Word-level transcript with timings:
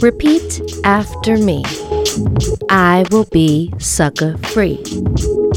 Repeat 0.00 0.60
after 0.84 1.36
me. 1.36 1.64
I 2.70 3.04
will 3.10 3.24
be 3.32 3.72
sucker 3.78 4.36
free. 4.38 4.80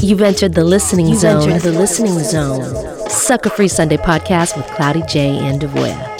You've 0.00 0.20
entered 0.20 0.54
the 0.54 0.64
listening 0.64 1.08
You've 1.08 1.20
zone. 1.20 1.48
Entered 1.48 1.62
the 1.62 1.78
listening 1.78 2.18
zone. 2.18 3.08
Sucker 3.08 3.50
Free 3.50 3.68
Sunday 3.68 3.98
podcast 3.98 4.56
with 4.56 4.66
Cloudy 4.66 5.02
J 5.06 5.38
and 5.38 5.60
Devoya. 5.60 6.11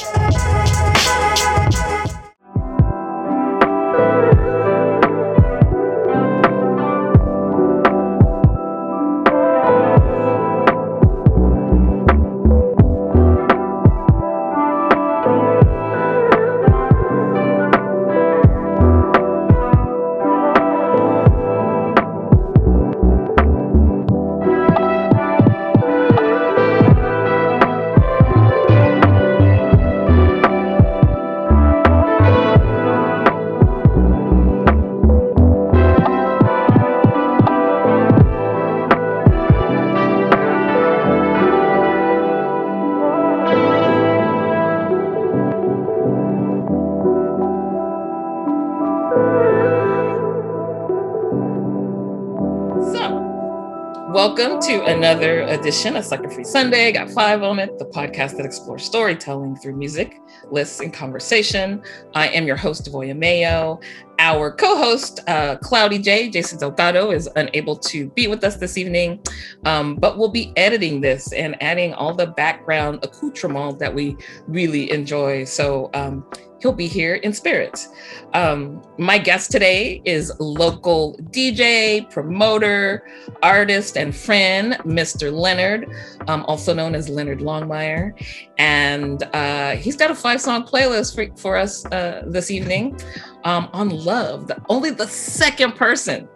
Edition 55.52 55.96
of 55.96 56.04
Sucker 56.04 56.30
Free 56.30 56.44
Sunday. 56.44 56.92
Got 56.92 57.10
five 57.10 57.42
on 57.42 57.58
it, 57.58 57.78
the 57.78 57.84
podcast 57.84 58.36
that 58.36 58.46
explores 58.46 58.84
storytelling 58.84 59.56
through 59.56 59.76
music, 59.76 60.18
lists, 60.50 60.80
and 60.80 60.92
conversation. 60.92 61.82
I 62.14 62.28
am 62.28 62.46
your 62.46 62.56
host, 62.56 62.84
Devoya 62.84 63.16
Mayo. 63.16 63.78
Our 64.22 64.52
co-host, 64.52 65.18
uh, 65.26 65.56
Cloudy 65.56 65.98
J, 65.98 66.30
Jason 66.30 66.56
Delgado, 66.56 67.10
is 67.10 67.28
unable 67.34 67.74
to 67.78 68.06
be 68.10 68.28
with 68.28 68.44
us 68.44 68.54
this 68.54 68.78
evening, 68.78 69.18
um, 69.64 69.96
but 69.96 70.16
we'll 70.16 70.30
be 70.30 70.52
editing 70.56 71.00
this 71.00 71.32
and 71.32 71.60
adding 71.60 71.92
all 71.94 72.14
the 72.14 72.28
background 72.28 73.00
accoutrement 73.02 73.80
that 73.80 73.92
we 73.92 74.16
really 74.46 74.92
enjoy. 74.92 75.42
So 75.42 75.90
um, 75.94 76.24
he'll 76.60 76.72
be 76.72 76.86
here 76.86 77.16
in 77.16 77.32
spirit. 77.32 77.88
Um, 78.32 78.80
my 78.96 79.18
guest 79.18 79.50
today 79.50 80.00
is 80.04 80.32
local 80.38 81.18
DJ, 81.32 82.08
promoter, 82.08 83.04
artist, 83.42 83.96
and 83.96 84.14
friend, 84.14 84.74
Mr. 84.84 85.32
Leonard, 85.32 85.90
um, 86.28 86.44
also 86.46 86.72
known 86.72 86.94
as 86.94 87.08
Leonard 87.08 87.40
Longmire. 87.40 88.12
And 88.58 89.24
uh, 89.34 89.72
he's 89.72 89.96
got 89.96 90.12
a 90.12 90.14
five 90.14 90.40
song 90.40 90.64
playlist 90.64 91.16
for, 91.16 91.36
for 91.36 91.56
us 91.56 91.84
uh, 91.86 92.22
this 92.28 92.52
evening 92.52 92.96
um, 93.44 93.68
on 93.72 93.90
love. 93.90 94.48
The, 94.48 94.60
only 94.68 94.90
the 94.90 95.06
second 95.06 95.76
person 95.76 96.28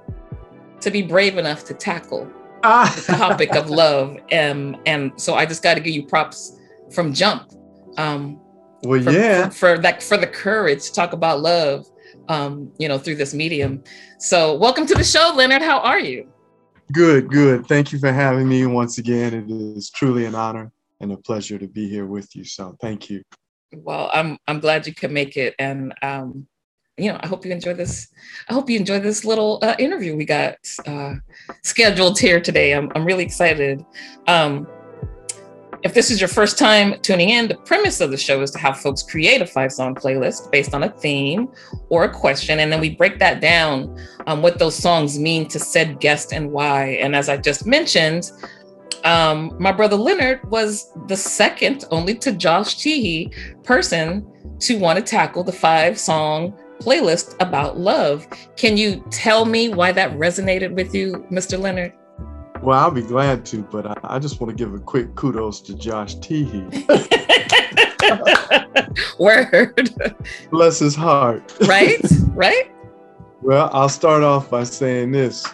to 0.80 0.90
be 0.90 1.02
brave 1.02 1.38
enough 1.38 1.64
to 1.64 1.74
tackle 1.74 2.30
ah. 2.64 2.92
the 3.06 3.12
topic 3.12 3.54
of 3.54 3.70
love. 3.84 4.18
Um, 4.32 4.76
and 4.86 5.12
so 5.16 5.34
I 5.34 5.46
just 5.46 5.62
got 5.62 5.74
to 5.74 5.80
give 5.80 5.94
you 5.94 6.06
props 6.06 6.58
from 6.92 7.12
jump. 7.12 7.52
Um, 7.98 8.40
well, 8.82 9.02
for, 9.02 9.10
yeah, 9.10 9.48
for, 9.48 9.78
that 9.78 10.02
for 10.02 10.16
the 10.16 10.26
courage 10.26 10.84
to 10.84 10.92
talk 10.92 11.12
about 11.12 11.40
love, 11.40 11.86
um, 12.28 12.70
you 12.78 12.88
know, 12.88 12.98
through 12.98 13.16
this 13.16 13.34
medium. 13.34 13.82
So, 14.18 14.54
welcome 14.54 14.86
to 14.86 14.94
the 14.94 15.04
show, 15.04 15.32
Leonard. 15.34 15.62
How 15.62 15.80
are 15.80 15.98
you? 15.98 16.28
Good, 16.92 17.28
good. 17.28 17.66
Thank 17.66 17.92
you 17.92 17.98
for 17.98 18.12
having 18.12 18.48
me 18.48 18.66
once 18.66 18.98
again. 18.98 19.34
It 19.34 19.50
is 19.50 19.90
truly 19.90 20.24
an 20.24 20.34
honor 20.34 20.70
and 21.00 21.10
a 21.10 21.16
pleasure 21.16 21.58
to 21.58 21.66
be 21.66 21.88
here 21.88 22.06
with 22.06 22.36
you. 22.36 22.44
So, 22.44 22.76
thank 22.80 23.10
you. 23.10 23.22
Well, 23.74 24.10
I'm 24.12 24.38
I'm 24.46 24.60
glad 24.60 24.86
you 24.86 24.94
could 24.94 25.10
make 25.10 25.36
it, 25.36 25.54
and 25.58 25.94
um, 26.02 26.46
you 26.98 27.12
know, 27.12 27.18
I 27.22 27.26
hope 27.26 27.44
you 27.44 27.52
enjoy 27.52 27.74
this. 27.74 28.08
I 28.48 28.54
hope 28.54 28.70
you 28.70 28.78
enjoy 28.78 29.00
this 29.00 29.24
little 29.24 29.58
uh, 29.62 29.76
interview 29.78 30.16
we 30.16 30.24
got 30.24 30.56
uh, 30.86 31.14
scheduled 31.62 32.18
here 32.18 32.40
today. 32.40 32.72
I'm 32.72 32.90
I'm 32.94 33.04
really 33.04 33.24
excited. 33.24 33.84
Um, 34.26 34.66
if 35.82 35.92
this 35.92 36.10
is 36.10 36.20
your 36.20 36.28
first 36.28 36.58
time 36.58 36.98
tuning 37.00 37.28
in, 37.28 37.48
the 37.48 37.54
premise 37.54 38.00
of 38.00 38.10
the 38.10 38.16
show 38.16 38.40
is 38.40 38.50
to 38.52 38.58
have 38.58 38.80
folks 38.80 39.02
create 39.02 39.42
a 39.42 39.46
five 39.46 39.70
song 39.70 39.94
playlist 39.94 40.50
based 40.50 40.74
on 40.74 40.82
a 40.84 40.88
theme 40.88 41.48
or 41.90 42.04
a 42.04 42.08
question. 42.12 42.60
And 42.60 42.72
then 42.72 42.80
we 42.80 42.96
break 42.96 43.18
that 43.18 43.40
down 43.40 43.96
um, 44.26 44.42
what 44.42 44.58
those 44.58 44.74
songs 44.74 45.18
mean 45.18 45.46
to 45.48 45.58
said 45.58 46.00
guest 46.00 46.32
and 46.32 46.50
why. 46.50 46.98
And 47.02 47.14
as 47.14 47.28
I 47.28 47.36
just 47.36 47.66
mentioned, 47.66 48.32
um, 49.04 49.54
my 49.60 49.70
brother 49.70 49.96
Leonard 49.96 50.50
was 50.50 50.90
the 51.06 51.16
second 51.16 51.84
only 51.90 52.14
to 52.16 52.32
Josh 52.32 52.76
Teehee 52.76 53.62
person 53.62 54.26
to 54.60 54.78
want 54.78 54.98
to 54.98 55.04
tackle 55.04 55.44
the 55.44 55.52
five 55.52 55.98
song 55.98 56.58
playlist 56.78 57.36
about 57.40 57.78
love. 57.78 58.26
Can 58.56 58.76
you 58.76 59.04
tell 59.10 59.44
me 59.44 59.68
why 59.68 59.92
that 59.92 60.12
resonated 60.12 60.72
with 60.74 60.94
you, 60.94 61.26
Mr. 61.30 61.58
Leonard? 61.58 61.92
Well, 62.62 62.78
I'll 62.78 62.90
be 62.90 63.02
glad 63.02 63.44
to, 63.46 63.62
but 63.62 63.86
I, 63.86 63.96
I 64.04 64.18
just 64.18 64.40
want 64.40 64.56
to 64.56 64.64
give 64.64 64.74
a 64.74 64.78
quick 64.78 65.14
kudos 65.14 65.60
to 65.62 65.74
Josh 65.74 66.16
Teehee. 66.16 66.72
Word. 69.18 69.94
Bless 70.50 70.78
his 70.78 70.94
heart. 70.94 71.54
right? 71.66 72.00
Right? 72.30 72.72
Well, 73.42 73.70
I'll 73.72 73.88
start 73.88 74.22
off 74.22 74.50
by 74.50 74.64
saying 74.64 75.12
this. 75.12 75.46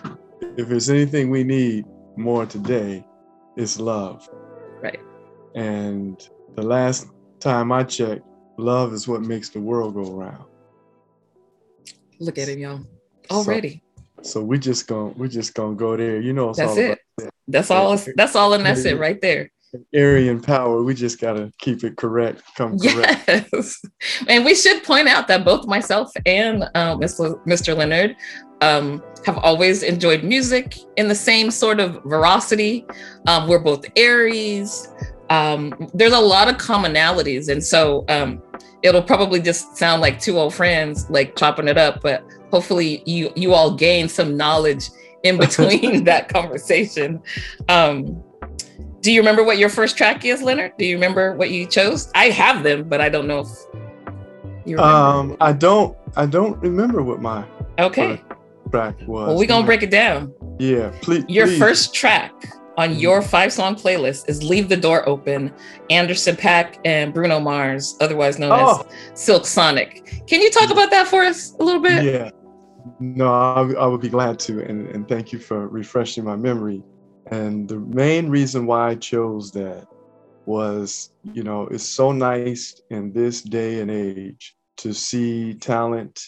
If 0.56 0.68
there's 0.68 0.90
anything 0.90 1.30
we 1.30 1.44
need 1.44 1.84
more 2.16 2.46
today, 2.46 3.04
it's 3.56 3.78
love. 3.78 4.28
Right. 4.80 5.00
And 5.54 6.26
the 6.54 6.62
last 6.62 7.08
time 7.40 7.72
I 7.72 7.84
checked, 7.84 8.22
love 8.58 8.92
is 8.92 9.08
what 9.08 9.22
makes 9.22 9.48
the 9.48 9.60
world 9.60 9.94
go 9.94 10.10
round. 10.12 10.44
Look 12.22 12.38
at 12.38 12.48
him, 12.48 12.60
y'all. 12.60 12.80
Already. 13.30 13.82
So 14.22 14.40
we 14.40 14.58
just 14.58 14.86
gonna 14.86 15.12
we 15.16 15.28
just 15.28 15.54
gonna 15.54 15.74
go 15.74 15.96
there. 15.96 16.20
You 16.20 16.32
know, 16.32 16.52
that's 16.52 16.76
it. 16.76 16.98
That's 17.48 17.70
all. 17.70 17.98
That's 18.16 18.36
all, 18.36 18.52
and 18.54 18.64
that's 18.64 18.84
it 18.84 18.98
right 18.98 19.20
there. 19.20 19.50
Arian 19.92 20.40
power. 20.40 20.82
We 20.82 20.94
just 20.94 21.20
gotta 21.20 21.50
keep 21.58 21.82
it 21.82 21.96
correct. 21.96 22.42
Come 22.56 22.78
correct. 22.78 23.28
Yes, 23.52 23.82
and 24.28 24.44
we 24.44 24.54
should 24.54 24.84
point 24.84 25.08
out 25.08 25.26
that 25.28 25.44
both 25.44 25.66
myself 25.66 26.12
and 26.26 26.62
uh, 26.74 26.96
Mr. 26.96 27.44
Mr. 27.44 27.76
Leonard 27.76 28.14
um, 28.60 29.02
have 29.26 29.38
always 29.38 29.82
enjoyed 29.82 30.22
music 30.22 30.78
in 30.96 31.08
the 31.08 31.14
same 31.14 31.50
sort 31.50 31.80
of 31.80 32.00
veracity. 32.04 32.86
Um, 33.26 33.48
we're 33.48 33.58
both 33.58 33.84
Aries. 33.96 34.88
Um, 35.30 35.88
there's 35.94 36.12
a 36.12 36.20
lot 36.20 36.48
of 36.48 36.58
commonalities, 36.58 37.48
and 37.48 37.64
so 37.64 38.04
um, 38.08 38.40
it'll 38.82 39.02
probably 39.02 39.40
just 39.40 39.76
sound 39.76 40.02
like 40.02 40.20
two 40.20 40.38
old 40.38 40.54
friends 40.54 41.08
like 41.08 41.36
chopping 41.36 41.68
it 41.68 41.78
up, 41.78 42.00
but 42.02 42.24
hopefully 42.50 43.02
you 43.06 43.32
you 43.36 43.54
all 43.54 43.74
gain 43.74 44.08
some 44.08 44.36
knowledge 44.36 44.90
in 45.22 45.38
between 45.38 46.04
that 46.04 46.28
conversation. 46.28 47.22
Um, 47.68 48.22
do 49.00 49.12
you 49.12 49.20
remember 49.20 49.42
what 49.42 49.58
your 49.58 49.68
first 49.68 49.96
track 49.96 50.24
is, 50.24 50.42
Leonard? 50.42 50.72
Do 50.78 50.84
you 50.84 50.94
remember 50.94 51.34
what 51.34 51.50
you 51.50 51.66
chose? 51.66 52.10
I 52.14 52.26
have 52.30 52.62
them, 52.62 52.88
but 52.88 53.00
I 53.00 53.08
don't 53.08 53.26
know 53.26 53.40
if 53.40 53.48
you 54.64 54.76
remember. 54.76 54.82
Um, 54.82 55.36
I 55.40 55.52
don't. 55.52 55.96
I 56.16 56.26
don't 56.26 56.60
remember 56.60 57.02
what 57.02 57.20
my 57.20 57.44
okay 57.78 58.20
track 58.70 58.96
was. 59.00 59.28
Well, 59.28 59.36
we're 59.36 59.46
gonna 59.46 59.66
break 59.66 59.82
it 59.82 59.90
down. 59.90 60.32
Yeah, 60.58 60.92
please. 61.00 61.24
Your 61.28 61.46
please. 61.46 61.58
first 61.58 61.94
track 61.94 62.32
on 62.76 62.90
mm-hmm. 62.90 63.00
your 63.00 63.22
five 63.22 63.52
song 63.52 63.74
playlist 63.74 64.28
is 64.28 64.42
Leave 64.42 64.68
the 64.68 64.76
Door 64.76 65.08
Open, 65.08 65.52
Anderson 65.90 66.36
.Paak 66.36 66.78
and 66.84 67.12
Bruno 67.12 67.40
Mars, 67.40 67.96
otherwise 68.00 68.38
known 68.38 68.52
oh. 68.52 68.86
as 69.14 69.20
Silk 69.20 69.46
Sonic. 69.46 70.24
Can 70.26 70.40
you 70.40 70.50
talk 70.50 70.70
about 70.70 70.90
that 70.90 71.08
for 71.08 71.22
us 71.22 71.54
a 71.60 71.64
little 71.64 71.82
bit? 71.82 72.04
Yeah. 72.04 72.30
No, 72.98 73.32
I, 73.32 73.72
I 73.74 73.86
would 73.86 74.00
be 74.00 74.08
glad 74.08 74.38
to. 74.40 74.64
And, 74.64 74.88
and 74.88 75.08
thank 75.08 75.32
you 75.32 75.38
for 75.38 75.68
refreshing 75.68 76.24
my 76.24 76.36
memory. 76.36 76.82
And 77.30 77.68
the 77.68 77.78
main 77.78 78.28
reason 78.28 78.66
why 78.66 78.90
I 78.90 78.94
chose 78.96 79.52
that 79.52 79.86
was, 80.46 81.12
you 81.32 81.44
know, 81.44 81.68
it's 81.68 81.84
so 81.84 82.10
nice 82.10 82.80
in 82.90 83.12
this 83.12 83.42
day 83.42 83.80
and 83.80 83.90
age 83.90 84.56
to 84.78 84.92
see 84.92 85.54
talent, 85.54 86.20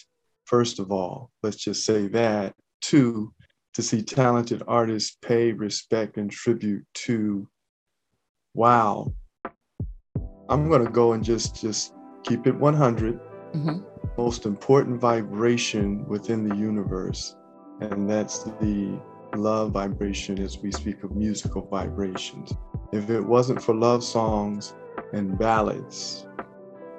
first 0.45 0.79
of 0.79 0.91
all, 0.91 1.31
let's 1.43 1.57
just 1.57 1.85
say 1.85 2.07
that. 2.07 2.55
Two, 2.81 3.33
to 3.75 3.81
see 3.81 4.01
talented 4.01 4.63
artists 4.67 5.17
pay 5.21 5.51
respect 5.51 6.17
and 6.17 6.31
tribute 6.31 6.83
to 6.93 7.47
wow 8.53 9.13
i'm 10.49 10.69
going 10.69 10.83
to 10.83 10.91
go 10.91 11.13
and 11.13 11.23
just 11.23 11.61
just 11.61 11.93
keep 12.23 12.47
it 12.47 12.55
100 12.55 13.19
mm-hmm. 13.53 13.79
most 14.17 14.45
important 14.45 14.99
vibration 14.99 16.05
within 16.07 16.47
the 16.47 16.55
universe 16.55 17.35
and 17.81 18.09
that's 18.09 18.43
the 18.43 18.99
love 19.35 19.71
vibration 19.71 20.39
as 20.39 20.57
we 20.59 20.71
speak 20.71 21.03
of 21.03 21.15
musical 21.15 21.61
vibrations 21.67 22.53
if 22.93 23.09
it 23.09 23.21
wasn't 23.21 23.61
for 23.61 23.75
love 23.75 24.03
songs 24.03 24.73
and 25.13 25.37
ballads 25.37 26.25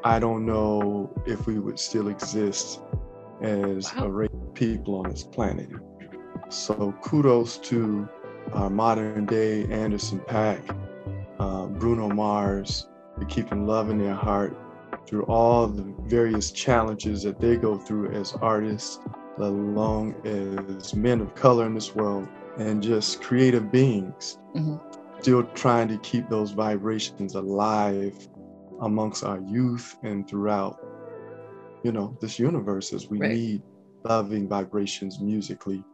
I 0.06 0.20
don't 0.20 0.46
know 0.46 1.12
if 1.26 1.48
we 1.48 1.58
would 1.58 1.80
still 1.80 2.06
exist 2.06 2.80
as 3.42 3.92
wow. 3.92 4.04
a 4.04 4.08
race 4.08 4.30
of 4.32 4.54
people 4.54 4.94
on 5.00 5.10
this 5.10 5.24
planet. 5.24 5.68
So 6.48 6.94
kudos 7.02 7.58
to 7.58 8.08
our 8.52 8.70
modern 8.70 9.26
day 9.26 9.64
Anderson 9.64 10.20
.Paak, 10.20 10.62
uh, 11.40 11.66
Bruno 11.66 12.08
Mars, 12.08 12.86
for 13.18 13.24
keeping 13.24 13.66
love 13.66 13.90
in 13.90 13.98
their 13.98 14.14
heart 14.14 14.56
through 15.06 15.24
all 15.24 15.66
the 15.66 15.82
various 16.04 16.52
challenges 16.52 17.22
that 17.24 17.40
they 17.40 17.56
go 17.56 17.76
through 17.76 18.12
as 18.12 18.32
artists, 18.34 19.00
let 19.38 19.50
alone 19.50 20.14
as 20.24 20.94
men 20.94 21.20
of 21.20 21.34
color 21.34 21.66
in 21.66 21.74
this 21.74 21.94
world, 21.94 22.28
and 22.58 22.82
just 22.82 23.20
creative 23.20 23.70
beings, 23.72 24.38
mm-hmm. 24.54 24.76
still 25.20 25.42
trying 25.54 25.88
to 25.88 25.98
keep 25.98 26.28
those 26.28 26.52
vibrations 26.52 27.34
alive 27.34 28.28
amongst 28.82 29.24
our 29.24 29.40
youth 29.40 29.96
and 30.02 30.28
throughout, 30.28 30.78
you 31.82 31.92
know, 31.92 32.16
this 32.20 32.38
universe 32.38 32.92
as 32.92 33.08
we 33.08 33.18
right. 33.18 33.32
need 33.32 33.62
loving 34.04 34.48
vibrations 34.48 35.20
musically. 35.20 35.84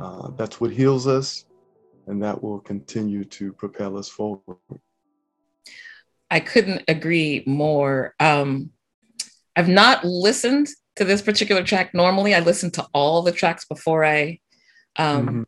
Uh, 0.00 0.30
that's 0.36 0.60
what 0.60 0.70
heals 0.70 1.06
us, 1.06 1.44
and 2.06 2.22
that 2.22 2.42
will 2.42 2.60
continue 2.60 3.24
to 3.24 3.52
propel 3.52 3.98
us 3.98 4.08
forward. 4.08 4.56
I 6.30 6.40
couldn't 6.40 6.82
agree 6.88 7.42
more. 7.46 8.14
Um, 8.18 8.70
I've 9.56 9.68
not 9.68 10.04
listened 10.04 10.68
to 10.96 11.04
this 11.04 11.20
particular 11.20 11.62
track. 11.62 11.92
Normally, 11.92 12.34
I 12.34 12.40
listen 12.40 12.70
to 12.72 12.86
all 12.94 13.22
the 13.22 13.32
tracks 13.32 13.66
before 13.66 14.04
I 14.04 14.38
um, 14.96 15.26
mm-hmm. 15.26 15.42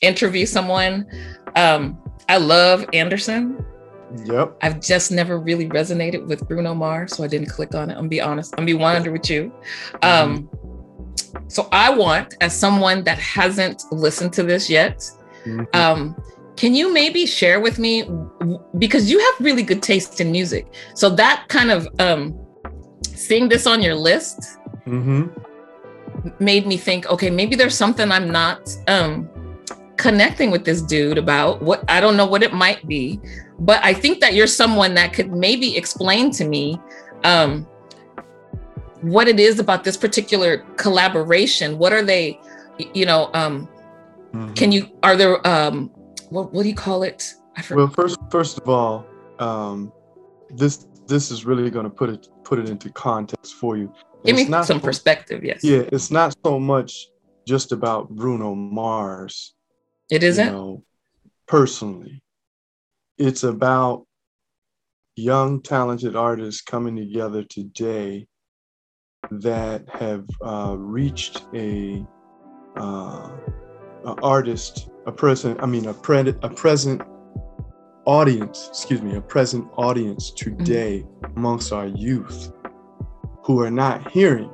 interview 0.00 0.46
someone. 0.46 1.06
Um, 1.54 1.98
I 2.28 2.38
love 2.38 2.86
Anderson. 2.92 3.64
Yep. 4.24 4.56
I've 4.62 4.80
just 4.80 5.12
never 5.12 5.38
really 5.38 5.68
resonated 5.68 6.26
with 6.26 6.48
Bruno 6.48 6.74
Mars, 6.74 7.14
so 7.14 7.24
I 7.24 7.26
didn't 7.26 7.48
click 7.50 7.74
on 7.74 7.90
it. 7.90 7.94
I'm 7.94 7.98
gonna 7.98 8.08
be 8.08 8.20
honest. 8.22 8.54
I'm 8.54 8.64
gonna 8.64 8.66
be 8.66 8.74
100 8.74 9.12
with 9.12 9.28
you. 9.28 9.52
Um, 10.02 10.48
mm-hmm. 10.48 10.77
So 11.48 11.68
I 11.72 11.90
want, 11.94 12.36
as 12.40 12.58
someone 12.58 13.04
that 13.04 13.18
hasn't 13.18 13.82
listened 13.92 14.32
to 14.34 14.42
this 14.42 14.68
yet, 14.68 14.98
mm-hmm. 15.44 15.64
um, 15.74 16.16
can 16.56 16.74
you 16.74 16.92
maybe 16.92 17.24
share 17.24 17.60
with 17.60 17.78
me 17.78 18.08
because 18.78 19.10
you 19.10 19.18
have 19.18 19.34
really 19.40 19.62
good 19.62 19.82
taste 19.82 20.20
in 20.20 20.32
music? 20.32 20.66
So 20.94 21.08
that 21.10 21.44
kind 21.48 21.70
of 21.70 21.88
um, 22.00 22.38
seeing 23.04 23.48
this 23.48 23.66
on 23.66 23.80
your 23.80 23.94
list 23.94 24.58
mm-hmm. 24.86 25.26
made 26.42 26.66
me 26.66 26.76
think, 26.76 27.06
okay, 27.10 27.30
maybe 27.30 27.54
there's 27.54 27.76
something 27.76 28.10
I'm 28.10 28.30
not 28.30 28.68
um, 28.88 29.28
connecting 29.96 30.50
with 30.50 30.64
this 30.64 30.82
dude 30.82 31.18
about. 31.18 31.62
What 31.62 31.84
I 31.88 32.00
don't 32.00 32.16
know 32.16 32.26
what 32.26 32.42
it 32.42 32.52
might 32.52 32.86
be, 32.88 33.20
but 33.60 33.84
I 33.84 33.94
think 33.94 34.20
that 34.20 34.34
you're 34.34 34.46
someone 34.46 34.94
that 34.94 35.12
could 35.12 35.32
maybe 35.32 35.76
explain 35.76 36.30
to 36.32 36.44
me 36.44 36.80
um, 37.24 37.66
what 39.00 39.28
it 39.28 39.38
is 39.38 39.58
about 39.58 39.84
this 39.84 39.96
particular 39.96 40.58
collaboration. 40.76 41.78
What 41.78 41.92
are 41.92 42.02
they? 42.02 42.40
You 42.94 43.06
know, 43.06 43.30
um, 43.34 43.68
mm-hmm. 44.32 44.54
can 44.54 44.72
you? 44.72 44.90
Are 45.02 45.16
there? 45.16 45.46
Um, 45.46 45.90
what 46.30 46.52
what 46.52 46.62
do 46.62 46.68
you 46.68 46.74
call 46.74 47.02
it? 47.02 47.34
well, 47.70 47.88
first 47.88 48.18
first 48.30 48.58
of 48.58 48.68
all, 48.68 49.06
um, 49.38 49.92
this 50.50 50.86
this 51.06 51.30
is 51.30 51.44
really 51.44 51.70
going 51.70 51.84
to 51.84 51.90
put 51.90 52.10
it 52.10 52.28
put 52.44 52.58
it 52.58 52.68
into 52.68 52.90
context 52.92 53.54
for 53.54 53.76
you. 53.76 53.92
Give 54.24 54.36
it's 54.36 54.48
me 54.48 54.52
some 54.64 54.64
so, 54.64 54.80
perspective. 54.80 55.44
Yes. 55.44 55.62
Yeah, 55.62 55.82
it's 55.92 56.10
not 56.10 56.34
so 56.44 56.58
much 56.58 57.06
just 57.46 57.72
about 57.72 58.10
Bruno 58.10 58.54
Mars. 58.54 59.54
It 60.10 60.22
isn't. 60.22 60.46
You 60.46 60.52
know, 60.52 60.84
personally, 61.46 62.22
it's 63.16 63.42
about 63.42 64.06
young 65.16 65.60
talented 65.62 66.14
artists 66.14 66.62
coming 66.62 66.96
together 66.96 67.42
today 67.42 68.26
that 69.30 69.88
have 69.88 70.26
uh, 70.42 70.74
reached 70.76 71.42
a, 71.54 72.04
uh, 72.76 73.30
a 74.04 74.14
artist 74.22 74.90
a 75.08 75.12
present, 75.12 75.58
I 75.62 75.66
mean, 75.66 75.86
a, 75.86 75.94
pre- 75.94 76.34
a 76.42 76.50
present 76.50 77.00
audience, 78.04 78.68
excuse 78.68 79.00
me, 79.00 79.16
a 79.16 79.22
present 79.22 79.66
audience 79.76 80.30
today 80.30 81.02
mm-hmm. 81.02 81.38
amongst 81.38 81.72
our 81.72 81.86
youth 81.86 82.52
who 83.42 83.60
are 83.60 83.70
not 83.70 84.10
hearing 84.10 84.50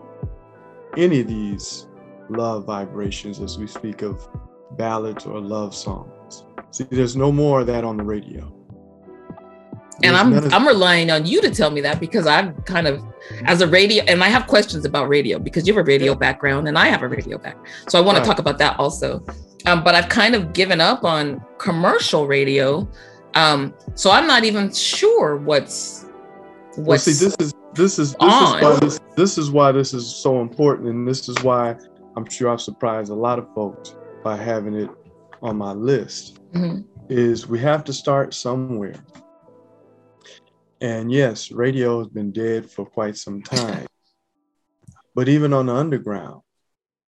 any 0.97 1.21
of 1.21 1.27
these 1.27 1.89
love 2.31 2.67
vibrations 2.67 3.41
as 3.41 3.59
we 3.59 3.67
speak 3.67 4.03
of 4.03 4.29
ballads 4.79 5.27
or 5.27 5.41
love 5.41 5.75
songs. 5.75 6.45
See, 6.71 6.85
there's 6.85 7.17
no 7.17 7.33
more 7.33 7.61
of 7.61 7.67
that 7.67 7.83
on 7.83 7.97
the 7.97 8.05
radio. 8.05 8.53
And 10.03 10.17
I'm 10.17 10.53
I'm 10.53 10.67
relying 10.67 11.11
on 11.11 11.27
you 11.27 11.41
to 11.41 11.51
tell 11.51 11.71
me 11.71 11.81
that 11.83 12.01
because 12.01 12.27
I'm 12.27 12.55
kind 12.63 12.87
of 12.87 13.03
as 13.45 13.61
a 13.61 13.69
radio 13.69 14.05
and 14.05 14.23
I 14.23 14.29
have 14.29 14.47
questions 14.47 14.85
about 14.85 15.09
radio 15.09 15.39
because 15.39 15.67
you 15.67 15.75
have 15.75 15.83
a 15.83 15.87
radio 15.87 16.13
yeah. 16.13 16.19
background 16.19 16.69
and 16.69 16.79
I 16.79 16.87
have 16.87 17.03
a 17.03 17.09
radio 17.09 17.39
background. 17.39 17.69
So 17.89 17.99
I 17.99 18.03
want 18.03 18.19
right. 18.19 18.25
to 18.25 18.29
talk 18.29 18.39
about 18.39 18.59
that 18.59 18.79
also. 18.79 19.25
Um, 19.67 19.83
but 19.83 19.95
I've 19.95 20.09
kind 20.09 20.35
of 20.35 20.53
given 20.53 20.81
up 20.81 21.05
on 21.05 21.43
commercial 21.59 22.27
radio. 22.27 22.89
Um, 23.35 23.75
so 23.95 24.11
I'm 24.11 24.27
not 24.27 24.45
even 24.45 24.73
sure 24.73 25.37
what's 25.37 26.07
what's 26.77 26.87
well, 26.87 26.99
see 26.99 27.13
this 27.13 27.37
is 27.39 27.55
this 27.75 27.99
is 27.99 28.13
this 28.13 28.17
on. 28.21 28.57
is 28.57 28.63
why 28.63 28.79
this 28.81 29.01
this 29.17 29.39
is 29.39 29.51
why 29.51 29.73
this 29.73 29.95
is 29.95 30.07
so 30.07 30.41
important, 30.41 30.89
and 30.89 31.07
this 31.07 31.29
is 31.29 31.43
why 31.43 31.77
I'm 32.17 32.29
sure 32.29 32.51
I've 32.51 32.61
surprised 32.61 33.11
a 33.11 33.15
lot 33.15 33.39
of 33.39 33.53
folks 33.55 33.97
by 34.23 34.37
having 34.37 34.75
it 34.75 34.91
on 35.43 35.57
my 35.57 35.73
list. 35.73 36.41
Mm-hmm. 36.53 36.83
Is 37.09 37.47
we 37.47 37.59
have 37.59 37.85
to 37.85 37.93
start 37.93 38.33
somewhere. 38.33 38.95
And 40.81 41.11
yes, 41.11 41.51
radio 41.51 41.99
has 41.99 42.09
been 42.09 42.33
dead 42.33 42.71
for 42.71 42.85
quite 42.85 43.17
some 43.17 43.43
time. 43.43 43.87
but 45.15 45.29
even 45.29 45.53
on 45.53 45.67
the 45.67 45.75
underground, 45.75 46.43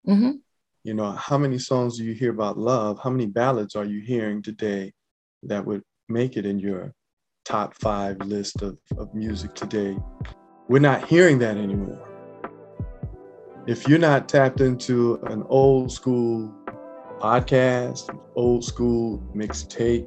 mm-hmm. 0.07 0.33
You 0.87 0.95
know, 0.95 1.11
how 1.11 1.37
many 1.37 1.59
songs 1.59 1.99
do 1.99 2.05
you 2.05 2.13
hear 2.13 2.31
about 2.31 2.57
love? 2.57 3.01
How 3.03 3.11
many 3.11 3.27
ballads 3.27 3.75
are 3.75 3.85
you 3.85 4.01
hearing 4.01 4.41
today 4.41 4.93
that 5.43 5.67
would 5.67 5.83
make 6.09 6.37
it 6.37 6.47
in 6.47 6.61
your 6.61 6.95
top 7.45 7.75
five 7.75 8.19
list 8.21 8.63
of, 8.63 8.79
of 8.97 9.13
music 9.13 9.53
today? 9.57 9.99
We're 10.69 10.79
not 10.79 11.09
hearing 11.09 11.41
that 11.41 11.57
anymore. 11.57 12.01
If 13.67 13.89
you're 13.89 13.99
not 13.99 14.29
tapped 14.29 14.61
into 14.61 15.19
an 15.25 15.43
old 15.49 15.91
school 15.91 16.55
podcast, 17.19 18.17
old 18.37 18.65
school 18.65 19.21
mixtape, 19.35 20.07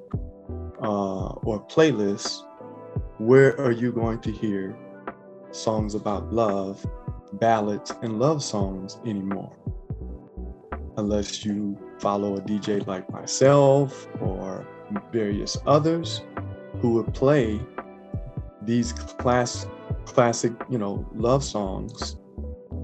uh, 0.82 1.34
or 1.44 1.68
playlist, 1.68 2.42
where 3.20 3.60
are 3.60 3.72
you 3.72 3.92
going 3.92 4.20
to 4.20 4.32
hear 4.32 4.76
songs 5.52 5.96
about 5.96 6.34
love, 6.34 6.86
ballads, 7.34 7.92
and 8.02 8.20
love 8.20 8.44
songs 8.44 8.98
anymore? 9.06 9.56
unless 11.00 11.46
you 11.46 11.78
follow 12.00 12.36
a 12.36 12.42
DJ 12.42 12.86
like 12.86 13.10
myself 13.12 14.08
or 14.22 14.68
various 15.12 15.58
others 15.66 16.22
who 16.82 16.94
would 16.94 17.14
play 17.14 17.60
these 18.62 18.94
class 18.94 19.66
classic, 20.06 20.52
you 20.70 20.78
know, 20.78 21.08
love 21.16 21.44
songs 21.44 22.18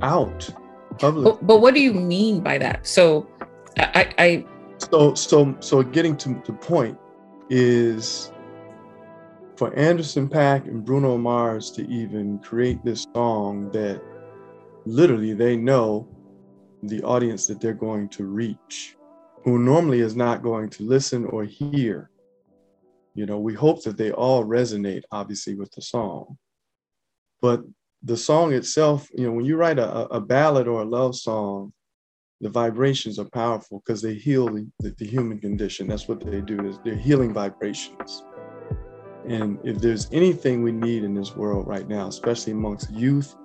out 0.01 0.50
publicly. 0.98 1.32
But, 1.32 1.48
but 1.48 1.62
what 1.62 1.74
do 1.74 1.82
you 1.82 1.94
mean 1.94 2.39
by 2.39 2.58
that? 2.58 2.88
So 2.88 3.27
I, 3.77 4.13
I 4.18 4.46
so 4.77 5.13
so 5.13 5.56
so 5.60 5.84
getting 5.84 6.15
to 6.18 6.42
the 6.46 6.54
point 6.54 6.98
is 7.50 8.32
for 9.58 9.74
Anderson 9.76 10.28
.Paak 10.28 10.68
and 10.68 10.84
Bruno 10.84 11.18
Mars 11.18 11.72
to 11.72 11.88
even 11.88 12.40
create 12.40 12.84
this 12.84 13.08
song 13.14 13.72
that 13.72 14.02
literally 14.86 15.34
they 15.34 15.56
know 15.56 16.08
the 16.84 17.02
audience 17.04 17.48
that 17.48 17.62
they're 17.62 17.74
going 17.74 18.10
to 18.10 18.26
reach, 18.26 18.98
who 19.44 19.58
normally 19.58 20.02
is 20.02 20.16
not 20.16 20.44
going 20.44 20.70
to 20.70 20.84
listen 20.84 21.26
or 21.26 21.44
hear. 21.44 22.10
You 23.14 23.26
know, 23.26 23.40
we 23.40 23.54
hope 23.54 23.84
that 23.84 23.98
they 23.98 24.12
all 24.12 24.44
resonate, 24.44 25.04
obviously, 25.12 25.56
with 25.56 25.72
the 25.72 25.82
song. 25.82 26.38
But 27.42 27.62
the 28.04 28.18
song 28.18 28.54
itself, 28.54 29.08
you 29.16 29.26
know, 29.26 29.32
when 29.32 29.46
you 29.46 29.56
write 29.56 29.80
a, 29.80 30.08
a 30.10 30.20
ballad 30.20 30.68
or 30.68 30.82
a 30.82 30.86
love 30.86 31.16
song, 31.16 31.72
the 32.42 32.50
vibrations 32.50 33.18
are 33.18 33.30
powerful 33.34 33.82
because 33.86 34.02
they 34.02 34.14
heal 34.14 34.48
the, 34.48 34.70
the, 35.00 35.06
human 35.06 35.40
condition. 35.40 35.88
That's 35.88 36.08
what 36.08 36.20
they 36.20 36.42
do 36.42 36.60
is 36.68 36.78
they're 36.84 36.96
healing 36.96 37.34
vibrations. 37.34 38.24
And 39.27 39.58
if 39.63 39.79
there's 39.79 40.08
anything 40.12 40.62
we 40.62 40.72
need 40.72 41.03
in 41.03 41.15
this 41.15 41.36
world 41.36 41.67
right 41.67 41.88
now, 41.88 42.08
especially 42.08 42.53
amongst 42.53 42.91
youth 42.91 43.36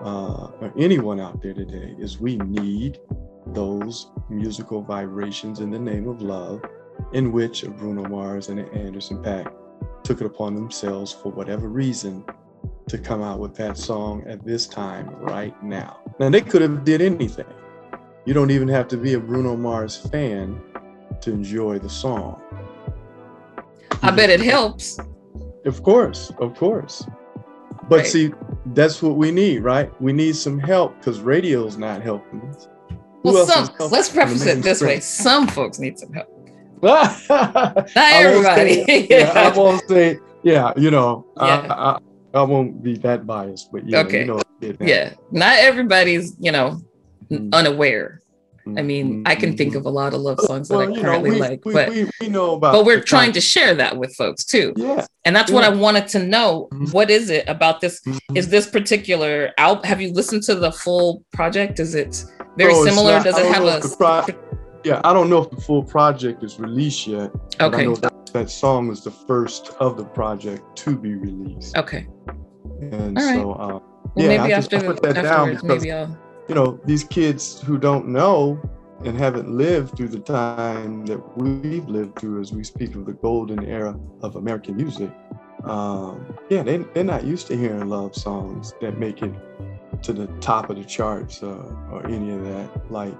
uh, 0.00 0.50
or 0.60 0.72
anyone 0.78 1.20
out 1.20 1.42
there 1.42 1.54
today 1.54 1.96
is 1.98 2.20
we 2.20 2.36
need 2.36 3.00
those 3.48 4.10
musical 4.28 4.82
vibrations 4.82 5.60
in 5.60 5.70
the 5.70 5.78
name 5.78 6.08
of 6.08 6.22
love, 6.22 6.62
in 7.12 7.32
which 7.32 7.64
Bruno 7.64 8.08
Mars 8.08 8.48
and 8.48 8.60
Anderson 8.60 9.22
.Paak 9.22 9.52
took 10.04 10.20
it 10.20 10.26
upon 10.26 10.54
themselves 10.54 11.12
for 11.12 11.32
whatever 11.32 11.68
reason 11.68 12.24
to 12.86 12.98
come 12.98 13.22
out 13.22 13.38
with 13.38 13.54
that 13.56 13.76
song 13.76 14.24
at 14.26 14.44
this 14.44 14.66
time 14.66 15.10
right 15.16 15.60
now. 15.62 16.00
Now 16.18 16.30
they 16.30 16.40
could 16.40 16.62
have 16.62 16.84
did 16.84 17.02
anything. 17.02 17.46
You 18.24 18.34
don't 18.34 18.50
even 18.50 18.68
have 18.68 18.88
to 18.88 18.96
be 18.96 19.14
a 19.14 19.20
Bruno 19.20 19.56
Mars 19.56 19.96
fan 19.96 20.60
to 21.20 21.30
enjoy 21.30 21.78
the 21.78 21.90
song. 21.90 22.40
I 24.02 24.10
bet 24.10 24.30
it 24.30 24.40
helps. 24.40 24.98
Of 25.68 25.82
course, 25.82 26.32
of 26.38 26.56
course. 26.56 27.06
But 27.88 27.98
right. 27.98 28.06
see, 28.06 28.32
that's 28.74 29.02
what 29.02 29.16
we 29.16 29.30
need, 29.30 29.62
right? 29.62 29.88
We 30.00 30.12
need 30.12 30.34
some 30.34 30.58
help 30.58 30.98
because 30.98 31.20
radio's 31.20 31.76
not 31.76 32.02
helping 32.02 32.40
us. 32.48 32.68
Well, 33.22 33.46
some, 33.46 33.68
let's 33.90 34.08
preface 34.08 34.46
it 34.46 34.62
this 34.62 34.80
way: 34.80 35.00
some 35.00 35.46
folks 35.46 35.78
need 35.78 35.98
some 35.98 36.12
help. 36.12 36.28
not 36.82 37.90
everybody. 37.96 38.84
Say, 38.84 39.06
yeah, 39.10 39.32
I 39.34 39.48
won't 39.56 39.86
say. 39.88 40.18
Yeah, 40.42 40.72
you 40.76 40.90
know, 40.90 41.26
yeah. 41.36 41.66
I, 41.68 41.90
I, 41.90 41.98
I, 42.40 42.42
won't 42.42 42.82
be 42.82 42.96
that 42.98 43.26
biased, 43.26 43.70
but 43.70 43.86
yeah, 43.86 43.98
okay. 44.00 44.20
You 44.20 44.26
know, 44.26 44.42
yeah, 44.80 45.14
not 45.30 45.58
everybody's, 45.58 46.36
you 46.38 46.52
know, 46.52 46.80
mm-hmm. 47.30 47.52
unaware. 47.52 48.22
I 48.76 48.82
mean, 48.82 49.22
I 49.24 49.34
can 49.34 49.56
think 49.56 49.74
of 49.74 49.86
a 49.86 49.90
lot 49.90 50.14
of 50.14 50.20
love 50.20 50.40
songs 50.40 50.68
well, 50.68 50.80
that 50.80 50.98
I 50.98 51.00
currently 51.00 51.30
know, 51.30 51.34
we, 51.36 51.40
like, 51.40 51.64
we, 51.64 51.72
but 51.72 51.88
we, 51.90 52.10
we, 52.20 52.28
know 52.28 52.56
about. 52.56 52.72
But 52.72 52.84
we're 52.84 53.00
trying 53.00 53.32
to 53.32 53.40
share 53.40 53.74
that 53.76 53.96
with 53.96 54.14
folks 54.16 54.44
too. 54.44 54.72
Yeah, 54.76 55.06
and 55.24 55.34
that's 55.34 55.50
yeah. 55.50 55.54
what 55.54 55.64
I 55.64 55.68
wanted 55.70 56.08
to 56.08 56.18
know. 56.24 56.68
Mm-hmm. 56.72 56.86
What 56.86 57.10
is 57.10 57.30
it 57.30 57.48
about 57.48 57.80
this? 57.80 58.00
Mm-hmm. 58.00 58.36
Is 58.36 58.48
this 58.48 58.68
particular 58.68 59.52
out? 59.58 59.84
Have 59.86 60.00
you 60.00 60.12
listened 60.12 60.42
to 60.44 60.54
the 60.54 60.72
full 60.72 61.24
project? 61.32 61.78
Is 61.78 61.94
it 61.94 62.24
very 62.56 62.72
no, 62.72 62.84
similar? 62.84 63.12
Not, 63.12 63.24
Does 63.24 63.38
it 63.38 63.46
have 63.46 63.64
a? 63.64 63.96
Pro- 63.96 64.26
yeah, 64.84 65.00
I 65.04 65.12
don't 65.12 65.28
know 65.28 65.42
if 65.42 65.50
the 65.50 65.60
full 65.60 65.82
project 65.82 66.42
is 66.42 66.58
released 66.58 67.06
yet. 67.06 67.30
Okay. 67.60 67.86
That, 67.86 68.30
that, 68.32 68.50
song 68.50 68.88
was 68.88 69.02
the 69.02 69.10
first 69.10 69.68
of 69.80 69.96
the 69.96 70.04
project 70.04 70.76
to 70.78 70.96
be 70.96 71.14
released. 71.14 71.76
Okay. 71.76 72.06
And 72.80 73.20
so, 73.20 73.52
uh, 73.52 73.66
well, 73.68 73.82
yeah, 74.16 74.28
maybe 74.28 74.54
I 74.54 74.58
after, 74.58 74.78
just 74.78 74.86
put 74.86 75.02
that 75.02 75.22
down 75.22 75.54
because, 75.54 75.64
maybe 75.64 75.92
I'll... 75.92 76.16
you 76.48 76.54
know, 76.54 76.80
these 76.84 77.04
kids 77.04 77.60
who 77.60 77.78
don't 77.78 78.08
know 78.08 78.60
and 79.04 79.16
haven't 79.18 79.50
lived 79.50 79.96
through 79.96 80.08
the 80.08 80.18
time 80.18 81.04
that 81.06 81.36
we've 81.36 81.86
lived 81.86 82.18
through 82.18 82.40
as 82.40 82.52
we 82.52 82.64
speak 82.64 82.94
of 82.94 83.06
the 83.06 83.12
golden 83.12 83.64
era 83.64 83.98
of 84.22 84.36
American 84.36 84.76
music, 84.76 85.10
um, 85.64 86.36
yeah, 86.48 86.62
they, 86.62 86.78
they're 86.78 87.04
not 87.04 87.24
used 87.24 87.46
to 87.48 87.56
hearing 87.56 87.88
love 87.88 88.14
songs 88.14 88.74
that 88.80 88.98
make 88.98 89.22
it 89.22 89.32
to 90.02 90.12
the 90.12 90.26
top 90.40 90.70
of 90.70 90.76
the 90.76 90.84
charts 90.84 91.42
uh, 91.42 91.72
or 91.90 92.06
any 92.06 92.32
of 92.32 92.42
that. 92.44 92.90
Like 92.90 93.14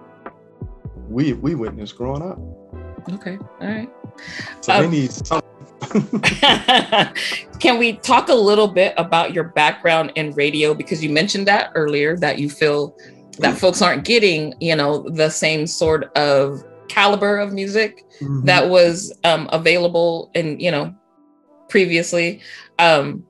we 1.09 1.35
we 1.35 1.55
witnessed 1.55 1.97
growing 1.97 2.23
up. 2.23 2.39
Okay, 3.13 3.39
all 3.61 3.69
right. 3.69 3.91
So 4.61 4.73
um, 4.73 4.83
they 4.83 4.89
need 4.89 5.13
something. 5.13 5.49
Can 7.61 7.79
we 7.79 7.95
talk 7.95 8.29
a 8.29 8.35
little 8.35 8.69
bit 8.69 8.95
about 8.97 9.33
your 9.33 9.45
background 9.45 10.13
in 10.15 10.33
radio? 10.33 10.75
Because 10.75 11.03
you 11.03 11.11
mentioned 11.11 11.47
that 11.49 11.71
earlier 11.75 12.17
that 12.19 12.39
you 12.39 12.51
feel 12.51 12.95
that 13.38 13.59
folks 13.59 13.83
aren't 13.83 14.04
getting, 14.04 14.54
you 14.61 14.76
know, 14.76 15.09
the 15.11 15.30
same 15.30 15.66
sort 15.66 16.16
of 16.16 16.62
caliber 16.88 17.38
of 17.38 17.52
music 17.52 18.04
mm-hmm. 18.21 18.45
that 18.45 18.68
was 18.68 19.12
um, 19.25 19.49
available 19.52 20.30
and 20.35 20.61
you 20.61 20.71
know 20.71 20.95
previously. 21.68 22.40
Um, 22.78 23.25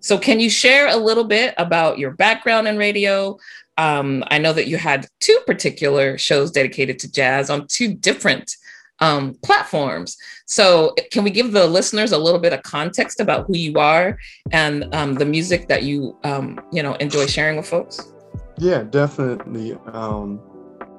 so 0.00 0.18
can 0.18 0.40
you 0.40 0.50
share 0.50 0.88
a 0.88 0.96
little 0.96 1.24
bit 1.24 1.54
about 1.58 1.98
your 1.98 2.12
background 2.12 2.68
in 2.68 2.76
radio? 2.78 3.38
Um, 3.78 4.24
I 4.28 4.38
know 4.38 4.52
that 4.52 4.68
you 4.68 4.78
had 4.78 5.06
two 5.20 5.38
particular 5.46 6.16
shows 6.16 6.50
dedicated 6.50 6.98
to 7.00 7.12
jazz 7.12 7.50
on 7.50 7.66
two 7.66 7.92
different 7.92 8.56
um, 9.00 9.34
platforms. 9.44 10.16
So, 10.46 10.94
can 11.10 11.24
we 11.24 11.30
give 11.30 11.52
the 11.52 11.66
listeners 11.66 12.12
a 12.12 12.18
little 12.18 12.40
bit 12.40 12.54
of 12.54 12.62
context 12.62 13.20
about 13.20 13.46
who 13.46 13.56
you 13.56 13.78
are 13.78 14.18
and 14.52 14.94
um, 14.94 15.14
the 15.14 15.26
music 15.26 15.68
that 15.68 15.82
you 15.82 16.16
um, 16.24 16.60
you 16.72 16.82
know 16.82 16.94
enjoy 16.94 17.26
sharing 17.26 17.56
with 17.56 17.68
folks? 17.68 18.12
Yeah, 18.58 18.82
definitely. 18.82 19.74
Um, 19.86 20.40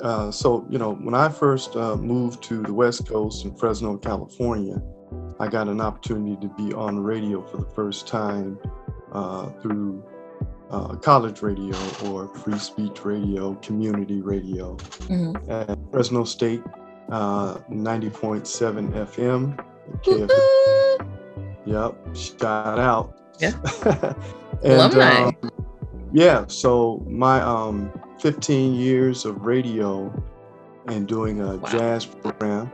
uh, 0.02 0.32
so, 0.32 0.66
you 0.70 0.78
know, 0.78 0.94
when 0.94 1.16
I 1.16 1.30
first 1.30 1.76
uh, 1.76 1.96
moved 1.96 2.44
to 2.44 2.62
the 2.62 2.74
West 2.74 3.08
Coast 3.08 3.46
in 3.46 3.56
Fresno, 3.56 3.98
California, 3.98 4.82
I 5.40 5.48
got 5.48 5.68
an 5.68 5.82
opportunity 5.82 6.38
to 6.42 6.54
be 6.56 6.74
on 6.74 7.00
radio 7.00 7.42
for 7.42 7.58
the 7.58 7.70
first 7.72 8.08
time 8.08 8.60
uh, 9.12 9.50
through 9.62 10.04
uh, 10.70 10.96
college 10.96 11.42
radio 11.42 11.78
or 12.06 12.28
free 12.28 12.60
speech 12.60 13.06
radio, 13.06 13.56
community 13.56 14.22
radio 14.22 14.76
mm-hmm. 14.76 15.52
at 15.52 15.78
Fresno 15.92 16.24
State, 16.24 16.62
uh, 17.10 17.56
90.7 17.72 18.92
FM. 19.08 19.66
KFM. 20.04 21.08
Yep, 21.66 22.16
shout 22.16 22.80
out. 22.80 23.20
Yeah. 23.40 23.54
and, 24.64 24.74
Alumni. 24.74 25.32
Um, 25.44 25.52
yeah, 26.18 26.48
so 26.48 27.06
my 27.08 27.40
um, 27.42 27.92
15 28.20 28.74
years 28.74 29.24
of 29.24 29.44
radio 29.46 30.12
and 30.88 31.08
doing 31.08 31.42
a 31.42 31.58
wow. 31.58 31.70
jazz 31.70 32.08
program, 32.08 32.72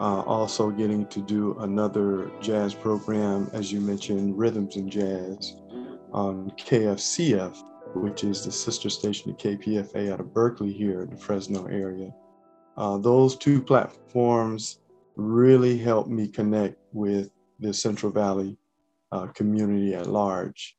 uh, 0.00 0.22
also 0.22 0.70
getting 0.70 1.06
to 1.06 1.20
do 1.20 1.56
another 1.60 2.32
jazz 2.40 2.74
program, 2.74 3.48
as 3.52 3.72
you 3.72 3.80
mentioned, 3.80 4.36
Rhythms 4.36 4.74
and 4.74 4.90
Jazz 4.90 5.54
on 6.12 6.50
KFCF, 6.58 7.62
which 7.94 8.24
is 8.24 8.44
the 8.44 8.50
sister 8.50 8.90
station 8.90 9.36
to 9.36 9.56
KPFA 9.56 10.12
out 10.12 10.18
of 10.18 10.34
Berkeley 10.34 10.72
here 10.72 11.02
in 11.02 11.10
the 11.10 11.16
Fresno 11.16 11.66
area. 11.66 12.12
Uh, 12.76 12.98
those 12.98 13.36
two 13.36 13.62
platforms 13.62 14.80
really 15.14 15.78
helped 15.78 16.10
me 16.10 16.26
connect 16.26 16.76
with 16.92 17.30
the 17.60 17.72
Central 17.72 18.10
Valley 18.10 18.56
uh, 19.12 19.28
community 19.28 19.94
at 19.94 20.08
large. 20.08 20.76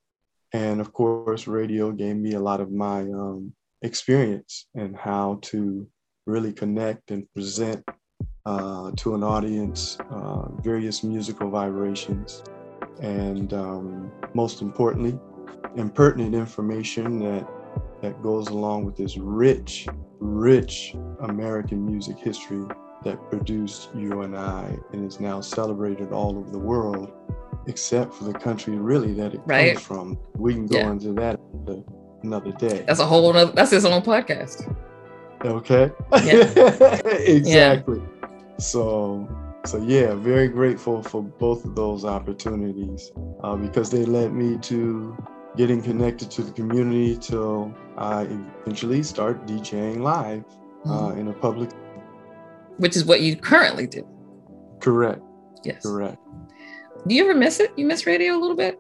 And 0.54 0.82
of 0.82 0.92
course, 0.94 1.48
radio 1.48 1.92
gave 1.92 2.18
me 2.18 2.34
a 2.34 2.40
lot 2.40 2.60
of 2.60 2.72
my 2.72 3.02
um, 3.02 3.54
experience 3.82 4.68
and 4.76 4.96
how 4.96 5.40
to 5.44 5.88
really 6.26 6.54
connect 6.54 7.12
and 7.12 7.32
present 7.34 7.84
uh, 8.46 8.92
to 8.98 9.16
an 9.16 9.24
audience 9.24 9.98
uh, 10.10 10.50
various 10.62 11.04
musical 11.04 11.50
vibrations. 11.50 12.44
And 13.02 13.54
um, 13.54 14.12
most 14.34 14.62
importantly, 14.62 15.18
impertinent 15.76 16.36
information 16.36 17.20
that, 17.20 17.48
that 18.02 18.22
goes 18.22 18.50
along 18.50 18.86
with 18.86 18.98
this 18.98 19.18
rich, 19.18 19.88
rich 20.20 20.96
American 21.22 21.86
music 21.86 22.18
history 22.20 22.66
that 23.04 23.18
produced 23.30 23.90
you 23.96 24.22
and 24.22 24.38
I 24.38 24.78
and 24.92 25.06
is 25.06 25.20
now 25.20 25.42
celebrated 25.42 26.12
all 26.12 26.38
over 26.38 26.52
the 26.52 26.60
world 26.60 27.12
except 27.68 28.14
for 28.14 28.24
the 28.26 28.34
country 28.34 28.78
really 28.78 29.14
that 29.14 29.34
it 29.34 29.42
right. 29.46 29.74
comes 29.74 29.86
from. 29.86 30.20
We 30.36 30.54
can 30.54 30.68
go 30.68 30.78
yeah. 30.78 30.92
into 30.92 31.14
that 31.14 31.40
another 32.24 32.52
day. 32.54 32.84
That's 32.88 33.00
a 33.00 33.06
whole 33.06 33.36
other, 33.36 33.52
that's 33.52 33.72
his 33.72 33.86
own 33.86 34.02
podcast. 34.02 34.76
Okay. 35.44 35.92
Yeah. 36.24 37.02
exactly. 37.06 38.00
Yeah. 38.00 38.58
So 38.58 39.28
so 39.66 39.78
yeah, 39.78 40.16
very 40.16 40.48
grateful 40.48 41.04
for 41.04 41.22
both 41.22 41.66
of 41.66 41.76
those 41.76 42.04
opportunities 42.04 43.12
uh, 43.44 43.56
because 43.56 43.92
they 43.92 44.06
led 44.06 44.34
me 44.34 44.58
to 44.58 45.16
getting 45.56 45.82
connected 45.82 46.32
to 46.32 46.42
the 46.42 46.52
community 46.52 47.18
till 47.18 47.74
I 47.98 48.24
eventually 48.64 49.04
start 49.04 49.46
DJing 49.46 50.00
live 50.00 50.44
uh, 50.86 50.90
mm-hmm. 50.90 51.20
in 51.20 51.28
a 51.28 51.34
public. 51.34 51.70
Which 52.78 52.96
is 52.96 53.06
what 53.06 53.22
you 53.22 53.36
currently 53.36 53.86
do. 53.86 54.08
Correct. 54.80 55.22
Yes. 55.64 55.84
Correct. 55.84 56.18
Do 57.08 57.16
you 57.16 57.24
ever 57.24 57.34
miss 57.34 57.60
it? 57.60 57.72
You 57.78 57.86
miss 57.86 58.06
radio 58.06 58.36
a 58.36 58.40
little 58.40 58.56
bit? 58.56 58.80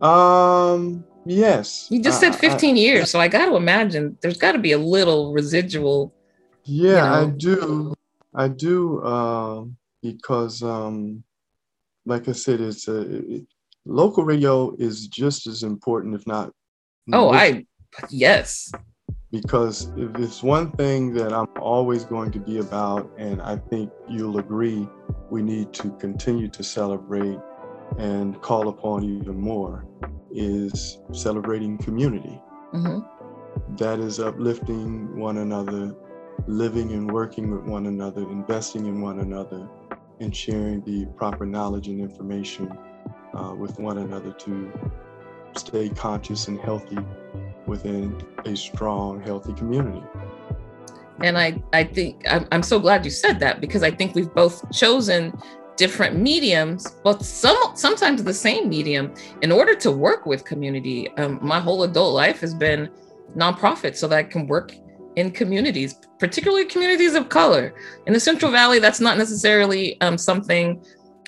Um, 0.00 1.04
yes. 1.26 1.86
You 1.90 2.02
just 2.02 2.20
said 2.20 2.34
15 2.34 2.74
I, 2.74 2.78
years, 2.78 3.10
so 3.10 3.20
I 3.20 3.28
got 3.28 3.46
to 3.46 3.56
imagine 3.56 4.16
there's 4.22 4.38
got 4.38 4.52
to 4.52 4.58
be 4.58 4.72
a 4.72 4.78
little 4.78 5.32
residual. 5.32 6.14
Yeah, 6.64 7.20
you 7.20 7.26
know. 7.26 7.26
I 7.26 7.30
do. 7.36 7.94
I 8.34 8.48
do 8.48 9.00
uh, 9.02 9.64
because, 10.02 10.62
um, 10.62 11.22
like 12.06 12.28
I 12.28 12.32
said, 12.32 12.60
it's 12.60 12.88
a 12.88 13.00
it, 13.00 13.46
local 13.84 14.24
radio 14.24 14.74
is 14.76 15.06
just 15.08 15.46
as 15.46 15.62
important, 15.62 16.14
if 16.14 16.26
not. 16.26 16.52
Oh, 17.12 17.32
I 17.32 17.66
yes. 18.10 18.70
Because 19.30 19.92
if 19.96 20.16
it's 20.16 20.42
one 20.42 20.72
thing 20.72 21.12
that 21.14 21.32
I'm 21.34 21.48
always 21.60 22.04
going 22.04 22.30
to 22.32 22.38
be 22.38 22.58
about, 22.58 23.10
and 23.18 23.42
I 23.42 23.56
think 23.56 23.90
you'll 24.08 24.38
agree, 24.38 24.88
we 25.30 25.42
need 25.42 25.74
to 25.74 25.90
continue 25.98 26.48
to 26.48 26.62
celebrate 26.62 27.38
and 27.98 28.40
call 28.40 28.68
upon 28.68 29.04
even 29.04 29.38
more 29.38 29.86
is 30.30 30.98
celebrating 31.12 31.76
community. 31.78 32.40
Mm-hmm. 32.74 33.76
That 33.76 33.98
is 33.98 34.20
uplifting 34.20 35.16
one 35.18 35.38
another, 35.38 35.94
living 36.46 36.92
and 36.92 37.10
working 37.10 37.50
with 37.50 37.64
one 37.64 37.86
another, 37.86 38.22
investing 38.22 38.86
in 38.86 39.00
one 39.00 39.20
another, 39.20 39.68
and 40.20 40.34
sharing 40.34 40.82
the 40.82 41.06
proper 41.16 41.44
knowledge 41.44 41.88
and 41.88 42.00
information 42.00 42.70
uh, 43.34 43.54
with 43.54 43.78
one 43.78 43.98
another 43.98 44.32
to 44.32 44.72
stay 45.56 45.88
conscious 45.90 46.48
and 46.48 46.58
healthy 46.60 46.98
within 47.68 48.20
a 48.44 48.56
strong, 48.56 49.20
healthy 49.20 49.52
community. 49.52 50.02
And 51.20 51.36
i 51.36 51.60
i 51.72 51.82
think 51.82 52.22
I'm, 52.30 52.46
I'm 52.52 52.62
so 52.62 52.78
glad 52.78 53.04
you 53.04 53.10
said 53.10 53.40
that 53.40 53.60
because 53.60 53.82
i 53.82 53.90
think 53.90 54.14
we've 54.14 54.32
both 54.34 54.56
chosen 54.72 55.36
different 55.76 56.16
mediums 56.16 56.92
but 57.02 57.24
some 57.24 57.56
sometimes 57.74 58.22
the 58.22 58.34
same 58.34 58.68
medium. 58.68 59.14
In 59.42 59.50
order 59.52 59.74
to 59.76 59.90
work 59.90 60.26
with 60.26 60.44
community 60.44 61.08
um, 61.16 61.38
my 61.42 61.60
whole 61.60 61.82
adult 61.82 62.14
life 62.14 62.40
has 62.40 62.54
been 62.54 62.88
nonprofit 63.36 63.96
so 63.96 64.06
that 64.08 64.18
i 64.18 64.22
can 64.22 64.46
work 64.46 64.72
in 65.16 65.32
communities 65.32 65.96
particularly 66.20 66.64
communities 66.64 67.14
of 67.14 67.28
color. 67.28 67.74
In 68.06 68.12
the 68.12 68.20
central 68.20 68.52
valley 68.52 68.78
that's 68.78 69.00
not 69.00 69.18
necessarily 69.18 70.00
um, 70.00 70.16
something 70.16 70.80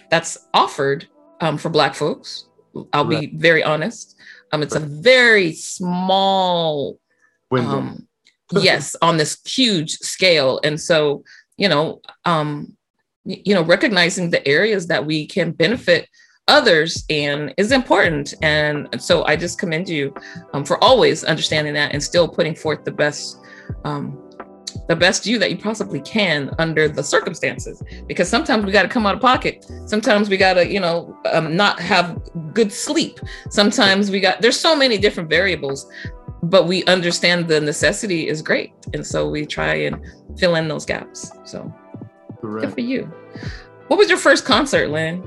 that's 0.08 0.46
offered 0.54 1.08
um, 1.40 1.58
for 1.58 1.68
black 1.68 1.94
folks 1.96 2.46
i'll 2.92 3.04
right. 3.04 3.32
be 3.32 3.36
very 3.38 3.64
honest 3.64 4.16
Um, 4.52 4.62
it's 4.62 4.74
a 4.74 4.80
very 4.80 5.52
small 5.52 6.98
Window. 7.50 7.70
um, 7.70 8.08
yes 8.52 8.96
on 9.02 9.16
this 9.16 9.38
huge 9.44 9.92
scale 9.98 10.60
and 10.64 10.80
so 10.80 11.22
you 11.56 11.68
know 11.68 12.00
um 12.24 12.76
you 13.24 13.54
know 13.54 13.62
recognizing 13.62 14.30
the 14.30 14.46
areas 14.46 14.86
that 14.86 15.04
we 15.04 15.26
can 15.26 15.52
benefit 15.52 16.08
others 16.48 17.04
and 17.10 17.54
is 17.56 17.70
important 17.70 18.34
and 18.42 18.88
so 19.00 19.24
i 19.26 19.36
just 19.36 19.58
commend 19.58 19.88
you 19.88 20.12
um, 20.52 20.64
for 20.64 20.82
always 20.82 21.22
understanding 21.24 21.74
that 21.74 21.92
and 21.92 22.02
still 22.02 22.26
putting 22.26 22.54
forth 22.54 22.84
the 22.84 22.90
best 22.90 23.38
um, 23.84 24.29
the 24.90 24.96
best 24.96 25.24
you 25.24 25.38
that 25.38 25.52
you 25.52 25.56
possibly 25.56 26.00
can 26.00 26.50
under 26.58 26.88
the 26.88 27.02
circumstances. 27.02 27.80
Because 28.08 28.28
sometimes 28.28 28.64
we 28.64 28.72
got 28.72 28.82
to 28.82 28.88
come 28.88 29.06
out 29.06 29.14
of 29.14 29.20
pocket. 29.20 29.64
Sometimes 29.86 30.28
we 30.28 30.36
got 30.36 30.54
to 30.54 30.66
you 30.66 30.80
know 30.80 31.16
um, 31.32 31.56
not 31.56 31.78
have 31.78 32.20
good 32.52 32.72
sleep. 32.72 33.20
Sometimes 33.50 34.10
we 34.10 34.18
got 34.18 34.42
there's 34.42 34.58
so 34.58 34.74
many 34.74 34.98
different 34.98 35.30
variables 35.30 35.88
but 36.42 36.66
we 36.66 36.82
understand 36.84 37.46
the 37.48 37.60
necessity 37.60 38.26
is 38.26 38.40
great. 38.42 38.72
And 38.94 39.06
so 39.06 39.28
we 39.28 39.44
try 39.44 39.74
and 39.74 40.02
fill 40.38 40.54
in 40.56 40.68
those 40.68 40.86
gaps. 40.86 41.30
So 41.44 41.72
good 42.40 42.72
for 42.72 42.80
you. 42.80 43.04
What 43.88 43.98
was 43.98 44.08
your 44.08 44.18
first 44.18 44.44
concert 44.44 44.88
lynn? 44.88 45.22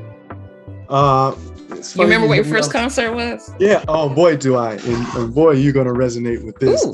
Uh, 0.90 1.36
you 1.70 2.04
remember 2.04 2.28
what 2.28 2.36
your 2.36 2.46
first 2.46 2.72
concert 2.72 3.14
was? 3.14 3.54
Yeah. 3.60 3.84
Oh 3.88 4.10
boy, 4.10 4.36
do 4.38 4.58
I! 4.58 4.74
And, 4.74 5.08
and 5.16 5.34
boy, 5.34 5.52
you're 5.52 5.74
gonna 5.74 5.94
resonate 5.94 6.44
with 6.44 6.58
this. 6.60 6.86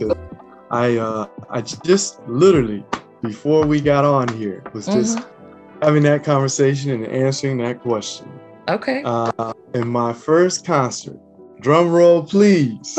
I 0.71 0.97
uh, 0.97 1.27
I 1.49 1.61
just 1.61 2.19
literally 2.27 2.83
before 3.21 3.65
we 3.65 3.81
got 3.81 4.05
on 4.05 4.27
here 4.38 4.63
was 4.73 4.85
just 4.85 5.17
Mm-hmm. 5.17 5.83
having 5.83 6.03
that 6.03 6.23
conversation 6.23 6.91
and 6.91 7.05
answering 7.07 7.57
that 7.57 7.79
question. 7.81 8.27
okay 8.67 9.01
Uh, 9.03 9.53
in 9.73 9.88
my 9.88 10.13
first 10.13 10.65
concert, 10.65 11.17
drum 11.59 11.89
roll 11.89 12.23
please. 12.23 12.97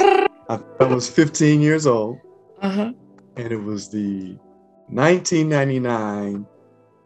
I, 0.49 0.59
I 0.81 0.85
was 0.85 1.09
15 1.09 1.61
years 1.61 1.87
old, 1.87 2.19
uh-huh 2.61 2.93
and 3.37 3.53
it 3.53 3.63
was 3.63 3.89
the 3.89 4.37
1999 4.89 6.47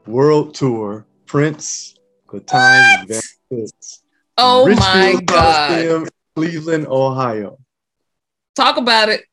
World 0.06 0.54
Tour. 0.54 1.06
Prince, 1.26 1.94
the 2.33 2.40
time, 2.40 3.00
and 3.00 3.09
Van 3.09 3.23
Fitz. 3.50 4.02
oh 4.38 4.66
my 4.68 5.12
Richfield 5.12 5.26
god 5.26 5.68
Coliseum, 5.68 6.09
Cleveland, 6.37 6.87
Ohio. 6.87 7.59
talk 8.54 8.76
about 8.76 9.09
it 9.09 9.25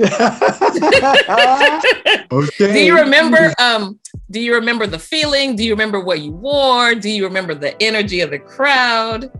okay. 2.32 2.72
do 2.72 2.80
you 2.80 2.96
remember 2.96 3.52
um 3.58 3.98
do 4.30 4.40
you 4.40 4.54
remember 4.54 4.86
the 4.86 4.98
feeling 4.98 5.56
do 5.56 5.64
you 5.64 5.72
remember 5.72 6.00
what 6.00 6.20
you 6.20 6.32
wore 6.32 6.94
do 6.94 7.10
you 7.10 7.24
remember 7.24 7.54
the 7.54 7.80
energy 7.82 8.20
of 8.20 8.30
the 8.30 8.38
crowd 8.38 9.30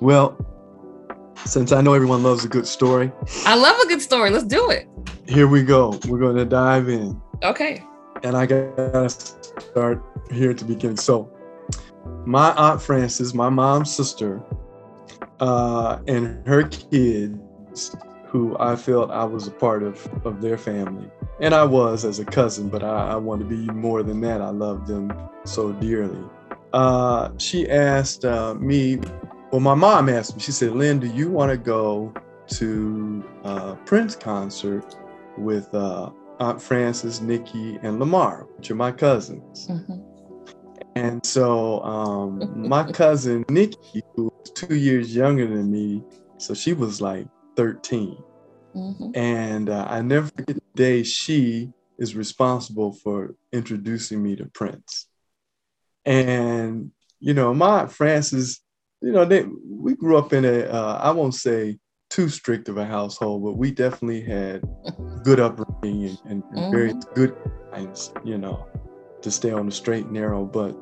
Well, 0.00 0.36
since 1.44 1.72
I 1.72 1.80
know 1.80 1.92
everyone 1.92 2.22
loves 2.22 2.44
a 2.44 2.48
good 2.48 2.66
story, 2.66 3.12
i 3.46 3.54
love 3.54 3.78
a 3.80 3.86
good 3.86 4.00
story 4.00 4.30
let's 4.30 4.46
do 4.46 4.70
it 4.70 4.88
here 5.26 5.46
we 5.46 5.62
go. 5.62 5.98
We're 6.08 6.18
going 6.18 6.36
to 6.36 6.44
dive 6.44 6.88
in. 6.88 7.20
okay 7.42 7.84
And 8.22 8.36
I 8.36 8.46
got 8.46 8.76
to 8.76 9.08
start 9.08 10.02
here 10.30 10.50
at 10.50 10.58
the 10.58 10.64
beginning. 10.64 10.96
So, 10.96 11.32
my 12.26 12.52
Aunt 12.52 12.82
Frances, 12.82 13.32
my 13.32 13.48
mom's 13.48 13.94
sister, 13.94 14.42
uh, 15.40 15.98
and 16.08 16.46
her 16.46 16.64
kids, 16.64 17.96
who 18.32 18.56
I 18.58 18.76
felt 18.76 19.10
I 19.10 19.24
was 19.24 19.46
a 19.46 19.50
part 19.50 19.82
of, 19.82 20.08
of 20.24 20.40
their 20.40 20.56
family. 20.56 21.06
And 21.38 21.54
I 21.54 21.64
was 21.64 22.06
as 22.06 22.18
a 22.18 22.24
cousin, 22.24 22.70
but 22.70 22.82
I, 22.82 23.08
I 23.12 23.16
want 23.16 23.42
to 23.42 23.46
be 23.46 23.70
more 23.74 24.02
than 24.02 24.22
that. 24.22 24.40
I 24.40 24.48
love 24.48 24.86
them 24.86 25.12
so 25.44 25.72
dearly. 25.72 26.24
Uh, 26.72 27.28
she 27.36 27.68
asked 27.68 28.24
uh, 28.24 28.54
me, 28.54 28.98
well, 29.50 29.60
my 29.60 29.74
mom 29.74 30.08
asked 30.08 30.34
me, 30.34 30.40
she 30.42 30.50
said, 30.50 30.72
Lynn, 30.72 30.98
do 30.98 31.08
you 31.08 31.28
want 31.28 31.50
to 31.50 31.58
go 31.58 32.14
to 32.52 33.22
a 33.44 33.76
Prince 33.84 34.16
concert 34.16 34.96
with 35.36 35.72
uh, 35.74 36.08
Aunt 36.40 36.60
Frances, 36.60 37.20
Nikki, 37.20 37.78
and 37.82 38.00
Lamar, 38.00 38.46
which 38.56 38.70
are 38.70 38.74
my 38.74 38.92
cousins? 38.92 39.68
Mhm. 39.68 40.02
And 40.96 41.24
so 41.24 41.82
um, 41.82 42.66
my 42.68 42.90
cousin 42.92 43.44
Nikki, 43.50 44.02
who 44.14 44.24
was 44.24 44.50
two 44.52 44.74
years 44.74 45.14
younger 45.14 45.46
than 45.46 45.70
me, 45.70 46.02
so 46.38 46.54
she 46.54 46.72
was 46.72 47.00
like 47.00 47.26
13. 47.56 48.16
Mhm. 48.74 49.16
And 49.16 49.68
uh, 49.68 49.86
I 49.88 50.00
never 50.02 50.28
forget 50.28 50.56
the 50.56 50.62
day 50.74 51.02
she 51.02 51.70
is 51.98 52.16
responsible 52.16 52.92
for 52.92 53.34
introducing 53.52 54.22
me 54.22 54.36
to 54.36 54.46
Prince. 54.46 55.08
And, 56.04 56.90
you 57.20 57.34
know, 57.34 57.52
my 57.54 57.86
Frances, 57.86 58.60
you 59.00 59.12
know, 59.12 59.24
they, 59.24 59.44
we 59.68 59.94
grew 59.94 60.16
up 60.16 60.32
in 60.32 60.44
a, 60.44 60.60
uh, 60.64 61.00
I 61.02 61.10
won't 61.10 61.34
say 61.34 61.78
too 62.10 62.28
strict 62.28 62.68
of 62.68 62.78
a 62.78 62.84
household, 62.84 63.44
but 63.44 63.52
we 63.52 63.70
definitely 63.70 64.22
had 64.22 64.62
good 65.22 65.38
upbringing 65.38 66.04
and, 66.04 66.18
and, 66.24 66.42
and 66.52 66.70
very 66.72 66.94
good 67.14 67.36
you 68.24 68.38
know, 68.38 68.66
to 69.22 69.30
stay 69.30 69.50
on 69.50 69.66
the 69.66 69.72
straight 69.72 70.04
and 70.04 70.12
narrow. 70.12 70.44
But 70.44 70.72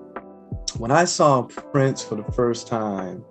when 0.79 0.91
I 0.91 1.05
saw 1.05 1.43
Prince 1.43 2.03
for 2.03 2.17
the 2.17 2.33
first 2.33 2.67
time 2.67 3.25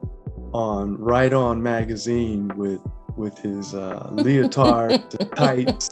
on 0.54 0.98
Right 0.98 1.34
On 1.34 1.62
magazine 1.62 2.48
with 2.56 2.80
with 3.20 3.38
his 3.38 3.76
uh, 3.76 4.08
leotard, 4.14 5.02
tights, 5.36 5.90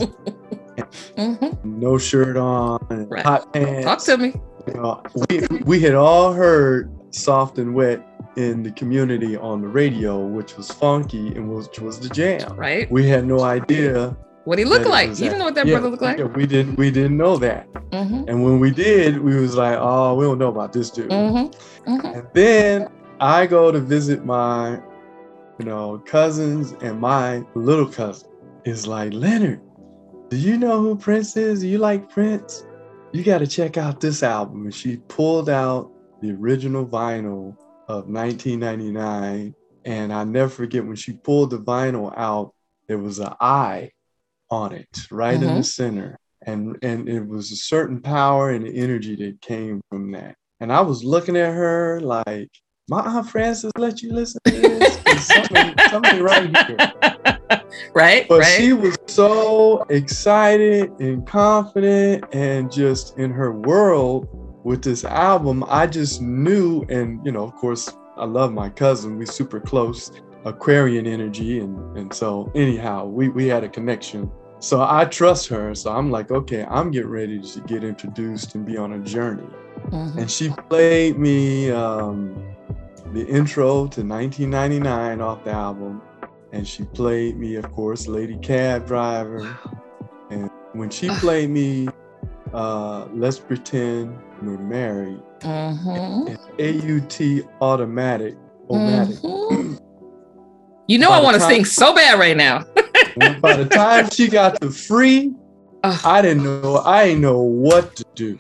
Mhm. 1.18 1.64
no 1.66 1.98
shirt 1.98 2.38
on, 2.38 2.80
and 2.90 3.10
Right. 3.12 3.26
hot 3.26 3.52
pants. 3.54 3.86
Talk 3.86 4.00
to 4.06 4.18
me. 4.18 4.34
You 4.68 4.74
know, 4.76 5.02
we, 5.30 5.42
we 5.66 5.80
had 5.80 5.96
all 5.96 6.34
heard 6.34 6.92
soft 7.12 7.58
and 7.58 7.74
wet 7.76 8.00
in 8.38 8.64
the 8.64 8.72
community 8.72 9.36
on 9.36 9.62
the 9.62 9.68
radio, 9.68 10.20
which 10.26 10.56
was 10.58 10.72
funky 10.72 11.28
and 11.36 11.50
which 11.54 11.80
was 11.80 12.00
the 12.00 12.10
jam. 12.10 12.56
Right? 12.56 12.90
We 12.92 13.08
had 13.08 13.26
no 13.26 13.42
idea. 13.42 14.16
What 14.46 14.60
he 14.60 14.66
looked 14.66 14.86
like? 14.86 15.10
You 15.10 15.16
didn't 15.16 15.40
know 15.40 15.46
what 15.46 15.56
that 15.56 15.66
Yeah, 15.68 15.74
brother 15.74 15.90
looked 15.90 16.04
like? 16.04 16.20
yeah, 16.20 16.26
we 16.26 16.46
didn't. 16.46 16.78
We 16.78 16.90
didn't 16.92 17.18
know 17.18 17.36
that. 17.38 17.68
Mm-hmm. 17.92 18.30
And 18.30 18.44
when 18.46 18.60
we 18.60 18.72
did, 18.72 19.20
we 19.20 19.36
was 19.36 19.56
like, 19.56 19.78
"Oh, 19.80 20.16
we 20.16 20.24
don't 20.26 20.38
know 20.38 20.48
about 20.48 20.72
this 20.72 20.90
dude." 20.90 21.10
Mm-hmm. 21.10 21.92
Mm-hmm. 21.92 22.06
And 22.08 22.28
then 22.34 22.88
I 23.20 23.46
go 23.48 23.72
to 23.72 23.80
visit 23.80 24.24
my, 24.24 24.80
you 25.60 25.66
know, 25.66 26.02
cousins, 26.06 26.74
and 26.82 27.00
my 27.00 27.44
little 27.56 27.88
cousin 27.88 28.30
is 28.66 28.86
like, 28.86 29.14
Leonard, 29.14 29.62
do 30.30 30.38
you 30.38 30.58
know 30.58 30.80
who 30.82 30.96
Prince 30.96 31.36
is? 31.38 31.64
You 31.64 31.78
like 31.80 32.10
Prince? 32.10 32.66
You 33.14 33.24
got 33.24 33.40
to 33.40 33.48
check 33.48 33.78
out 33.78 34.00
this 34.00 34.22
album. 34.24 34.66
And 34.66 34.74
she 34.74 34.98
pulled 35.08 35.50
out 35.50 35.92
the 36.22 36.32
original 36.32 36.86
vinyl 36.86 37.56
of 37.88 38.08
1999. 38.08 39.56
And 39.86 40.14
I 40.14 40.24
never 40.26 40.50
forget 40.50 40.86
when 40.86 40.96
she 40.98 41.14
pulled 41.14 41.52
the 41.52 41.60
vinyl 41.60 42.14
out, 42.18 42.54
there 42.88 42.98
was 42.98 43.20
an 43.20 43.34
eye 43.40 43.92
on 44.52 44.74
it, 44.74 45.08
right 45.12 45.36
in 45.36 45.42
the 45.42 45.62
Mhm. 45.62 45.66
center. 45.66 46.18
And, 46.46 46.78
and 46.84 47.10
it 47.10 47.26
was 47.26 47.52
a 47.52 47.56
certain 47.56 48.02
power 48.02 48.50
and 48.52 48.68
energy 48.68 49.16
that 49.16 49.42
came 49.42 49.82
from 49.90 50.12
that. 50.12 50.36
And 50.60 50.72
I 50.72 50.82
was 50.82 51.04
looking 51.04 51.38
at 51.38 51.54
her 51.54 52.00
like, 52.02 52.50
my 52.90 53.02
Aunt 53.02 53.30
Frances 53.30 53.72
let 53.78 54.02
you 54.02 54.14
listen 54.14 54.40
to 54.46 54.52
this? 54.52 54.98
There's 55.18 55.50
something, 55.50 55.76
something 55.90 56.24
right 56.24 56.68
here. 56.68 57.62
right? 57.94 58.28
But 58.28 58.40
right? 58.40 58.58
she 58.58 58.74
was 58.74 58.98
so 59.08 59.84
excited 59.90 60.92
and 61.00 61.26
confident 61.26 62.26
and 62.34 62.72
just 62.72 63.18
in 63.18 63.32
her 63.32 63.52
world 63.52 64.28
with 64.64 64.84
this 64.84 65.06
album. 65.06 65.64
I 65.68 65.88
just 65.88 66.22
knew, 66.22 66.84
and 66.90 67.26
you 67.26 67.32
know, 67.32 67.44
of 67.44 67.56
course, 67.56 67.96
I 68.18 68.26
love 68.26 68.54
my 68.54 68.70
cousin. 68.70 69.18
We 69.18 69.26
super 69.26 69.60
close, 69.60 70.12
Aquarian 70.46 71.08
energy, 71.08 71.60
and 71.60 71.98
and 71.98 72.14
so 72.14 72.52
anyhow, 72.56 73.06
we 73.06 73.30
we 73.30 73.48
had 73.48 73.64
a 73.64 73.70
connection. 73.70 74.32
So 74.60 74.82
I 74.82 75.06
trust 75.06 75.48
her. 75.50 75.76
So 75.76 75.92
I'm 75.92 76.10
like, 76.10 76.32
okay, 76.32 76.66
I'm 76.70 76.90
getting 76.90 77.10
ready 77.10 77.40
to 77.40 77.60
get 77.62 77.84
introduced 77.84 78.56
and 78.56 78.66
be 78.66 78.76
on 78.76 78.94
a 78.94 79.00
journey. 79.00 79.48
Mhm. 79.92 80.18
And 80.18 80.32
she 80.32 80.50
played 80.50 81.18
me 81.20 81.70
um, 81.72 82.36
the 83.14 83.26
intro 83.28 83.88
to 83.88 84.02
1999 84.04 85.22
off 85.22 85.44
the 85.44 85.52
album. 85.52 86.02
And 86.52 86.68
she 86.68 86.84
played 86.86 87.38
me, 87.38 87.56
of 87.56 87.72
course, 87.72 88.08
Lady 88.08 88.38
Cab 88.38 88.88
Driver. 88.88 89.58
And 90.30 90.50
when 90.74 90.90
she 90.90 91.10
played 91.10 91.50
me, 91.50 91.88
uh, 92.54 93.06
Let's 93.14 93.40
Pretend 93.40 94.18
We're 94.42 94.58
Married, 94.58 95.22
Mhm. 95.42 96.38
AUT 96.60 97.44
Automatic, 97.62 98.36
Automatic. 98.70 99.16
Mhm. 99.18 99.80
You 100.88 101.00
know 101.00 101.10
By 101.10 101.18
I 101.18 101.24
want 101.24 101.36
to 101.36 101.42
sing 101.42 101.66
so 101.66 101.94
bad 101.94 102.18
right 102.20 102.38
now. 102.38 102.66
By 103.42 103.58
the 103.58 103.66
time 103.66 104.10
she 104.10 104.28
got 104.28 104.62
to 104.62 104.70
free, 104.70 105.34
Ugh. 105.84 106.00
I 106.06 106.22
didn't 106.22 106.44
know, 106.44 106.78
I 106.78 107.08
didn't 107.08 107.22
know 107.22 107.42
what 107.42 107.96
to 107.98 108.06
do. 108.16 108.40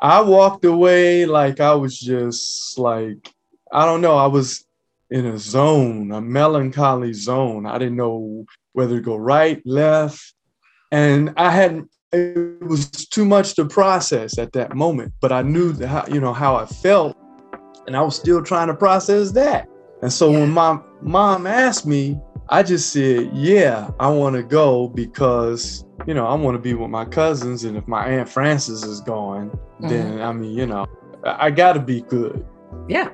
I 0.00 0.20
walked 0.20 0.64
away 0.64 1.24
like 1.24 1.60
I 1.60 1.74
was 1.74 1.98
just 1.98 2.78
like, 2.78 3.33
I 3.74 3.84
don't 3.84 4.00
know, 4.00 4.16
I 4.16 4.26
was 4.26 4.64
in 5.10 5.26
a 5.26 5.36
zone, 5.36 6.12
a 6.12 6.20
melancholy 6.20 7.12
zone. 7.12 7.66
I 7.66 7.76
didn't 7.76 7.96
know 7.96 8.46
whether 8.72 8.96
to 8.96 9.00
go 9.00 9.16
right, 9.16 9.60
left. 9.66 10.32
And 10.92 11.34
I 11.36 11.50
hadn't, 11.50 11.90
it 12.12 12.62
was 12.62 12.88
too 12.88 13.24
much 13.24 13.54
to 13.56 13.64
process 13.64 14.38
at 14.38 14.52
that 14.52 14.76
moment, 14.76 15.12
but 15.20 15.32
I 15.32 15.42
knew 15.42 15.74
how, 15.84 16.06
you 16.06 16.20
know, 16.20 16.32
how 16.32 16.54
I 16.54 16.66
felt. 16.66 17.16
And 17.88 17.96
I 17.96 18.02
was 18.02 18.14
still 18.14 18.42
trying 18.42 18.68
to 18.68 18.74
process 18.74 19.32
that. 19.32 19.68
And 20.02 20.12
so 20.12 20.30
when 20.30 20.50
my 20.50 20.78
mom 21.02 21.46
asked 21.46 21.84
me, 21.84 22.20
I 22.48 22.62
just 22.62 22.92
said, 22.92 23.30
yeah, 23.32 23.90
I 23.98 24.08
want 24.08 24.36
to 24.36 24.42
go 24.42 24.88
because, 24.88 25.84
you 26.06 26.14
know, 26.14 26.26
I 26.26 26.34
want 26.34 26.54
to 26.54 26.60
be 26.60 26.74
with 26.74 26.90
my 26.90 27.04
cousins. 27.04 27.64
And 27.64 27.76
if 27.76 27.88
my 27.88 28.06
Aunt 28.06 28.28
Frances 28.28 28.84
is 28.84 29.00
going, 29.00 29.50
mm-hmm. 29.50 29.88
then 29.88 30.20
I 30.20 30.32
mean, 30.32 30.52
you 30.52 30.66
know, 30.66 30.86
I, 31.24 31.46
I 31.46 31.50
got 31.50 31.72
to 31.72 31.80
be 31.80 32.02
good. 32.02 32.46
Yeah. 32.88 33.10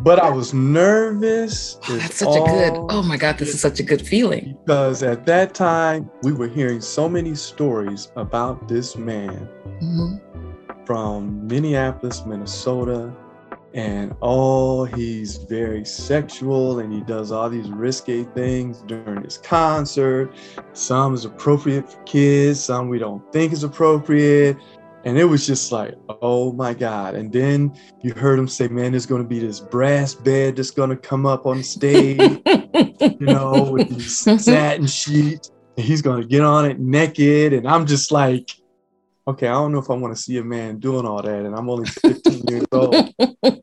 But 0.00 0.20
I 0.20 0.30
was 0.30 0.54
nervous. 0.54 1.78
Oh, 1.88 1.96
that's 1.96 2.16
such 2.16 2.28
a 2.28 2.44
good, 2.44 2.72
oh 2.88 3.02
my 3.02 3.16
God, 3.16 3.38
this 3.38 3.52
is 3.52 3.60
such 3.60 3.80
a 3.80 3.82
good 3.82 4.06
feeling. 4.06 4.56
Because 4.64 5.02
at 5.02 5.26
that 5.26 5.54
time, 5.54 6.08
we 6.22 6.32
were 6.32 6.48
hearing 6.48 6.80
so 6.80 7.08
many 7.08 7.34
stories 7.34 8.12
about 8.14 8.68
this 8.68 8.96
man 8.96 9.48
mm-hmm. 9.82 10.84
from 10.84 11.46
Minneapolis, 11.46 12.24
Minnesota, 12.24 13.12
and 13.74 14.14
oh 14.22 14.84
he's 14.84 15.36
very 15.36 15.84
sexual 15.84 16.78
and 16.78 16.92
he 16.92 17.00
does 17.02 17.30
all 17.30 17.50
these 17.50 17.70
risque 17.70 18.24
things 18.24 18.82
during 18.86 19.22
his 19.22 19.36
concert 19.38 20.34
some 20.72 21.12
is 21.12 21.26
appropriate 21.26 21.90
for 21.90 22.02
kids 22.04 22.58
some 22.58 22.88
we 22.88 22.98
don't 22.98 23.30
think 23.30 23.52
is 23.52 23.64
appropriate 23.64 24.56
and 25.08 25.18
it 25.18 25.24
was 25.24 25.46
just 25.46 25.72
like 25.72 25.94
oh 26.22 26.52
my 26.52 26.74
god 26.74 27.14
and 27.14 27.32
then 27.32 27.74
you 28.02 28.12
heard 28.12 28.38
him 28.38 28.46
say 28.46 28.68
man 28.68 28.92
there's 28.92 29.06
going 29.06 29.22
to 29.22 29.28
be 29.28 29.38
this 29.38 29.58
brass 29.58 30.14
bed 30.14 30.56
that's 30.56 30.70
going 30.70 30.90
to 30.90 30.96
come 30.96 31.24
up 31.24 31.46
on 31.46 31.56
the 31.56 31.62
stage 31.62 32.20
you 33.18 33.26
know 33.26 33.70
with 33.72 33.88
these 33.88 34.24
mm-hmm. 34.24 34.36
satin 34.36 34.86
sheets 34.86 35.50
and 35.76 35.86
he's 35.86 36.02
going 36.02 36.20
to 36.20 36.28
get 36.28 36.42
on 36.42 36.66
it 36.66 36.78
naked 36.78 37.52
and 37.52 37.66
i'm 37.66 37.86
just 37.86 38.12
like 38.12 38.50
okay, 39.28 39.46
I 39.46 39.52
don't 39.52 39.72
know 39.72 39.78
if 39.78 39.90
I 39.90 39.94
want 39.94 40.16
to 40.16 40.22
see 40.22 40.38
a 40.38 40.42
man 40.42 40.78
doing 40.78 41.04
all 41.04 41.20
that, 41.20 41.44
and 41.44 41.54
I'm 41.54 41.68
only 41.68 41.86
15 41.86 42.44
years 42.48 42.64
old. 42.72 43.12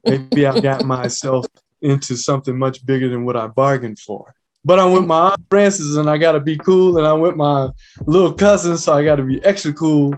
Maybe 0.06 0.46
I've 0.46 0.62
got 0.62 0.86
myself 0.86 1.48
into 1.82 2.16
something 2.16 2.56
much 2.56 2.86
bigger 2.86 3.10
than 3.10 3.26
what 3.26 3.36
I 3.36 3.48
bargained 3.48 3.98
for. 3.98 4.36
But 4.64 4.80
I'm 4.80 4.92
with 4.92 5.06
my 5.06 5.32
aunt 5.32 5.42
Frances, 5.50 5.98
and 5.98 6.08
I 6.08 6.18
gotta 6.18 6.40
be 6.40 6.56
cool, 6.58 7.00
and 7.00 7.08
I'm 7.08 7.20
with 7.20 7.36
my 7.36 7.70
little 8.06 8.32
cousin, 8.32 8.78
so 8.78 8.94
I 8.94 9.04
gotta 9.04 9.24
be 9.24 9.44
extra 9.44 9.74
cool. 9.74 10.16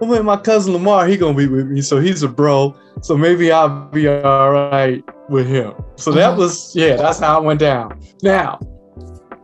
I'm 0.00 0.08
with 0.08 0.24
my 0.24 0.36
cousin 0.36 0.72
Lamar, 0.72 1.06
he 1.06 1.16
gonna 1.16 1.36
be 1.36 1.46
with 1.46 1.68
me, 1.68 1.80
so 1.80 2.00
he's 2.00 2.22
a 2.22 2.28
bro, 2.28 2.76
so 3.00 3.16
maybe 3.16 3.50
I'll 3.50 3.88
be 3.88 4.08
all 4.08 4.52
right 4.52 5.02
with 5.28 5.46
him. 5.46 5.74
So 5.96 6.12
that 6.12 6.30
uh-huh. 6.30 6.38
was, 6.38 6.76
yeah, 6.76 6.96
that's 6.96 7.18
how 7.18 7.40
it 7.40 7.44
went 7.44 7.60
down. 7.60 8.00
Now, 8.22 8.58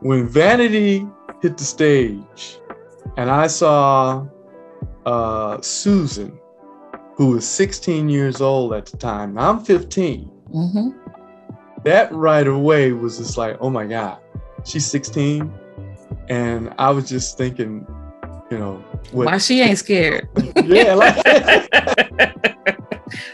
when 0.00 0.28
Vanity 0.28 1.06
hit 1.40 1.56
the 1.56 1.64
stage, 1.64 2.58
and 3.16 3.30
I 3.30 3.46
saw 3.46 4.26
uh, 5.06 5.60
Susan, 5.60 6.38
who 7.16 7.28
was 7.28 7.46
16 7.46 8.08
years 8.08 8.40
old 8.40 8.72
at 8.72 8.86
the 8.86 8.96
time. 8.96 9.36
I'm 9.38 9.64
15. 9.64 10.30
Mm-hmm. 10.54 10.88
That 11.84 12.12
right 12.12 12.46
away 12.46 12.92
was 12.92 13.18
just 13.18 13.36
like, 13.36 13.56
oh 13.60 13.70
my 13.70 13.86
God, 13.86 14.18
she's 14.64 14.86
16. 14.86 15.52
And 16.28 16.72
I 16.78 16.90
was 16.90 17.08
just 17.08 17.36
thinking, 17.36 17.86
you 18.52 18.58
know, 18.58 18.84
what, 19.12 19.26
why 19.26 19.38
she 19.38 19.62
ain't 19.62 19.78
scared? 19.78 20.28
yeah, 20.64 20.92
like, 20.92 21.16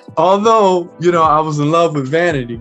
although 0.16 0.94
you 1.00 1.10
know 1.10 1.24
I 1.24 1.40
was 1.40 1.58
in 1.58 1.72
love 1.72 1.96
with 1.96 2.06
Vanity, 2.06 2.60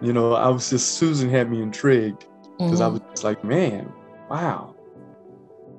you 0.00 0.14
know 0.14 0.32
I 0.32 0.48
was 0.48 0.70
just 0.70 0.94
Susan 0.94 1.28
had 1.28 1.50
me 1.50 1.60
intrigued 1.60 2.24
because 2.56 2.80
mm-hmm. 2.80 2.82
I 2.82 2.86
was 2.86 3.00
just 3.10 3.24
like, 3.24 3.44
man, 3.44 3.92
wow. 4.30 4.74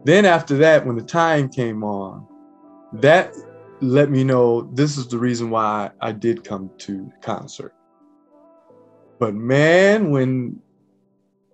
Then 0.03 0.25
after 0.25 0.55
that, 0.57 0.86
when 0.86 0.95
the 0.95 1.01
time 1.01 1.49
came 1.49 1.83
on, 1.83 2.27
that 2.93 3.36
let 3.81 4.12
me 4.12 4.23
know 4.23 4.69
this 4.73 4.99
is 4.99 5.07
the 5.07 5.17
reason 5.17 5.49
why 5.49 5.89
I 5.99 6.12
did 6.12 6.43
come 6.43 6.69
to 6.77 7.12
concert. 7.21 7.73
But 9.17 9.33
man, 9.33 10.12
when 10.12 10.62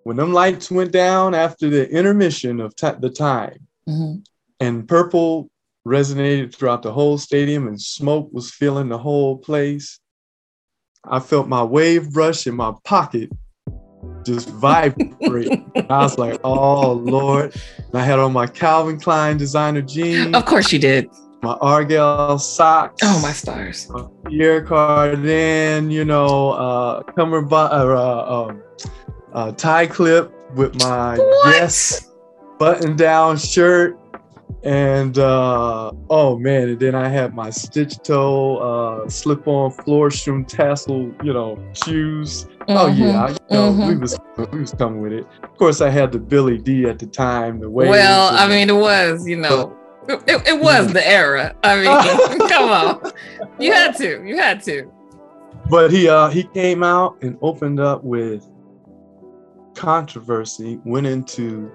when 0.04 0.18
them 0.18 0.34
lights 0.34 0.70
went 0.70 0.92
down 0.92 1.34
after 1.34 1.70
the 1.70 1.90
intermission 1.90 2.60
of 2.60 2.76
t- 2.76 2.90
the 3.00 3.10
time, 3.10 3.66
mm-hmm. 3.88 4.20
And 4.64 4.88
purple 4.88 5.50
resonated 5.88 6.56
throughout 6.56 6.82
the 6.82 6.92
whole 6.92 7.18
stadium, 7.18 7.68
and 7.68 7.80
smoke 7.80 8.30
was 8.32 8.52
filling 8.52 8.90
the 8.90 8.98
whole 8.98 9.38
place, 9.38 10.00
I 11.06 11.20
felt 11.20 11.48
my 11.48 11.64
wave 11.64 12.12
brush 12.12 12.48
in 12.48 12.56
my 12.56 12.74
pocket 12.84 13.30
just 14.26 14.50
vibrate. 14.50 15.52
I 15.90 16.04
was 16.04 16.18
like, 16.18 16.40
oh 16.46 16.94
Lord. 16.94 17.54
And 17.78 17.96
I 18.02 18.04
had 18.04 18.20
on 18.20 18.32
my 18.32 18.48
Calvin 18.48 19.00
Klein 19.00 19.38
designer 19.38 19.82
jeans. 19.82 20.34
Of 20.34 20.46
course 20.46 20.72
you 20.72 20.80
did 20.80 21.10
my 21.44 21.54
Argyle 21.56 22.40
socks. 22.40 23.02
Oh, 23.04 23.20
my 23.22 23.34
stars. 23.34 23.90
My 23.90 24.08
Pierre 24.26 24.66
Cardin, 24.66 25.92
you 25.92 26.06
know, 26.06 26.52
uh, 26.52 27.04
cummerbund, 27.04 27.74
uh, 27.74 27.86
uh, 27.86 28.48
um, 28.50 28.64
uh, 29.34 29.52
tie 29.52 29.86
clip 29.86 30.34
with 30.56 30.74
my 30.76 31.18
what? 31.18 31.56
yes 31.56 32.10
button 32.58 32.96
down 32.96 33.38
shirt. 33.38 34.00
And 34.64 35.18
uh, 35.18 35.92
oh 36.10 36.40
man, 36.40 36.70
and 36.70 36.80
then 36.80 36.96
I 36.96 37.10
had 37.10 37.34
my 37.34 37.50
stitch 37.50 37.98
toe, 38.02 38.58
uh, 38.58 39.10
slip 39.10 39.46
on 39.46 39.72
Florsheim 39.72 40.48
tassel, 40.48 41.14
you 41.22 41.34
know, 41.34 41.60
shoes. 41.74 42.46
Mm-hmm. 42.46 42.72
Oh 42.72 42.88
yeah, 42.88 43.26
I, 43.26 43.30
you 43.30 43.38
know, 43.52 43.72
mm-hmm. 43.74 43.88
we 43.90 43.98
was 43.98 44.18
we 44.38 44.60
was 44.62 44.74
coming 44.74 45.02
with 45.02 45.12
it. 45.12 45.28
Of 45.44 45.58
course, 45.58 45.82
I 45.82 45.90
had 45.90 46.14
the 46.14 46.20
Billy 46.20 46.58
Dee 46.58 46.86
at 46.86 46.98
the 46.98 47.08
time. 47.08 47.60
The 47.60 47.70
way. 47.70 47.90
Well, 47.90 48.34
I 48.34 48.48
mean, 48.48 48.70
it 48.70 48.76
was 48.76 49.28
you 49.28 49.36
know. 49.36 49.78
It, 50.08 50.48
it 50.48 50.60
was 50.60 50.92
the 50.92 51.06
era. 51.06 51.56
I 51.64 51.76
mean, 51.78 52.48
come 52.50 52.70
on. 52.70 53.12
You 53.60 53.74
had 53.74 53.98
to. 53.98 54.24
You 54.26 54.38
had 54.38 54.64
to. 54.64 54.90
But 55.70 55.92
he 55.92 56.08
uh 56.08 56.30
he 56.30 56.44
came 56.44 56.84
out 56.84 57.18
and 57.22 57.38
opened 57.42 57.82
up 57.82 58.04
with 58.04 58.50
controversy, 59.76 60.80
went 60.86 61.08
into 61.08 61.72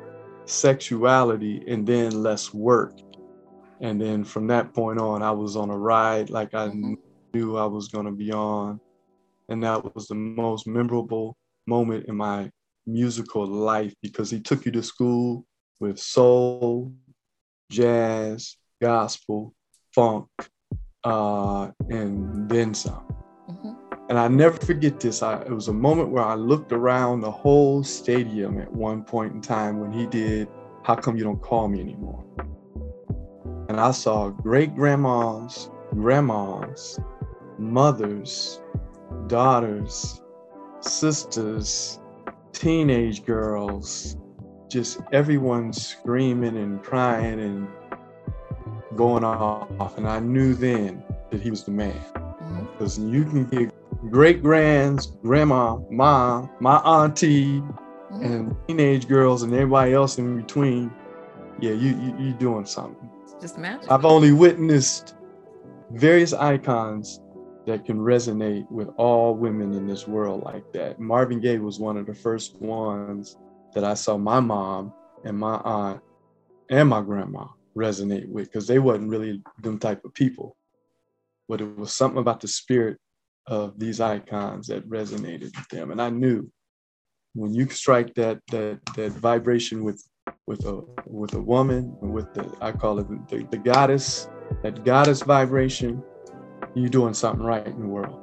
sexuality 0.49 1.63
and 1.69 1.87
then 1.87 2.23
Let's 2.23 2.53
Work. 2.53 2.99
And 3.81 4.01
then 4.01 4.25
from 4.25 4.47
that 4.49 4.75
point 4.75 4.99
on, 4.99 5.23
I 5.23 5.31
was 5.31 5.57
on 5.57 5.71
a 5.71 5.79
ride 5.79 6.31
like 6.31 6.55
I 6.55 6.69
mm-hmm. 6.69 6.95
knew 7.33 7.57
I 7.57 7.67
was 7.67 7.89
going 7.89 8.07
to 8.07 8.13
be 8.13 8.33
on. 8.33 8.81
And 9.49 9.63
that 9.63 9.95
was 9.95 10.09
the 10.09 10.15
most 10.15 10.67
memorable 10.67 11.37
moment 11.67 12.07
in 12.07 12.17
my 12.17 12.51
musical 12.87 13.47
life 13.47 13.95
because 14.03 14.31
he 14.31 14.41
took 14.41 14.65
you 14.65 14.73
to 14.73 14.83
school 14.83 15.45
with 15.81 15.99
soul, 15.99 16.93
jazz, 17.71 18.57
gospel, 18.81 19.55
funk, 19.95 20.29
uh, 21.05 21.71
and 21.89 22.49
then 22.49 22.75
some. 22.75 23.18
And 24.09 24.19
I 24.19 24.27
never 24.27 24.57
forget 24.57 25.01
this. 25.01 25.23
I, 25.23 25.43
it 25.43 25.51
was 25.51 25.69
a 25.69 25.73
moment 25.73 26.09
where 26.09 26.25
I 26.25 26.35
looked 26.35 26.73
around 26.73 27.21
the 27.21 27.31
whole 27.31 27.85
stadium 27.85 28.59
at 28.59 28.73
one 28.73 29.05
point 29.05 29.35
in 29.35 29.43
time 29.43 29.81
when 29.81 29.93
he 29.93 30.07
did 30.07 30.49
How 30.83 30.95
Come 30.95 31.19
You 31.19 31.25
Don't 31.25 31.43
Call 31.43 31.69
Me 31.69 31.81
Anymore? 31.81 32.25
And 33.69 33.79
I 33.79 33.91
saw 33.91 34.31
great 34.31 34.75
grandmas, 34.75 35.69
grandmas, 35.91 36.99
mothers, 37.59 38.63
daughters, 39.27 40.23
sisters, 40.81 41.99
teenage 42.55 43.27
girls, 43.27 44.17
just 44.71 45.01
everyone 45.13 45.71
screaming 45.75 46.57
and 46.57 46.83
crying 46.83 47.41
and 47.41 47.69
going 48.97 49.23
off. 49.23 49.99
And 49.99 50.09
I 50.09 50.19
knew 50.21 50.55
then 50.55 51.03
that 51.31 51.43
he 51.43 51.51
was 51.51 51.65
the 51.65 51.73
man. 51.73 52.01
Because 52.73 52.99
mm-hmm. 52.99 53.15
you 53.15 53.25
can 53.25 53.45
get 53.45 53.78
great 54.11 54.43
grands, 54.43 55.07
grandma, 55.23 55.79
mom, 55.91 56.51
my 56.61 56.77
auntie, 56.79 57.61
mm-hmm. 57.61 58.23
and 58.23 58.57
teenage 58.67 59.09
girls 59.09 59.43
and 59.43 59.53
everybody 59.53 59.93
else 59.93 60.19
in 60.19 60.41
between. 60.41 60.93
Yeah, 61.61 61.73
you 61.73 61.99
you 62.01 62.15
you 62.19 62.33
doing 62.35 62.67
something. 62.67 63.11
Just 63.41 63.59
magic. 63.59 63.91
I've 63.91 64.05
only 64.05 64.33
witnessed 64.33 65.15
various 65.91 66.33
icons 66.33 67.21
that 67.67 67.85
can 67.85 67.99
resonate 67.99 68.71
with 68.71 68.89
all 68.97 69.35
women 69.35 69.75
in 69.75 69.87
this 69.87 70.09
world 70.09 70.43
like 70.43 70.73
that. 70.73 70.99
Marvin 70.99 71.41
Gaye 71.41 71.59
was 71.59 71.79
one 71.79 71.97
of 71.97 72.07
the 72.07 72.15
first 72.15 72.57
ones 72.61 73.37
that 73.75 73.85
I 73.85 73.95
saw 73.95 74.17
my 74.17 74.41
mom 74.41 74.93
and 75.25 75.37
my 75.37 75.57
aunt 75.57 76.01
and 76.71 76.89
my 76.89 77.03
grandma 77.03 77.47
resonate 77.77 78.29
with 78.29 78.47
because 78.47 78.67
they 78.67 78.79
wasn't 78.79 79.11
really 79.11 79.43
them 79.63 79.79
type 79.79 80.05
of 80.05 80.15
people. 80.15 80.57
But 81.49 81.61
it 81.61 81.77
was 81.77 81.95
something 81.95 82.19
about 82.19 82.41
the 82.41 82.49
spirit 82.49 82.99
of 83.49 83.79
these 83.79 84.01
icons 84.01 84.67
that 84.69 84.89
resonated 84.89 85.57
with 85.57 85.69
them. 85.71 85.91
And 85.91 86.01
I 86.01 86.11
knew 86.11 86.51
when 87.35 87.55
you 87.55 87.69
strike 87.71 88.15
that 88.15 88.41
that 88.51 88.81
that 88.95 89.13
vibration 89.13 89.85
with 89.85 90.03
with 90.47 90.65
a 90.67 90.83
with 91.07 91.35
a 91.35 91.41
woman 91.41 91.97
with 92.01 92.33
the 92.35 92.51
I 92.61 92.73
call 92.73 92.99
it 92.99 93.07
the, 93.29 93.47
the 93.51 93.59
goddess, 93.59 94.29
that 94.63 94.85
goddess 94.85 95.23
vibration, 95.23 96.03
you're 96.75 96.89
doing 96.89 97.15
something 97.15 97.45
right 97.45 97.67
in 97.67 97.81
the 97.81 97.87
world. 97.87 98.21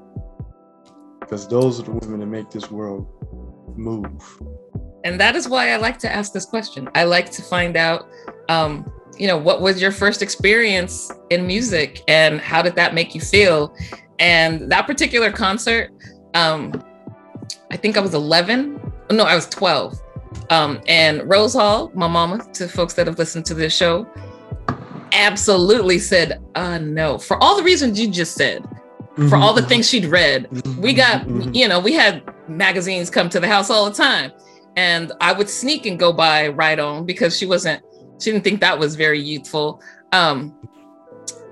Because 1.19 1.47
those 1.47 1.79
are 1.79 1.83
the 1.83 1.91
women 1.91 2.19
that 2.19 2.27
make 2.27 2.51
this 2.51 2.69
world 2.69 3.07
move. 3.75 4.21
And 5.03 5.19
that 5.19 5.35
is 5.35 5.47
why 5.47 5.71
I 5.71 5.77
like 5.77 5.97
to 5.99 6.11
ask 6.11 6.33
this 6.33 6.45
question. 6.45 6.87
I 6.93 7.03
like 7.03 7.31
to 7.31 7.41
find 7.41 7.77
out, 7.77 8.07
um, 8.49 8.91
you 9.17 9.27
know, 9.27 9.37
what 9.37 9.61
was 9.61 9.81
your 9.81 9.91
first 9.91 10.21
experience 10.21 11.11
in 11.31 11.47
music 11.47 12.03
and 12.07 12.39
how 12.39 12.61
did 12.61 12.75
that 12.75 12.93
make 12.93 13.15
you 13.15 13.21
feel? 13.21 13.75
And 14.19 14.71
that 14.71 14.87
particular 14.87 15.31
concert, 15.31 15.91
um, 16.33 16.83
I 17.71 17.77
think 17.77 17.97
I 17.97 17.99
was 17.99 18.13
11 18.13 18.85
no, 19.11 19.23
I 19.23 19.35
was 19.35 19.47
12. 19.47 20.01
Um, 20.49 20.81
and 20.87 21.27
Rose 21.29 21.53
Hall, 21.53 21.91
my 21.95 22.07
mama, 22.07 22.45
to 22.53 22.67
folks 22.67 22.93
that 22.95 23.07
have 23.07 23.17
listened 23.17 23.45
to 23.47 23.53
this 23.53 23.75
show, 23.75 24.07
absolutely 25.11 25.97
said 25.97 26.41
uh, 26.55 26.77
no 26.79 27.17
for 27.17 27.41
all 27.41 27.55
the 27.55 27.63
reasons 27.63 27.99
you 27.99 28.09
just 28.09 28.35
said. 28.35 28.63
Mm-hmm. 28.63 29.29
For 29.29 29.37
all 29.37 29.53
the 29.53 29.61
things 29.61 29.87
she'd 29.87 30.05
read, 30.05 30.49
we 30.77 30.93
got, 30.93 31.21
mm-hmm. 31.21 31.53
you 31.53 31.69
know, 31.69 31.79
we 31.79 31.93
had 31.93 32.21
magazines 32.49 33.09
come 33.09 33.29
to 33.29 33.39
the 33.39 33.47
house 33.47 33.69
all 33.69 33.89
the 33.89 33.95
time, 33.95 34.33
and 34.75 35.13
I 35.21 35.31
would 35.31 35.49
sneak 35.49 35.85
and 35.85 35.97
go 35.97 36.11
by 36.11 36.49
Right 36.49 36.77
On 36.77 37.05
because 37.05 37.37
she 37.37 37.45
wasn't, 37.45 37.81
she 38.19 38.31
didn't 38.31 38.43
think 38.43 38.59
that 38.59 38.77
was 38.77 38.95
very 38.95 39.21
youthful, 39.21 39.81
um, 40.11 40.53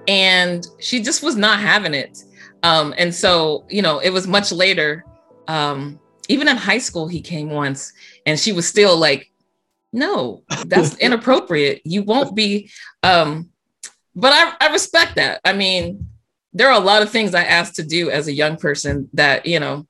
and 0.10 0.68
she 0.82 1.02
just 1.02 1.24
was 1.24 1.38
not 1.38 1.62
having 1.62 1.94
it. 1.94 2.26
Um, 2.64 2.94
and 2.98 3.14
so, 3.14 3.66
you 3.70 3.82
know, 3.82 4.00
it 4.00 4.10
was 4.10 4.28
much 4.28 4.52
later. 4.52 5.06
Um, 5.48 6.00
even 6.30 6.48
in 6.48 6.56
high 6.56 6.78
school, 6.78 7.08
he 7.08 7.22
came 7.22 7.50
once, 7.50 7.92
and 8.26 8.40
she 8.40 8.54
was 8.54 8.68
still 8.68 8.98
like, 8.98 9.30
"No, 9.92 10.44
that's 10.66 10.96
inappropriate. 11.00 11.82
You 11.84 12.04
won't 12.04 12.36
be." 12.36 12.70
Um, 13.04 13.50
but 14.16 14.32
I, 14.34 14.68
I 14.68 14.72
respect 14.72 15.16
that. 15.16 15.42
I 15.44 15.54
mean, 15.54 16.08
there 16.54 16.70
are 16.70 16.80
a 16.80 16.84
lot 16.84 17.02
of 17.02 17.10
things 17.10 17.36
I 17.36 17.44
asked 17.44 17.76
to 17.76 17.84
do 17.84 18.10
as 18.10 18.28
a 18.28 18.34
young 18.34 18.58
person 18.58 19.10
that 19.14 19.46
you 19.46 19.60
know 19.60 19.86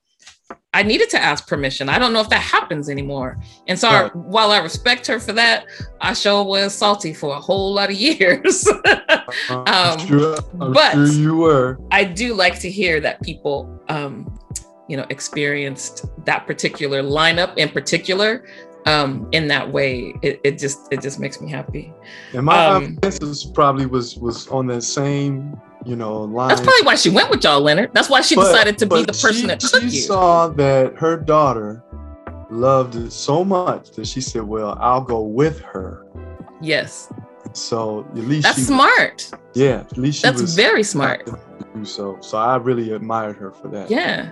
I 0.73 0.81
needed 0.83 1.09
to 1.11 1.21
ask 1.21 1.47
permission. 1.47 1.87
I 1.87 1.99
don't 1.99 2.13
know 2.13 2.21
if 2.21 2.29
that 2.29 2.41
happens 2.41 2.89
anymore. 2.89 3.39
And 3.67 3.77
so, 3.77 3.89
right. 3.89 4.11
I, 4.11 4.17
while 4.17 4.51
I 4.51 4.57
respect 4.57 5.05
her 5.07 5.19
for 5.19 5.33
that, 5.33 5.65
I 6.01 6.13
sure 6.13 6.43
was 6.43 6.73
salty 6.73 7.13
for 7.13 7.35
a 7.35 7.39
whole 7.39 7.73
lot 7.73 7.89
of 7.89 7.95
years. 7.99 8.67
um, 9.49 9.63
I'm 9.67 9.99
sure, 9.99 10.37
but 10.53 10.93
sure 10.93 11.05
you 11.05 11.37
were. 11.37 11.79
I 11.91 12.03
do 12.03 12.33
like 12.33 12.59
to 12.59 12.71
hear 12.71 12.99
that 13.01 13.21
people, 13.21 13.79
um, 13.89 14.39
you 14.87 14.97
know, 14.97 15.05
experienced 15.09 16.05
that 16.25 16.47
particular 16.47 17.03
lineup 17.03 17.55
in 17.57 17.69
particular 17.69 18.45
um, 18.85 19.29
in 19.31 19.47
that 19.47 19.71
way. 19.71 20.13
It, 20.21 20.41
it 20.43 20.57
just 20.57 20.91
it 20.91 21.01
just 21.01 21.19
makes 21.19 21.39
me 21.39 21.49
happy. 21.49 21.93
And 22.33 22.45
my 22.45 22.65
um, 22.65 22.97
probably 23.53 23.85
was 23.85 24.17
was 24.17 24.47
on 24.47 24.67
that 24.67 24.81
same 24.83 25.59
you 25.85 25.95
know. 25.95 26.27
That's 26.47 26.61
probably 26.61 26.83
why 26.83 26.95
she 26.95 27.09
went 27.09 27.29
with 27.29 27.43
y'all, 27.43 27.61
Leonard. 27.61 27.91
That's 27.93 28.09
why 28.09 28.21
she 28.21 28.35
but, 28.35 28.51
decided 28.51 28.77
to 28.79 28.85
be 28.85 29.01
the 29.03 29.13
person 29.13 29.33
she, 29.41 29.47
that 29.47 29.59
took 29.59 29.81
she 29.81 29.85
you. 29.85 29.91
She 29.91 29.99
saw 30.01 30.47
that 30.49 30.95
her 30.95 31.17
daughter 31.17 31.83
loved 32.49 32.95
it 32.95 33.11
so 33.11 33.43
much 33.43 33.91
that 33.91 34.07
she 34.07 34.21
said, 34.21 34.43
"Well, 34.43 34.77
I'll 34.79 35.01
go 35.01 35.21
with 35.21 35.59
her." 35.61 36.05
Yes. 36.61 37.11
So 37.53 38.07
at 38.11 38.17
least 38.17 38.43
that's 38.43 38.65
smart. 38.65 39.31
Yeah, 39.53 39.81
at 39.81 39.97
least 39.97 40.23
that's 40.23 40.41
very 40.53 40.83
smart. 40.83 41.29
so. 41.83 42.17
So 42.21 42.37
I 42.37 42.57
really 42.57 42.91
admired 42.91 43.37
her 43.37 43.51
for 43.51 43.67
that. 43.69 43.89
Yeah. 43.89 44.31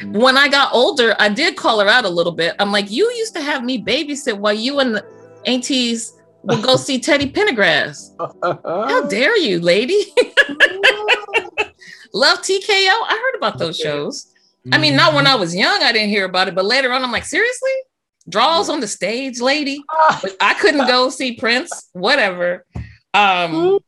Mm-hmm. 0.00 0.12
When 0.12 0.36
I 0.36 0.48
got 0.48 0.72
older, 0.72 1.16
I 1.18 1.28
did 1.28 1.56
call 1.56 1.80
her 1.80 1.88
out 1.88 2.04
a 2.04 2.08
little 2.08 2.32
bit. 2.32 2.54
I'm 2.58 2.70
like, 2.70 2.90
you 2.90 3.10
used 3.12 3.34
to 3.34 3.40
have 3.40 3.64
me 3.64 3.82
babysit 3.82 4.38
while 4.38 4.52
you 4.52 4.78
and 4.80 4.94
the 4.94 5.06
aunties 5.46 6.12
would 6.42 6.62
go 6.62 6.76
see 6.76 7.00
Teddy 7.00 7.30
Pendergrass. 7.30 8.10
How 8.42 9.02
dare 9.06 9.36
you, 9.38 9.60
lady? 9.60 10.04
Love 12.12 12.38
TKO. 12.38 12.62
I 12.68 13.22
heard 13.22 13.36
about 13.36 13.58
those 13.58 13.76
shows. 13.76 14.32
I 14.72 14.78
mean, 14.78 14.94
not 14.94 15.14
when 15.14 15.26
I 15.26 15.34
was 15.34 15.54
young, 15.54 15.82
I 15.82 15.92
didn't 15.92 16.10
hear 16.10 16.26
about 16.26 16.48
it, 16.48 16.54
but 16.54 16.64
later 16.64 16.92
on, 16.92 17.02
I'm 17.02 17.12
like, 17.12 17.24
seriously? 17.24 17.72
Draws 18.28 18.68
on 18.68 18.80
the 18.80 18.86
stage, 18.86 19.40
lady. 19.40 19.82
But 20.22 20.36
I 20.40 20.54
couldn't 20.54 20.86
go 20.86 21.08
see 21.08 21.36
Prince, 21.36 21.88
whatever. 21.92 22.66
Um, 23.14 23.78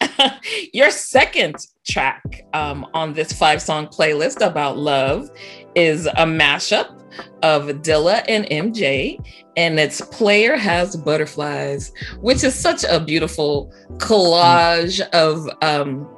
your 0.72 0.90
second 0.90 1.56
track 1.88 2.44
um, 2.52 2.86
on 2.92 3.14
this 3.14 3.32
five 3.32 3.62
song 3.62 3.86
playlist 3.86 4.46
about 4.46 4.76
love 4.76 5.30
is 5.74 6.06
a 6.06 6.26
mashup 6.26 6.94
of 7.42 7.68
Dilla 7.82 8.24
and 8.28 8.44
MJ, 8.46 9.18
and 9.56 9.78
its 9.80 10.00
player 10.00 10.56
has 10.56 10.96
butterflies, 10.96 11.92
which 12.20 12.44
is 12.44 12.54
such 12.54 12.84
a 12.84 13.00
beautiful 13.00 13.72
collage 13.96 15.00
of 15.10 15.48
um, 15.62 16.08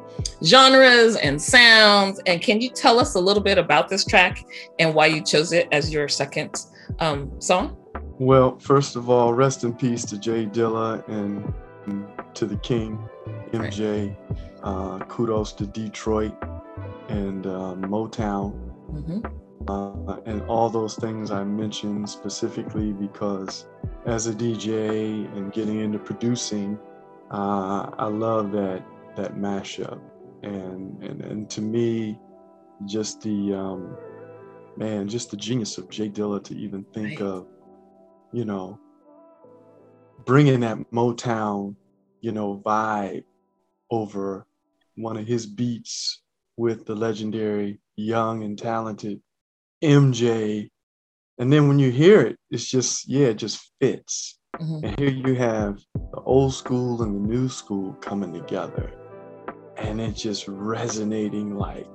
genres 0.45 1.17
and 1.17 1.41
sounds. 1.41 2.21
And 2.27 2.41
can 2.41 2.61
you 2.61 2.71
tell 2.71 2.99
us 2.99 3.15
a 3.15 3.21
little 3.21 3.43
bit 3.43 3.59
about 3.59 3.89
this 3.89 4.05
track 4.05 4.45
and 4.79 4.95
why 4.95 5.07
you 5.07 5.23
chose 5.23 5.53
it 5.53 5.69
as 5.73 5.93
your 5.93 6.09
second 6.09 6.67
um, 6.99 7.41
song? 7.41 7.77
Well, 8.19 8.59
first 8.59 8.97
of 8.97 9.09
all, 9.09 9.33
rest 9.33 9.65
in 9.65 9.75
peace 9.75 10.05
to 10.07 10.19
Jay 10.19 10.47
Dilla 10.47 11.07
and 11.09 11.53
to 12.35 12.47
the 12.47 12.57
King, 12.59 12.99
MJ. 13.53 14.09
Right. 14.09 14.41
Uh, 14.63 14.99
kudos 15.07 15.53
to 15.55 15.67
Detroit 15.67 16.35
and 17.09 17.47
uh, 17.47 17.75
Motown. 17.79 18.53
Mm-hmm. 18.93 19.21
Uh, 19.69 20.17
and 20.27 20.43
all 20.43 20.69
those 20.69 20.97
things 20.97 21.31
I 21.31 21.45
mentioned 21.45 22.09
specifically 22.09 22.93
because 22.93 23.67
as 24.07 24.27
a 24.27 24.33
DJ 24.33 25.33
and 25.37 25.53
getting 25.53 25.81
into 25.81 25.99
producing, 25.99 26.79
uh, 27.31 27.91
I 27.99 28.07
love 28.07 28.53
that 28.53 28.83
that 29.17 29.35
mashup, 29.35 30.01
and 30.42 31.03
and 31.03 31.20
and 31.20 31.50
to 31.50 31.61
me, 31.61 32.18
just 32.87 33.20
the 33.22 33.55
um, 33.55 33.96
man, 34.76 35.09
just 35.09 35.31
the 35.31 35.37
genius 35.37 35.79
of 35.79 35.88
Jay 35.90 36.09
Dilla 36.09 36.42
to 36.44 36.57
even 36.57 36.85
think 36.94 37.20
right. 37.20 37.29
of, 37.29 37.46
you 38.33 38.44
know, 38.44 38.79
bringing 40.24 40.61
that 40.61 40.79
Motown, 40.90 41.76
you 42.20 42.33
know, 42.33 42.62
vibe 42.64 43.24
over 43.90 44.46
one 44.96 45.16
of 45.16 45.26
his 45.26 45.46
beats 45.46 46.22
with 46.57 46.87
the 46.87 46.94
legendary 46.94 47.81
young 47.96 48.42
and 48.42 48.59
talented 48.59 49.20
MJ. 49.83 50.68
And 51.38 51.53
then 51.53 51.68
when 51.68 51.79
you 51.79 51.90
hear 51.90 52.20
it, 52.20 52.38
it's 52.50 52.66
just, 52.66 53.09
yeah, 53.09 53.29
it 53.29 53.35
just 53.35 53.72
fits. 53.81 54.38
Mm-hmm. 54.57 54.85
And 54.85 54.98
here 54.98 55.11
you 55.11 55.35
have 55.37 55.79
the 55.94 56.20
old 56.20 56.55
school 56.55 57.03
and 57.03 57.14
the 57.14 57.29
new 57.29 57.48
school 57.48 57.94
coming 57.94 58.33
together. 58.33 58.92
And 59.81 60.01
it's 60.01 60.23
just 60.23 60.47
resonating 60.47 61.57
like 61.57 61.87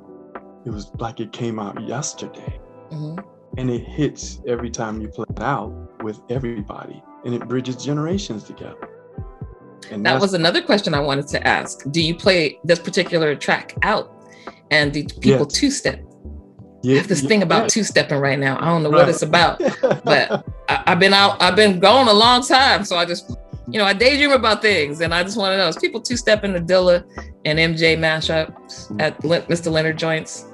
it 0.66 0.72
was 0.72 0.92
like 1.00 1.20
it 1.20 1.32
came 1.32 1.60
out 1.60 1.82
yesterday. 1.82 2.60
Mm-hmm. 2.92 3.20
And 3.58 3.70
it 3.70 3.86
hits 3.86 4.42
every 4.48 4.70
time 4.70 5.00
you 5.00 5.08
play 5.08 5.26
it 5.30 5.40
out 5.40 6.04
with 6.04 6.20
everybody. 6.30 7.02
And 7.24 7.34
it 7.34 7.48
bridges 7.48 7.78
generations 7.78 8.44
together. 8.44 8.90
And 9.92 10.06
that 10.06 10.20
was 10.20 10.34
another 10.34 10.62
question 10.62 10.94
I 10.94 11.00
wanted 11.00 11.28
to 11.28 11.48
ask. 11.48 11.90
Do 11.92 12.02
you 12.02 12.16
play 12.16 12.60
this 12.64 12.80
particular 12.80 13.36
track 13.36 13.76
out? 13.84 14.12
And 14.72 14.92
do 14.92 15.04
people 15.04 15.46
yes. 15.46 15.54
two 15.54 15.70
step? 15.70 16.04
Yeah, 16.82 16.96
I 16.96 16.98
have 16.98 17.08
this 17.08 17.22
yeah, 17.22 17.30
thing 17.30 17.44
about 17.44 17.64
yeah. 17.64 17.68
two 17.68 17.84
stepping 17.84 18.18
right 18.18 18.38
now. 18.38 18.58
I 18.60 18.66
don't 18.66 18.84
know 18.84 18.90
right. 18.90 19.02
what 19.02 19.10
it's 19.10 19.22
about, 19.22 19.60
but 20.04 20.46
I, 20.70 20.84
have 20.88 21.00
been 21.00 21.14
out, 21.14 21.42
I've 21.42 21.56
been 21.56 21.80
gone 21.80 22.08
a 22.08 22.14
long 22.14 22.44
time. 22.44 22.84
So 22.84 22.98
I 22.98 23.06
just, 23.06 23.30
you 23.68 23.80
know, 23.80 23.86
I 23.86 23.94
daydream 23.94 24.32
about 24.32 24.62
things 24.62 25.02
and 25.02 25.14
I 25.14 25.24
just 25.24 25.38
want 25.38 25.54
to 25.54 25.58
know 25.58 25.68
is 25.68 25.78
people 25.78 26.02
two 26.02 26.18
stepping 26.18 26.54
the 26.54 26.60
Dilla 26.60 27.04
and 27.46 27.60
MJ 27.60 27.98
mashup 27.98 28.54
at 29.00 29.20
Mr. 29.22 29.72
Leonard 29.72 29.98
joints? 29.98 30.46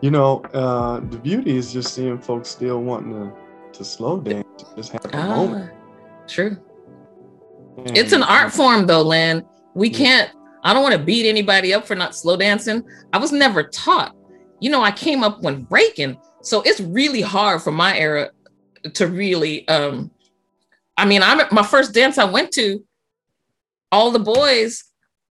You 0.00 0.10
know, 0.10 0.40
uh, 0.54 1.00
the 1.00 1.18
beauty 1.18 1.56
is 1.56 1.72
just 1.72 1.94
seeing 1.94 2.18
folks 2.18 2.48
still 2.48 2.82
wanting 2.82 3.12
to, 3.12 3.32
to 3.78 3.84
slow 3.84 4.20
dance, 4.20 4.46
just 4.76 4.92
have 4.92 5.04
a 5.06 5.16
ah, 5.16 5.26
moment. 5.26 5.72
True. 6.26 6.56
And 7.78 7.96
it's 7.96 8.12
an 8.12 8.22
art 8.22 8.52
form 8.52 8.86
though, 8.86 9.02
Len. 9.02 9.44
We 9.74 9.90
can't, 9.90 10.30
I 10.64 10.72
don't 10.72 10.82
want 10.82 10.94
to 10.94 11.02
beat 11.02 11.28
anybody 11.28 11.74
up 11.74 11.86
for 11.86 11.94
not 11.94 12.14
slow 12.14 12.36
dancing. 12.36 12.82
I 13.12 13.18
was 13.18 13.32
never 13.32 13.64
taught 13.64 14.14
you 14.60 14.70
know, 14.70 14.82
I 14.82 14.90
came 14.90 15.22
up 15.22 15.42
when 15.42 15.62
breaking. 15.62 16.18
So 16.42 16.62
it's 16.62 16.80
really 16.80 17.20
hard 17.20 17.62
for 17.62 17.72
my 17.72 17.96
era 17.96 18.30
to 18.94 19.06
really 19.06 19.66
um 19.68 20.10
I 20.96 21.04
mean, 21.04 21.22
I'm 21.22 21.40
my 21.52 21.62
first 21.62 21.94
dance 21.94 22.18
I 22.18 22.24
went 22.24 22.52
to, 22.52 22.84
all 23.92 24.10
the 24.10 24.18
boys 24.18 24.84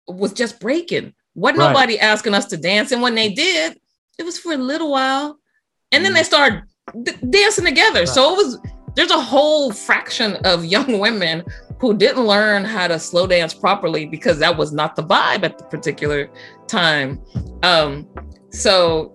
was 0.08 0.34
just 0.34 0.60
breaking. 0.60 1.14
Wasn't 1.36 1.60
right. 1.60 1.68
nobody 1.68 2.00
asking 2.00 2.34
us 2.34 2.46
to 2.48 2.58
dance. 2.58 2.92
And 2.92 3.02
when 3.02 3.16
they 3.16 3.34
did, 3.34 3.80
it 4.18 4.24
was 4.24 4.38
for 4.38 4.54
a 4.54 4.58
little 4.58 4.92
while. 4.92 5.38
And 5.92 6.04
then 6.04 6.14
they 6.14 6.22
mm. 6.22 6.26
started 6.26 6.64
d- 7.04 7.14
dancing 7.30 7.66
together. 7.66 8.02
Right. 8.02 8.08
So 8.08 8.34
it 8.34 8.38
was 8.38 8.60
there's 8.96 9.12
a 9.12 9.20
whole 9.20 9.72
fraction 9.72 10.38
of 10.46 10.66
young 10.66 11.00
women 11.00 11.44
who 11.80 11.96
didn't 11.96 12.26
learn 12.26 12.64
how 12.64 12.88
to 12.88 12.98
slow 12.98 13.28
dance 13.28 13.54
properly 13.54 14.06
because 14.06 14.40
that 14.40 14.56
was 14.56 14.72
not 14.72 14.96
the 14.96 15.04
vibe 15.04 15.44
at 15.44 15.58
the 15.58 15.66
particular 15.66 16.30
time. 16.68 17.22
Um, 17.64 18.08
so 18.50 19.12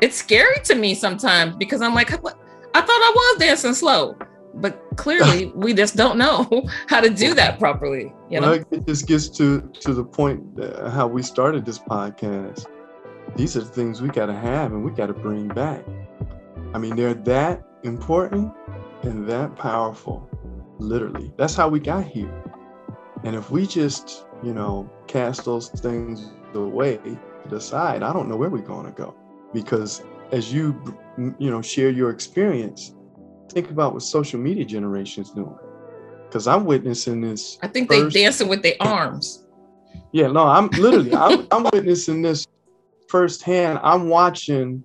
it's 0.00 0.16
scary 0.16 0.60
to 0.64 0.74
me 0.76 0.94
sometimes 0.94 1.56
because 1.56 1.82
I'm 1.82 1.94
like, 1.94 2.12
I 2.12 2.16
thought 2.16 2.32
I 2.74 3.12
was 3.14 3.38
dancing 3.40 3.74
slow, 3.74 4.16
but 4.54 4.82
clearly 4.96 5.46
we 5.54 5.74
just 5.74 5.96
don't 5.96 6.18
know 6.18 6.66
how 6.88 7.00
to 7.00 7.10
do 7.10 7.34
that 7.34 7.58
properly. 7.58 8.12
You 8.30 8.40
know, 8.40 8.50
well, 8.50 8.64
it 8.70 8.86
just 8.86 9.06
gets 9.06 9.28
to 9.30 9.60
to 9.80 9.94
the 9.94 10.04
point 10.04 10.42
uh, 10.60 10.90
how 10.90 11.06
we 11.06 11.22
started 11.22 11.64
this 11.64 11.78
podcast. 11.78 12.66
These 13.36 13.56
are 13.56 13.60
the 13.60 13.66
things 13.66 14.02
we 14.02 14.08
got 14.08 14.26
to 14.26 14.34
have 14.34 14.72
and 14.72 14.84
we 14.84 14.90
got 14.90 15.06
to 15.06 15.14
bring 15.14 15.48
back. 15.48 15.84
I 16.74 16.78
mean, 16.78 16.94
they're 16.94 17.14
that 17.14 17.64
important 17.82 18.52
and 19.02 19.28
that 19.28 19.56
powerful. 19.56 20.28
Literally, 20.78 21.32
that's 21.36 21.54
how 21.54 21.68
we 21.68 21.80
got 21.80 22.04
here. 22.04 22.32
And 23.24 23.34
if 23.34 23.50
we 23.50 23.66
just, 23.66 24.26
you 24.42 24.52
know, 24.52 24.90
cast 25.06 25.44
those 25.44 25.70
things 25.70 26.32
away 26.54 26.98
to 26.98 27.18
decide 27.48 28.02
i 28.02 28.12
don't 28.12 28.28
know 28.28 28.36
where 28.36 28.50
we're 28.50 28.62
going 28.62 28.86
to 28.86 28.92
go 28.92 29.14
because 29.52 30.02
as 30.32 30.52
you 30.52 30.96
you 31.38 31.50
know 31.50 31.62
share 31.62 31.90
your 31.90 32.10
experience 32.10 32.94
think 33.50 33.70
about 33.70 33.92
what 33.94 34.02
social 34.02 34.40
media 34.40 34.64
generation 34.64 35.22
is 35.22 35.30
doing. 35.30 35.56
Because 36.26 36.46
I'm 36.48 36.64
witnessing 36.64 37.20
this. 37.20 37.58
I 37.62 37.68
think 37.68 37.88
they 37.88 38.08
dancing 38.08 38.48
with 38.48 38.62
their 38.62 38.76
arms. 38.80 39.46
Yeah, 40.12 40.28
no, 40.28 40.46
I'm 40.46 40.68
literally 40.68 41.14
I'm, 41.14 41.46
I'm 41.50 41.64
witnessing 41.72 42.22
this 42.22 42.46
firsthand. 43.08 43.78
I'm 43.82 44.08
watching 44.08 44.84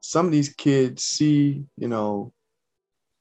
some 0.00 0.26
of 0.26 0.32
these 0.32 0.50
kids 0.50 1.04
see, 1.04 1.64
you 1.76 1.88
know, 1.88 2.32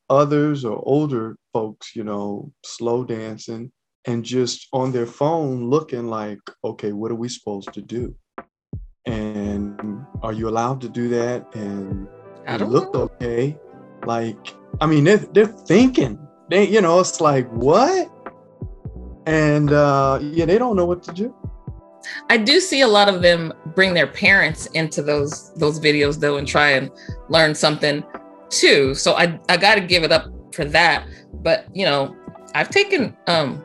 others 0.10 0.64
or 0.64 0.82
older 0.86 1.36
folks, 1.54 1.96
you 1.96 2.04
know, 2.04 2.52
slow 2.64 3.04
dancing 3.04 3.72
and 4.06 4.24
just 4.24 4.68
on 4.72 4.92
their 4.92 5.06
phone 5.06 5.70
looking 5.70 6.08
like, 6.08 6.40
okay, 6.64 6.94
what 6.94 7.12
are 7.12 7.16
we 7.16 7.28
supposed 7.28 7.74
to 7.74 7.82
do? 7.82 8.16
And 9.06 10.06
are 10.22 10.34
you 10.34 10.48
allowed 10.50 10.82
to 10.82 10.90
do 10.90 11.10
that? 11.10 11.54
And 11.56 12.08
it 12.48 12.62
looked 12.62 12.94
know. 12.94 13.10
okay. 13.22 13.58
Like, 14.08 14.56
I 14.82 14.88
mean, 14.88 15.04
they're, 15.04 15.18
they're 15.18 15.46
thinking. 15.46 16.18
They, 16.50 16.68
you 16.68 16.82
know, 16.82 17.00
it's 17.00 17.22
like, 17.22 17.48
what? 17.52 18.10
And 19.28 19.74
uh, 19.74 20.20
yeah, 20.22 20.46
they 20.46 20.58
don't 20.58 20.78
know 20.78 20.86
what 20.86 21.04
to 21.04 21.14
do. 21.14 21.36
I 22.30 22.38
do 22.38 22.62
see 22.62 22.82
a 22.82 22.88
lot 22.88 23.10
of 23.10 23.22
them 23.22 23.54
bring 23.76 23.94
their 23.94 24.08
parents 24.08 24.68
into 24.68 25.02
those 25.02 25.54
those 25.56 25.80
videos 25.80 26.18
though 26.18 26.38
and 26.38 26.48
try 26.48 26.70
and 26.70 26.90
learn 27.28 27.54
something 27.54 28.04
too. 28.50 28.96
So 28.96 29.16
I 29.16 29.38
I 29.50 29.58
got 29.58 29.76
to 29.76 29.82
give 29.82 30.04
it 30.04 30.14
up 30.14 30.32
for 30.54 30.64
that. 30.66 31.06
But 31.34 31.66
you 31.74 31.86
know, 31.86 32.16
I've 32.56 32.70
taken 32.70 33.18
um 33.28 33.64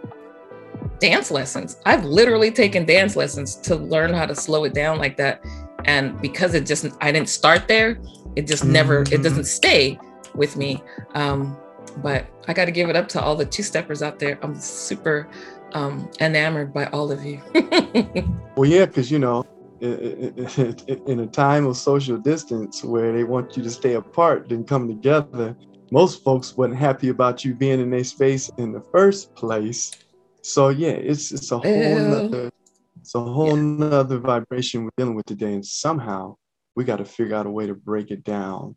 dance 0.99 1.31
lessons. 1.31 1.77
I've 1.87 2.05
literally 2.05 2.51
taken 2.51 2.85
dance 2.85 3.15
lessons 3.15 3.57
to 3.57 3.77
learn 3.77 4.13
how 4.13 4.27
to 4.27 4.35
slow 4.35 4.65
it 4.65 4.75
down 4.75 4.99
like 4.99 5.17
that. 5.19 5.45
And 5.85 6.21
because 6.21 6.55
it 6.55 6.67
just 6.67 6.87
I 7.01 7.13
didn't 7.13 7.29
start 7.29 7.69
there, 7.69 8.01
it 8.35 8.49
just 8.49 8.65
never 8.65 9.05
mm-hmm. 9.05 9.15
it 9.15 9.23
doesn't 9.23 9.45
stay 9.45 9.99
with 10.35 10.57
me. 10.57 10.83
Um, 11.15 11.57
but 11.99 12.27
I 12.49 12.53
got 12.53 12.67
to 12.67 12.71
give 12.71 12.89
it 12.89 12.97
up 12.97 13.09
to 13.09 13.23
all 13.23 13.37
the 13.37 13.45
two 13.45 13.63
steppers 13.63 14.03
out 14.03 14.19
there. 14.19 14.39
I'm 14.43 14.55
super 14.55 15.29
um, 15.73 16.11
enamored 16.21 16.73
by 16.73 16.87
all 16.87 17.11
of 17.11 17.25
you. 17.25 17.41
well, 18.57 18.69
yeah, 18.69 18.87
because 18.87 19.11
you 19.11 19.19
know, 19.19 19.45
in 19.81 21.21
a 21.21 21.27
time 21.27 21.67
of 21.67 21.77
social 21.77 22.17
distance 22.17 22.85
where 22.85 23.13
they 23.13 23.25
want 23.25 23.57
you 23.57 23.63
to 23.63 23.71
stay 23.71 23.95
apart, 23.95 24.49
then 24.49 24.65
come 24.65 24.89
together, 24.89 25.57
most 25.91 26.23
folks 26.23 26.57
wasn't 26.57 26.79
happy 26.79 27.09
about 27.09 27.45
you 27.45 27.55
being 27.55 27.81
in 27.81 27.91
their 27.91 28.05
space 28.05 28.51
in 28.59 28.73
the 28.73 28.81
first 28.81 29.35
place. 29.35 29.91
So 30.43 30.71
yeah, 30.71 30.91
it's 30.91 31.33
it's 31.33 31.53
a 31.53 31.59
whole 31.59 31.99
nother, 31.99 32.51
it's 33.01 33.15
a 33.15 33.21
whole 33.21 33.57
yeah. 33.57 33.89
nother 33.89 34.19
vibration 34.19 34.85
we're 34.85 34.91
dealing 34.97 35.15
with 35.15 35.27
today, 35.27 35.53
and 35.53 35.67
somehow 35.67 36.37
we 36.75 36.85
got 36.85 36.97
to 36.97 37.05
figure 37.05 37.37
out 37.37 37.47
a 37.47 37.51
way 37.51 37.67
to 37.67 37.75
break 37.75 38.11
it 38.11 38.25
down 38.25 38.77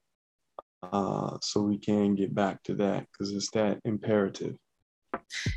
uh, 0.92 1.38
so 1.42 1.62
we 1.62 1.78
can 1.78 2.16
get 2.16 2.34
back 2.34 2.62
to 2.64 2.76
that 2.76 3.06
because 3.12 3.34
it's 3.34 3.52
that 3.52 3.80
imperative. 3.86 4.56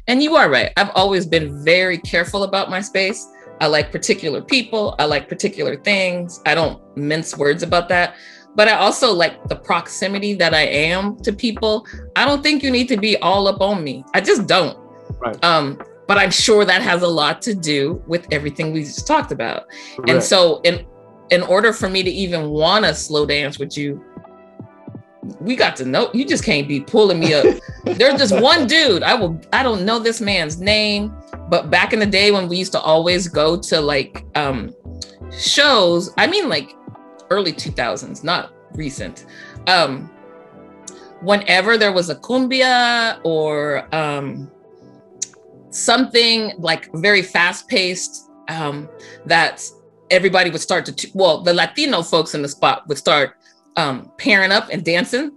And 0.07 0.23
you 0.23 0.37
are 0.37 0.51
right. 0.51 0.73
I've 0.77 0.91
always 0.95 1.27
been 1.27 1.65
very 1.65 1.99
careful 1.99 2.45
about 2.45 2.71
my 2.71 2.81
space. 2.81 3.27
I 3.61 3.67
like 3.67 3.91
particular 3.91 4.41
people, 4.41 4.95
I 4.99 5.05
like 5.05 5.29
particular 5.29 5.77
things. 5.77 6.41
I 6.47 6.55
don't 6.55 6.81
mince 6.97 7.37
words 7.37 7.63
about 7.63 7.89
that. 7.89 8.15
But 8.55 8.69
I 8.69 8.73
also 8.73 9.13
like 9.13 9.45
the 9.49 9.57
proximity 9.57 10.35
that 10.35 10.55
I 10.55 10.63
am 10.63 11.17
to 11.21 11.33
people. 11.33 11.87
I 12.17 12.25
don't 12.25 12.43
think 12.43 12.63
you 12.63 12.71
need 12.71 12.89
to 12.89 12.97
be 12.97 13.17
all 13.19 13.47
up 13.47 13.61
on 13.61 13.85
me. 13.85 14.05
I 14.15 14.21
just 14.21 14.47
don't. 14.47 14.77
Right. 15.21 15.45
Um, 15.45 15.81
but 16.07 16.19
I'm 16.19 16.31
sure 16.31 16.65
that 16.65 16.83
has 16.83 17.03
a 17.03 17.09
lot 17.09 17.43
to 17.43 17.55
do 17.55 18.03
with 18.07 18.27
everything 18.33 18.73
we 18.73 18.81
just 18.81 19.07
talked 19.07 19.31
about. 19.31 19.67
And 20.09 20.23
so 20.23 20.61
in 20.63 20.87
in 21.31 21.43
order 21.43 21.75
for 21.75 21.91
me 21.91 22.03
to 22.03 22.11
even 22.11 22.49
want 22.49 22.87
to 22.87 22.95
slow 22.95 23.27
dance 23.27 23.59
with 23.59 23.77
you, 23.77 24.03
we 25.41 25.57
got 25.57 25.77
to 25.77 25.85
know 25.85 26.11
you 26.13 26.25
just 26.25 26.45
can't 26.45 26.69
be 26.69 26.81
pulling 26.81 27.21
me 27.21 27.35
up. 27.35 27.45
There's 27.85 28.19
just 28.19 28.41
one 28.41 28.67
dude. 28.67 29.03
I 29.03 29.15
will 29.15 29.41
I 29.53 29.63
don't 29.63 29.85
know 29.85 29.99
this 29.99 30.21
man's 30.21 30.61
name, 30.61 31.15
but 31.49 31.71
back 31.71 31.93
in 31.93 31.99
the 31.99 32.07
day 32.07 32.31
when 32.31 32.49
we 32.49 32.57
used 32.57 32.73
to 32.73 32.81
always 32.81 33.29
go 33.29 33.57
to 33.57 33.81
like 33.81 34.25
um 34.35 34.75
shows, 35.37 36.13
I 36.17 36.27
mean 36.27 36.49
like 36.49 36.75
early 37.31 37.53
2000s, 37.53 38.25
not 38.25 38.53
recent. 38.73 39.27
Um 39.67 40.11
whenever 41.21 41.77
there 41.77 41.93
was 41.93 42.11
a 42.11 42.17
cumbia 42.17 43.21
or 43.25 43.93
um 43.95 44.51
something 45.71 46.53
like 46.59 46.89
very 46.95 47.23
fast 47.23 47.69
paced 47.69 48.31
um 48.49 48.89
that 49.27 49.63
everybody 50.11 50.49
would 50.51 50.61
start 50.61 50.87
to 50.87 51.11
well 51.15 51.43
the 51.43 51.53
latino 51.53 52.03
folks 52.03 52.35
in 52.35 52.41
the 52.41 52.49
spot 52.49 52.87
would 52.89 52.97
start 52.97 53.35
um, 53.77 54.11
pairing 54.19 54.53
up 54.53 54.69
and 54.71 54.85
dancing, 54.85 55.33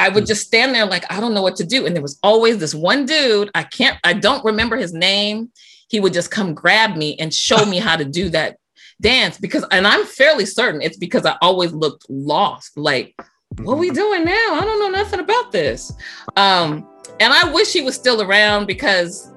I 0.00 0.08
would 0.08 0.26
just 0.26 0.46
stand 0.46 0.74
there 0.74 0.86
like 0.86 1.10
I 1.12 1.20
don't 1.20 1.34
know 1.34 1.42
what 1.42 1.56
to 1.56 1.64
do. 1.64 1.86
And 1.86 1.94
there 1.94 2.02
was 2.02 2.18
always 2.22 2.58
this 2.58 2.74
one 2.74 3.06
dude. 3.06 3.50
I 3.54 3.62
can't. 3.62 3.98
I 4.04 4.14
don't 4.14 4.44
remember 4.44 4.76
his 4.76 4.92
name. 4.92 5.50
He 5.88 6.00
would 6.00 6.12
just 6.12 6.30
come 6.30 6.54
grab 6.54 6.96
me 6.96 7.16
and 7.18 7.32
show 7.32 7.64
me 7.64 7.78
how 7.78 7.96
to 7.96 8.04
do 8.04 8.28
that 8.30 8.56
dance 9.00 9.36
because, 9.38 9.64
and 9.70 9.86
I'm 9.86 10.06
fairly 10.06 10.46
certain 10.46 10.80
it's 10.80 10.96
because 10.96 11.26
I 11.26 11.36
always 11.42 11.72
looked 11.72 12.06
lost. 12.08 12.76
Like, 12.76 13.14
what 13.58 13.74
are 13.74 13.78
we 13.78 13.90
doing 13.90 14.24
now? 14.24 14.54
I 14.54 14.60
don't 14.64 14.80
know 14.80 14.98
nothing 14.98 15.20
about 15.20 15.52
this. 15.52 15.92
Um, 16.36 16.88
and 17.20 17.32
I 17.32 17.52
wish 17.52 17.72
he 17.72 17.82
was 17.82 17.94
still 17.94 18.22
around 18.22 18.66
because 18.66 19.31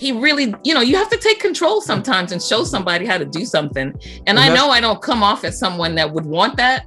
he 0.00 0.12
really, 0.12 0.54
you 0.64 0.74
know, 0.74 0.80
you 0.80 0.96
have 0.96 1.10
to 1.10 1.18
take 1.18 1.40
control 1.40 1.80
sometimes 1.80 2.32
and 2.32 2.42
show 2.42 2.64
somebody 2.64 3.06
how 3.06 3.18
to 3.18 3.24
do 3.24 3.44
something. 3.44 3.88
And, 3.88 4.20
and 4.26 4.38
I 4.38 4.52
know 4.52 4.70
I 4.70 4.80
don't 4.80 5.00
come 5.02 5.22
off 5.22 5.44
as 5.44 5.58
someone 5.58 5.94
that 5.96 6.10
would 6.12 6.24
want 6.24 6.56
that, 6.56 6.86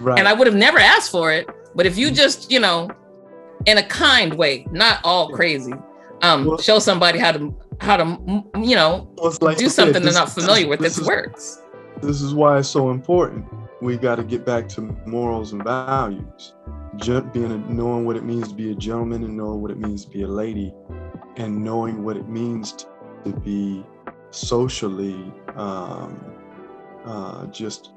Right. 0.00 0.18
And 0.18 0.28
I 0.28 0.32
would 0.32 0.46
have 0.46 0.56
never 0.56 0.78
asked 0.78 1.10
for 1.10 1.32
it. 1.32 1.48
But 1.74 1.86
if 1.86 1.98
you 1.98 2.10
just, 2.10 2.50
you 2.50 2.60
know, 2.60 2.90
in 3.66 3.78
a 3.78 3.82
kind 3.82 4.34
way, 4.34 4.66
not 4.70 5.00
all 5.04 5.30
crazy, 5.30 5.72
um, 6.22 6.44
well, 6.44 6.58
show 6.58 6.78
somebody 6.78 7.18
how 7.18 7.32
to 7.32 7.54
how 7.80 7.96
to 7.96 8.44
you 8.60 8.74
know 8.74 9.08
like 9.40 9.56
do 9.56 9.68
something 9.68 10.02
they're 10.02 10.12
not 10.12 10.30
familiar 10.30 10.68
with, 10.68 10.80
this 10.80 11.00
works. 11.00 11.62
This 12.00 12.22
is 12.22 12.34
why 12.34 12.58
it's 12.58 12.68
so 12.68 12.90
important. 12.90 13.44
We 13.80 13.96
got 13.96 14.16
to 14.16 14.24
get 14.24 14.44
back 14.44 14.68
to 14.70 14.80
morals 15.06 15.52
and 15.52 15.62
values. 15.62 16.54
Being 17.32 17.52
a, 17.52 17.58
knowing 17.72 18.06
what 18.06 18.16
it 18.16 18.24
means 18.24 18.48
to 18.48 18.54
be 18.54 18.72
a 18.72 18.74
gentleman 18.74 19.22
and 19.22 19.36
knowing 19.36 19.60
what 19.60 19.70
it 19.70 19.78
means 19.78 20.04
to 20.04 20.10
be 20.10 20.22
a 20.22 20.28
lady, 20.28 20.74
and 21.38 21.64
knowing 21.64 22.04
what 22.04 22.16
it 22.16 22.28
means 22.28 22.86
to 23.24 23.32
be 23.44 23.84
socially 24.30 25.32
um, 25.54 26.20
uh, 27.04 27.46
just 27.46 27.92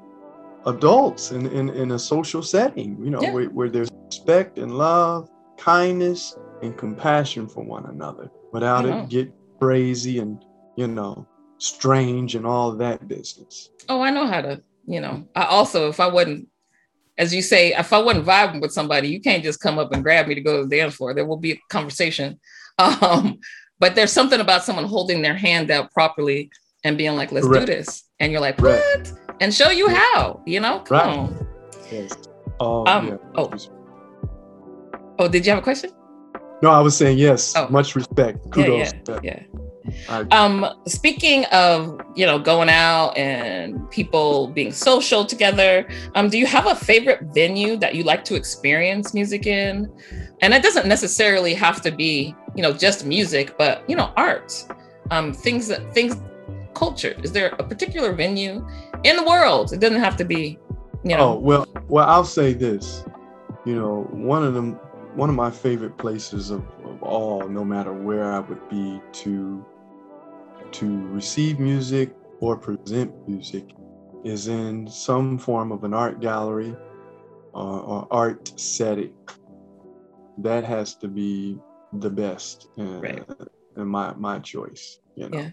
adults 0.66 1.32
in, 1.32 1.46
in, 1.48 1.68
in 1.70 1.90
a 1.90 1.98
social 1.98 2.42
setting, 2.42 2.96
you 3.04 3.10
know, 3.10 3.20
yeah. 3.20 3.32
where, 3.32 3.46
where 3.46 3.68
there's 3.68 3.90
respect 4.06 4.58
and 4.58 4.78
love, 4.78 5.28
kindness, 5.58 6.36
and 6.62 6.78
compassion 6.78 7.48
for 7.48 7.64
one 7.64 7.84
another 7.86 8.30
without 8.52 8.84
it 8.86 9.08
get 9.08 9.32
crazy 9.58 10.20
and, 10.20 10.44
you 10.76 10.86
know, 10.86 11.26
strange 11.58 12.36
and 12.36 12.46
all 12.46 12.72
that 12.72 13.08
business. 13.08 13.70
Oh, 13.88 14.00
I 14.00 14.10
know 14.10 14.26
how 14.26 14.42
to, 14.42 14.62
you 14.86 15.00
know, 15.00 15.26
I 15.34 15.44
also, 15.46 15.88
if 15.88 15.98
I 15.98 16.06
wasn't, 16.06 16.48
as 17.18 17.34
you 17.34 17.42
say, 17.42 17.74
if 17.74 17.92
I 17.92 17.98
wasn't 17.98 18.26
vibing 18.26 18.60
with 18.60 18.72
somebody, 18.72 19.08
you 19.08 19.20
can't 19.20 19.42
just 19.42 19.60
come 19.60 19.78
up 19.78 19.92
and 19.92 20.02
grab 20.02 20.28
me 20.28 20.34
to 20.36 20.40
go 20.40 20.58
to 20.58 20.68
the 20.68 20.76
dance 20.76 20.94
floor. 20.94 21.14
There 21.14 21.26
will 21.26 21.36
be 21.36 21.52
a 21.52 21.60
conversation. 21.68 22.38
Um, 22.78 23.38
but 23.78 23.94
there's 23.94 24.12
something 24.12 24.40
about 24.40 24.64
someone 24.64 24.84
holding 24.84 25.22
their 25.22 25.34
hand 25.34 25.70
out 25.70 25.92
properly 25.92 26.50
and 26.84 26.96
being 26.96 27.16
like, 27.16 27.32
let's 27.32 27.46
do 27.46 27.66
this. 27.66 28.04
And 28.18 28.32
you're 28.32 28.40
like, 28.40 28.58
what? 28.60 28.80
Right 28.80 29.12
and 29.42 29.52
show 29.52 29.70
you 29.70 29.88
how, 29.88 30.40
you 30.46 30.60
know? 30.60 30.78
Come 30.80 30.96
right. 30.96 31.18
on. 31.18 31.46
Yes. 31.90 32.12
Um, 32.60 32.86
um 32.86 33.08
yeah. 33.08 33.16
oh. 33.34 33.52
Oh, 35.18 35.28
did 35.28 35.44
you 35.44 35.50
have 35.50 35.58
a 35.58 35.62
question? 35.62 35.90
No, 36.62 36.70
I 36.70 36.80
was 36.80 36.96
saying 36.96 37.18
yes. 37.18 37.54
Oh. 37.56 37.68
Much 37.68 37.96
respect. 37.96 38.50
Kudos. 38.52 38.92
Yeah, 39.08 39.20
yeah. 39.22 39.42
yeah. 39.42 40.24
Um, 40.30 40.64
speaking 40.86 41.44
of 41.46 42.00
you 42.14 42.24
know 42.24 42.38
going 42.38 42.68
out 42.68 43.16
and 43.16 43.90
people 43.90 44.46
being 44.46 44.70
social 44.70 45.24
together, 45.24 45.88
um, 46.14 46.28
do 46.28 46.38
you 46.38 46.46
have 46.46 46.66
a 46.66 46.76
favorite 46.76 47.20
venue 47.34 47.76
that 47.78 47.96
you 47.96 48.04
like 48.04 48.24
to 48.26 48.36
experience 48.36 49.12
music 49.12 49.46
in? 49.46 49.92
And 50.40 50.54
it 50.54 50.62
doesn't 50.62 50.86
necessarily 50.86 51.52
have 51.54 51.82
to 51.82 51.90
be 51.90 52.32
you 52.54 52.62
know 52.62 52.72
just 52.72 53.04
music, 53.06 53.56
but 53.58 53.88
you 53.88 53.96
know 53.96 54.12
art, 54.16 54.64
um, 55.10 55.32
things 55.32 55.68
that 55.68 55.92
things 55.94 56.16
culture. 56.74 57.14
Is 57.22 57.32
there 57.32 57.48
a 57.58 57.64
particular 57.64 58.12
venue 58.12 58.66
in 59.04 59.16
the 59.16 59.22
world. 59.22 59.72
It 59.72 59.80
doesn't 59.80 60.00
have 60.00 60.16
to 60.16 60.24
be, 60.24 60.58
you 61.04 61.16
know. 61.16 61.34
Oh 61.34 61.38
well, 61.38 61.66
well, 61.88 62.08
I'll 62.08 62.24
say 62.24 62.52
this. 62.52 63.04
You 63.64 63.76
know, 63.76 64.08
one 64.10 64.44
of 64.44 64.54
them, 64.54 64.74
one 65.14 65.28
of 65.28 65.36
my 65.36 65.50
favorite 65.50 65.96
places 65.98 66.50
of, 66.50 66.64
of 66.84 67.02
all, 67.02 67.48
no 67.48 67.64
matter 67.64 67.92
where 67.92 68.32
I 68.32 68.40
would 68.40 68.68
be 68.68 69.00
to 69.12 69.64
to 70.72 71.06
receive 71.08 71.58
music 71.58 72.14
or 72.40 72.56
present 72.56 73.12
music, 73.28 73.70
is 74.24 74.48
in 74.48 74.88
some 74.88 75.38
form 75.38 75.70
of 75.70 75.84
an 75.84 75.94
art 75.94 76.20
gallery 76.20 76.74
or, 77.52 77.80
or 77.80 78.08
art 78.10 78.58
setting. 78.58 79.12
That 80.38 80.64
has 80.64 80.94
to 80.96 81.08
be 81.08 81.58
the 81.92 82.10
best, 82.10 82.68
uh, 82.78 83.00
right. 83.00 83.24
and 83.76 83.88
my 83.88 84.14
my 84.14 84.38
choice. 84.38 84.98
You 85.16 85.28
know, 85.28 85.38
yeah. 85.38 85.50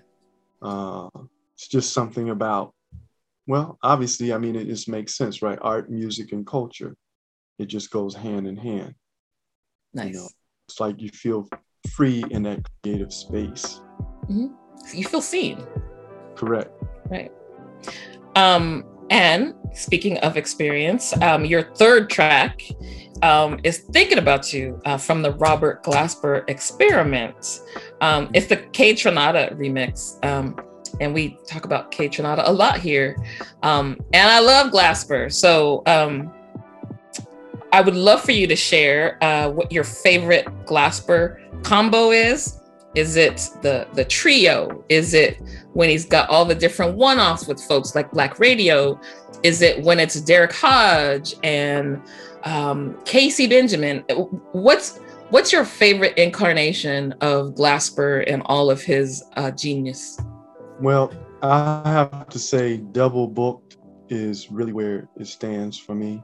uh, 0.62 1.10
it's 1.56 1.68
just 1.68 1.94
something 1.94 2.30
about 2.30 2.74
well, 3.50 3.80
obviously, 3.82 4.32
I 4.32 4.38
mean, 4.38 4.56
it 4.56 4.68
just 4.68 4.88
makes 4.88 5.16
sense, 5.16 5.42
right? 5.42 5.58
Art, 5.64 5.90
music, 5.90 6.34
and 6.34 6.46
culture. 6.46 6.96
it 7.58 7.66
just 7.66 7.90
goes 7.90 8.14
hand 8.14 8.48
in 8.48 8.56
hand. 8.56 8.94
Nice. 9.92 10.14
You 10.14 10.14
know, 10.14 10.28
it's 10.68 10.80
like 10.80 11.02
you 11.02 11.10
feel 11.10 11.50
free 11.90 12.24
in 12.30 12.44
that 12.44 12.60
creative 12.84 13.12
space. 13.12 13.82
Mm-hmm. 14.30 14.48
You 14.94 15.04
feel 15.04 15.22
seen. 15.22 15.66
Correct. 16.36 16.72
Right. 17.10 17.32
Um, 18.36 18.86
and 19.10 19.54
speaking 19.74 20.18
of 20.20 20.38
experience, 20.38 21.20
um, 21.22 21.46
your 21.46 21.64
third 21.76 22.10
track 22.10 22.62
um, 23.22 23.60
is 23.64 23.80
Thinking 23.80 24.18
About 24.18 24.54
You 24.54 24.82
uh, 24.86 24.98
from 24.98 25.22
the 25.22 25.32
Robert 25.34 25.84
Glasper 25.84 26.48
Experiment. 26.50 27.62
Um, 28.02 28.30
it's 28.34 28.48
the 28.48 28.58
Kaytranada 28.58 29.56
remix. 29.58 30.24
Um, 30.26 30.60
and 31.00 31.14
we 31.14 31.38
talk 31.48 31.66
about 31.66 31.92
Kaytranada 31.92 32.44
a 32.46 32.52
lot 32.52 32.80
here. 32.80 33.16
Um, 33.64 33.98
and 34.14 34.30
I 34.30 34.40
love 34.40 34.72
Glasper. 34.72 35.32
So 35.32 35.84
um, 35.86 36.34
I 37.72 37.82
would 37.82 37.96
love 37.96 38.22
for 38.22 38.32
you 38.32 38.48
to 38.48 38.56
share 38.56 39.24
uh, 39.24 39.50
what 39.50 39.72
your 39.72 39.84
favorite 39.84 40.46
Glasper 40.66 41.64
combo 41.64 42.12
is. 42.12 42.59
Is 42.96 43.16
it 43.16 43.50
the 43.62 43.88
the 43.94 44.06
trio? 44.06 44.84
Is 44.90 45.14
it 45.14 45.40
when 45.74 45.90
he's 45.90 46.06
got 46.06 46.30
all 46.30 46.46
the 46.46 46.56
different 46.56 46.98
one-offs 46.98 47.48
with 47.48 47.62
folks 47.62 47.94
like 47.96 48.12
Black 48.12 48.40
Radio? 48.40 49.00
Is 49.44 49.62
it 49.62 49.84
when 49.84 50.00
it's 50.00 50.20
Derrick 50.22 50.54
Hodge 50.54 51.36
and 51.44 52.02
um, 52.44 52.98
Casey 53.06 53.48
Benjamin? 53.48 54.00
What's 54.54 55.00
what's 55.30 55.52
your 55.52 55.66
favorite 55.66 56.18
incarnation 56.18 57.14
of 57.22 57.54
Glasper 57.54 58.24
and 58.28 58.42
all 58.46 58.72
of 58.72 58.82
his 58.82 59.24
uh, 59.36 59.52
genius? 59.52 60.20
Well, 60.80 61.14
I 61.42 61.82
have 61.86 62.30
to 62.30 62.40
say, 62.40 62.78
double 62.78 63.28
booked 63.28 63.78
is 64.10 64.52
really 64.52 64.74
where 64.74 65.08
it 65.18 65.28
stands 65.28 65.78
for 65.78 65.94
me 65.94 66.24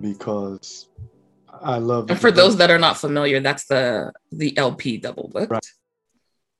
because 0.00 0.88
I 1.62 1.78
love. 1.78 2.10
And 2.10 2.20
for 2.20 2.30
those 2.30 2.56
that 2.58 2.70
are 2.70 2.78
not 2.78 2.98
familiar, 2.98 3.40
that's 3.40 3.64
the 3.64 4.12
the 4.32 4.56
LP 4.58 4.98
double 4.98 5.30
booked. 5.32 5.50
Right. 5.50 5.66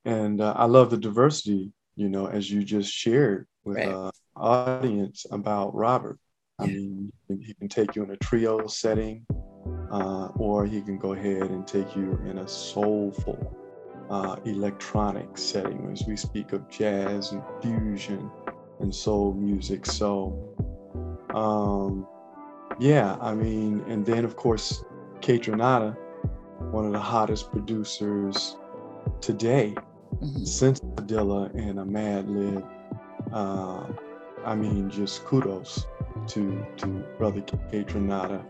And 0.07 0.39
uh, 0.39 0.53
I 0.55 0.63
love 0.63 0.89
the 0.89 0.97
diversity, 0.97 1.73
you 1.97 2.07
know, 2.07 2.27
as 2.27 2.49
you 2.49 2.63
just 2.63 2.93
shared 2.93 3.45
with 3.65 3.75
right. 3.75 3.89
uh, 3.89 4.11
audience 4.37 5.25
about 5.31 5.75
Robert. 5.75 6.17
I 6.59 6.67
mean, 6.67 7.11
he 7.27 7.53
can 7.55 7.67
take 7.67 7.93
you 7.93 8.03
in 8.03 8.11
a 8.11 8.15
trio 8.15 8.67
setting, 8.67 9.25
uh, 9.91 10.29
or 10.37 10.65
he 10.65 10.79
can 10.79 10.97
go 10.97 11.11
ahead 11.11 11.51
and 11.51 11.67
take 11.67 11.93
you 11.93 12.17
in 12.25 12.37
a 12.37 12.47
soulful 12.47 13.53
uh, 14.09 14.37
electronic 14.45 15.37
setting 15.37 15.89
as 15.91 16.07
we 16.07 16.15
speak 16.15 16.53
of 16.53 16.69
jazz 16.69 17.33
and 17.33 17.43
fusion 17.61 18.31
and 18.79 18.95
soul 18.95 19.33
music. 19.33 19.85
So, 19.85 20.55
um, 21.33 22.07
yeah, 22.79 23.17
I 23.19 23.33
mean, 23.33 23.83
and 23.89 24.05
then 24.05 24.23
of 24.23 24.37
course, 24.37 24.85
Kaytranada, 25.19 25.97
one 26.71 26.85
of 26.85 26.93
the 26.93 26.99
hottest 26.99 27.51
producers 27.51 28.55
today 29.19 29.75
mm-hmm. 30.21 30.43
since 30.43 30.79
Dilla 30.79 31.53
and 31.55 31.79
a 31.79 31.83
Madlib. 31.83 32.67
Uh, 33.31 33.85
I 34.45 34.55
mean, 34.55 34.89
just 34.89 35.25
kudos 35.25 35.85
to 36.27 36.65
to 36.77 36.87
Brother 37.17 37.41
Kaytranada 37.41 38.43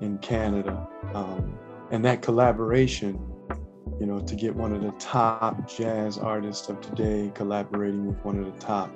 in 0.00 0.18
Canada, 0.18 0.86
um, 1.14 1.58
and 1.90 2.04
that 2.04 2.22
collaboration. 2.22 3.18
You 3.98 4.06
know, 4.06 4.18
to 4.18 4.34
get 4.34 4.56
one 4.56 4.72
of 4.72 4.80
the 4.80 4.92
top 4.92 5.68
jazz 5.68 6.16
artists 6.16 6.70
of 6.70 6.80
today 6.80 7.30
collaborating 7.34 8.06
with 8.06 8.16
one 8.24 8.38
of 8.38 8.46
the 8.46 8.58
top 8.58 8.90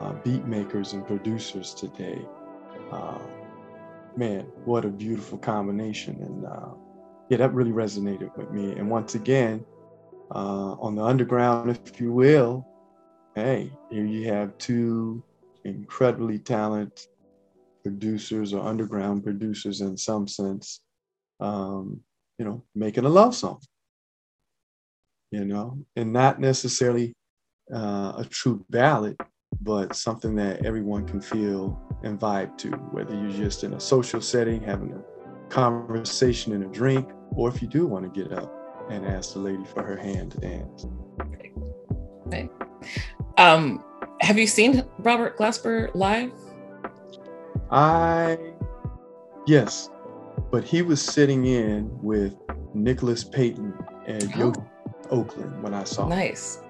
uh, 0.00 0.14
beat 0.24 0.46
makers 0.46 0.94
and 0.94 1.06
producers 1.06 1.74
today. 1.74 2.24
Uh, 2.90 3.18
man, 4.16 4.46
what 4.64 4.84
a 4.84 4.88
beautiful 4.88 5.38
combination. 5.38 6.16
And 6.22 6.46
uh, 6.46 6.74
yeah, 7.28 7.38
that 7.38 7.52
really 7.52 7.72
resonated 7.72 8.36
with 8.36 8.50
me. 8.50 8.72
And 8.72 8.90
once 8.90 9.14
again, 9.14 9.64
uh, 10.34 10.76
on 10.78 10.94
the 10.94 11.02
underground, 11.02 11.70
if 11.70 12.00
you 12.00 12.12
will, 12.12 12.66
hey, 13.34 13.72
here 13.90 14.04
you 14.04 14.28
have 14.28 14.56
two 14.58 15.22
incredibly 15.64 16.38
talented 16.38 17.06
producers 17.82 18.52
or 18.52 18.64
underground 18.66 19.24
producers 19.24 19.80
in 19.80 19.96
some 19.96 20.28
sense, 20.28 20.80
um, 21.40 22.00
you 22.38 22.44
know, 22.44 22.62
making 22.74 23.04
a 23.04 23.08
love 23.08 23.34
song, 23.34 23.60
you 25.30 25.44
know, 25.44 25.78
and 25.96 26.12
not 26.12 26.40
necessarily 26.40 27.14
uh, 27.74 28.12
a 28.18 28.26
true 28.28 28.64
ballad, 28.70 29.16
but 29.62 29.96
something 29.96 30.34
that 30.36 30.64
everyone 30.64 31.06
can 31.06 31.20
feel 31.20 31.80
and 32.02 32.20
vibe 32.20 32.56
to, 32.58 32.70
whether 32.92 33.14
you're 33.14 33.30
just 33.30 33.64
in 33.64 33.74
a 33.74 33.80
social 33.80 34.20
setting, 34.20 34.62
having 34.62 34.92
a 34.92 35.48
conversation 35.48 36.52
and 36.52 36.64
a 36.64 36.68
drink, 36.68 37.08
or 37.32 37.48
if 37.48 37.60
you 37.60 37.68
do 37.68 37.86
want 37.86 38.04
to 38.12 38.22
get 38.22 38.32
up 38.32 38.59
and 38.90 39.06
asked 39.06 39.34
the 39.34 39.40
lady 39.40 39.64
for 39.64 39.82
her 39.82 39.96
hand 39.96 40.32
to 40.32 40.38
dance. 40.38 40.86
Um, 43.38 43.84
have 44.20 44.38
you 44.38 44.46
seen 44.46 44.84
Robert 44.98 45.38
Glasper 45.38 45.94
live? 45.94 46.32
I, 47.70 48.36
yes, 49.46 49.88
but 50.50 50.64
he 50.64 50.82
was 50.82 51.00
sitting 51.00 51.46
in 51.46 51.88
with 52.02 52.34
Nicholas 52.74 53.24
Payton 53.24 53.72
at 54.06 54.24
oh. 54.36 54.38
Yoshi 54.38 54.60
Oakland 55.10 55.62
when 55.62 55.74
I 55.74 55.84
saw 55.84 56.04
him. 56.04 56.10
Nice. 56.10 56.62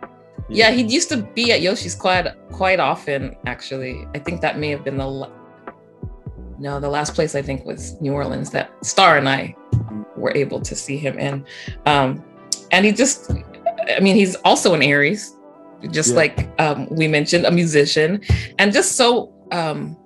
Yeah, 0.49 0.71
he 0.71 0.83
used 0.83 1.09
to 1.11 1.19
be 1.19 1.53
at 1.53 1.61
Yoshi's 1.61 1.95
quite 1.95 2.27
quite 2.51 2.81
often. 2.81 3.37
Actually, 3.47 4.07
I 4.15 4.19
think 4.19 4.41
that 4.41 4.59
may 4.59 4.71
have 4.71 4.85
been 4.85 4.97
the 4.97 5.31
no, 6.59 6.81
the 6.81 6.89
last 6.89 7.15
place 7.15 7.35
I 7.35 7.43
think 7.43 7.65
was 7.65 8.01
New 8.01 8.13
Orleans 8.13 8.51
that 8.51 8.71
Star 8.85 9.17
and 9.17 9.29
I 9.29 9.55
were 10.21 10.37
able 10.37 10.61
to 10.61 10.75
see 10.75 10.97
him 10.97 11.19
in. 11.19 11.45
Um, 11.87 12.25
and 12.71 12.85
he 12.85 12.93
just, 12.93 13.31
I 13.97 14.01
mean, 14.01 14.17
he's 14.17 14.37
also 14.37 14.75
an 14.75 14.83
Aries, 14.83 15.37
just 15.91 16.11
yeah. 16.11 16.17
like 16.17 16.61
um, 16.61 16.89
we 16.91 17.09
mentioned, 17.09 17.47
a 17.47 17.51
musician, 17.51 18.23
and 18.59 18.73
just 18.73 18.97
so 18.97 19.33
um, 19.51 19.97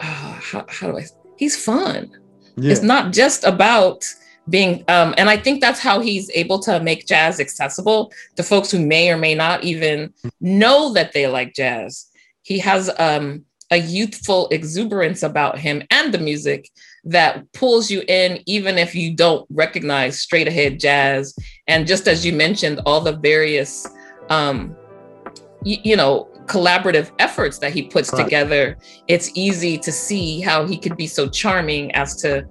uh, 0.00 0.38
how, 0.40 0.64
how 0.68 0.90
do 0.90 0.98
I? 0.98 1.04
He's 1.36 1.62
fun. 1.62 2.10
Yeah. 2.56 2.72
It's 2.72 2.82
not 2.82 3.12
just 3.12 3.44
about 3.44 4.04
being 4.48 4.84
um, 4.88 5.14
and 5.16 5.30
i 5.30 5.36
think 5.36 5.60
that's 5.60 5.80
how 5.80 6.00
he's 6.00 6.30
able 6.34 6.58
to 6.58 6.80
make 6.80 7.06
jazz 7.06 7.40
accessible 7.40 8.12
to 8.36 8.42
folks 8.42 8.70
who 8.70 8.84
may 8.84 9.10
or 9.10 9.16
may 9.16 9.34
not 9.34 9.64
even 9.64 10.12
know 10.40 10.92
that 10.92 11.12
they 11.12 11.26
like 11.26 11.54
jazz 11.54 12.06
he 12.42 12.58
has 12.58 12.90
um, 12.98 13.44
a 13.70 13.78
youthful 13.78 14.48
exuberance 14.50 15.22
about 15.22 15.58
him 15.58 15.82
and 15.90 16.12
the 16.12 16.18
music 16.18 16.70
that 17.04 17.50
pulls 17.52 17.90
you 17.90 18.02
in 18.08 18.40
even 18.46 18.78
if 18.78 18.94
you 18.94 19.14
don't 19.14 19.46
recognize 19.50 20.20
straight 20.20 20.48
ahead 20.48 20.80
jazz 20.80 21.34
and 21.66 21.86
just 21.86 22.08
as 22.08 22.24
you 22.24 22.32
mentioned 22.32 22.80
all 22.86 23.00
the 23.00 23.16
various 23.16 23.86
um, 24.30 24.74
y- 25.64 25.80
you 25.82 25.96
know 25.96 26.28
collaborative 26.46 27.10
efforts 27.18 27.58
that 27.58 27.72
he 27.72 27.82
puts 27.82 28.12
right. 28.12 28.24
together 28.24 28.76
it's 29.08 29.30
easy 29.34 29.78
to 29.78 29.90
see 29.90 30.40
how 30.40 30.66
he 30.66 30.76
could 30.76 30.96
be 30.96 31.06
so 31.06 31.28
charming 31.28 31.90
as 31.92 32.16
to 32.16 32.46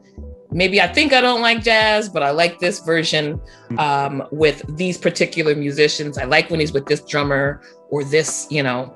maybe 0.54 0.82
I 0.82 0.88
think 0.88 1.14
I 1.14 1.22
don't 1.22 1.42
like 1.42 1.64
jazz, 1.64 2.08
but 2.08 2.24
I 2.24 2.32
like 2.32 2.60
this 2.60 2.80
version 2.80 3.42
mm. 3.70 3.80
um, 3.80 4.28
with 4.32 4.64
these 4.78 4.98
particular 4.98 5.56
musicians. 5.56 6.18
I 6.18 6.26
like 6.26 6.50
when 6.50 6.60
he's 6.60 6.72
with 6.72 6.86
this 6.86 7.02
drummer 7.02 7.62
or 7.90 8.04
this, 8.04 8.48
you 8.50 8.64
know, 8.64 8.94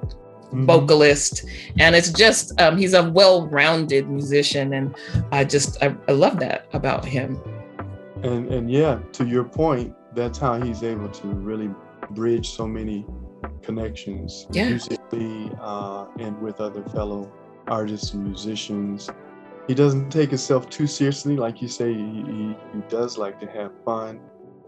mm-hmm. 0.48 0.66
vocalist. 0.66 1.46
And 1.80 1.96
it's 1.96 2.12
just, 2.12 2.60
um, 2.60 2.78
he's 2.78 2.94
a 2.94 3.10
well 3.10 3.48
rounded 3.48 4.10
musician. 4.10 4.74
And 4.74 4.96
I 5.32 5.44
just, 5.44 5.82
I, 5.84 5.96
I 6.08 6.12
love 6.12 6.40
that 6.40 6.68
about 6.74 7.06
him. 7.06 7.40
And, 8.24 8.52
and 8.52 8.72
yeah, 8.72 9.00
to 9.14 9.26
your 9.26 9.44
point, 9.44 9.94
that's 10.16 10.38
how 10.38 10.60
he's 10.60 10.84
able 10.84 11.10
to 11.10 11.28
really 11.28 11.70
bridge 12.12 12.50
so 12.50 12.68
many 12.68 13.06
connections 13.62 14.48
yeah. 14.52 14.70
musically 14.70 15.52
uh, 15.62 16.08
and 16.20 16.40
with 16.42 16.60
other 16.60 16.84
fellow 16.86 17.32
artists 17.68 18.14
and 18.14 18.24
musicians 18.24 19.10
he 19.68 19.74
doesn't 19.74 20.10
take 20.10 20.30
himself 20.30 20.70
too 20.70 20.88
seriously. 20.88 21.36
Like 21.36 21.62
you 21.62 21.68
say, 21.68 21.94
he, 21.94 22.24
he, 22.26 22.56
he, 22.74 22.82
does 22.88 23.18
like 23.18 23.40
to 23.42 23.48
have 23.48 23.72
fun. 23.84 24.20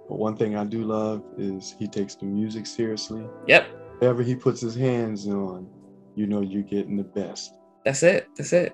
But 0.09 0.17
one 0.17 0.35
thing 0.35 0.57
I 0.57 0.65
do 0.65 0.83
love 0.83 1.23
is 1.37 1.75
he 1.79 1.87
takes 1.87 2.15
the 2.15 2.25
music 2.25 2.67
seriously. 2.67 3.25
Yep. 3.47 3.67
Whatever 3.99 4.23
he 4.23 4.35
puts 4.35 4.61
his 4.61 4.75
hands 4.75 5.27
on, 5.27 5.69
you 6.15 6.25
know 6.25 6.41
you're 6.41 6.63
getting 6.63 6.97
the 6.97 7.03
best. 7.03 7.53
That's 7.85 8.03
it. 8.03 8.27
That's 8.35 8.53
it. 8.53 8.73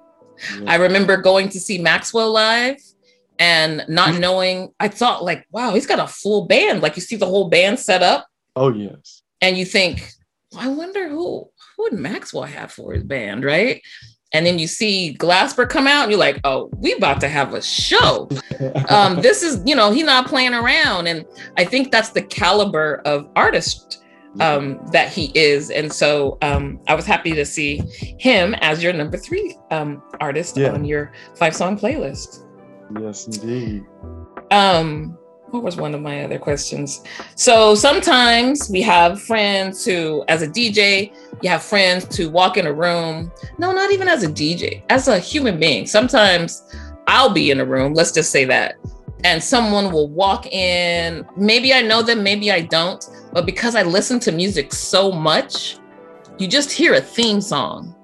Yeah. 0.60 0.72
I 0.72 0.76
remember 0.76 1.18
going 1.18 1.50
to 1.50 1.60
see 1.60 1.78
Maxwell 1.78 2.32
live 2.32 2.78
and 3.40 3.84
not 3.88 4.10
mm-hmm. 4.10 4.20
knowing, 4.20 4.74
I 4.80 4.88
thought 4.88 5.24
like, 5.24 5.46
wow, 5.52 5.74
he's 5.74 5.88
got 5.88 6.00
a 6.00 6.08
full 6.08 6.46
band. 6.46 6.82
Like 6.82 6.96
you 6.96 7.02
see 7.02 7.16
the 7.16 7.26
whole 7.26 7.50
band 7.50 7.80
set 7.80 8.04
up. 8.04 8.28
Oh 8.56 8.72
yes. 8.74 9.24
And 9.42 9.58
you 9.58 9.66
think, 9.66 10.12
I 10.58 10.68
wonder 10.70 11.10
who 11.10 11.50
who 11.76 11.84
would 11.84 11.94
Maxwell 11.94 12.44
have 12.44 12.72
for 12.72 12.94
his 12.94 13.04
band, 13.04 13.44
right? 13.44 13.82
and 14.36 14.46
then 14.46 14.60
you 14.60 14.68
see 14.68 15.16
Glasper 15.18 15.68
come 15.68 15.88
out, 15.88 16.04
and 16.04 16.12
you're 16.12 16.20
like, 16.20 16.42
oh, 16.44 16.70
we 16.76 16.94
about 16.94 17.22
to 17.22 17.30
have 17.30 17.54
a 17.54 17.62
show. 17.62 18.28
um, 18.90 19.22
this 19.22 19.42
is, 19.42 19.62
you 19.66 19.76
know, 19.76 19.92
he's 19.92 20.04
not 20.04 20.28
playing 20.28 20.54
around. 20.54 21.08
And 21.08 21.26
I 21.58 21.64
think 21.64 21.90
that's 21.90 22.10
the 22.10 22.22
caliber 22.22 23.02
of 23.06 23.30
artist 23.38 24.04
um, 24.40 24.80
that 24.92 25.10
he 25.10 25.32
is. 25.36 25.70
And 25.70 25.92
so 25.92 26.38
um, 26.42 26.80
I 26.88 26.96
was 26.96 27.06
happy 27.06 27.34
to 27.34 27.46
see 27.46 27.82
him 28.20 28.56
as 28.56 28.84
your 28.84 28.94
number 28.94 29.18
three 29.18 29.58
um, 29.72 30.02
artist 30.20 30.58
yeah. 30.58 30.72
on 30.72 30.86
your 30.86 31.12
five 31.36 31.56
song 31.56 31.78
playlist. 31.78 32.44
Yes, 33.00 33.28
indeed. 33.28 33.84
Um, 34.52 35.18
what 35.52 35.64
was 35.64 35.78
one 35.78 35.96
of 35.96 36.02
my 36.02 36.24
other 36.24 36.38
questions? 36.38 37.04
So 37.36 37.76
sometimes 37.76 38.70
we 38.70 38.82
have 38.82 39.22
friends 39.22 39.86
who, 39.86 40.24
as 40.28 40.42
a 40.42 40.48
DJ, 40.48 41.14
you 41.42 41.50
have 41.50 41.64
friends 41.64 42.16
who 42.16 42.30
walk 42.30 42.58
in 42.58 42.68
a 42.68 42.74
room. 42.74 43.32
No, 43.58 43.72
not 43.72 43.92
even 43.92 44.08
as 44.08 44.24
a 44.24 44.28
DJ, 44.28 44.84
as 44.90 45.08
a 45.08 45.18
human 45.18 45.60
being. 45.60 45.86
Sometimes 45.88 46.64
I'll 47.08 47.30
be 47.30 47.52
in 47.52 47.60
a 47.60 47.66
room, 47.66 47.94
let's 47.94 48.12
just 48.12 48.32
say 48.32 48.46
that, 48.46 48.76
and 49.24 49.44
someone 49.44 49.92
will 49.92 50.10
walk 50.10 50.46
in. 50.48 51.26
Maybe 51.36 51.74
I 51.74 51.82
know 51.82 52.02
them, 52.02 52.24
maybe 52.24 52.52
I 52.52 52.62
don't, 52.62 53.04
but 53.34 53.46
because 53.46 53.76
I 53.76 53.84
listen 53.84 54.20
to 54.22 54.32
music 54.32 54.74
so 54.74 55.12
much, 55.12 55.78
you 56.38 56.48
just 56.48 56.72
hear 56.72 56.94
a 56.94 57.02
theme 57.02 57.42
song. 57.42 57.96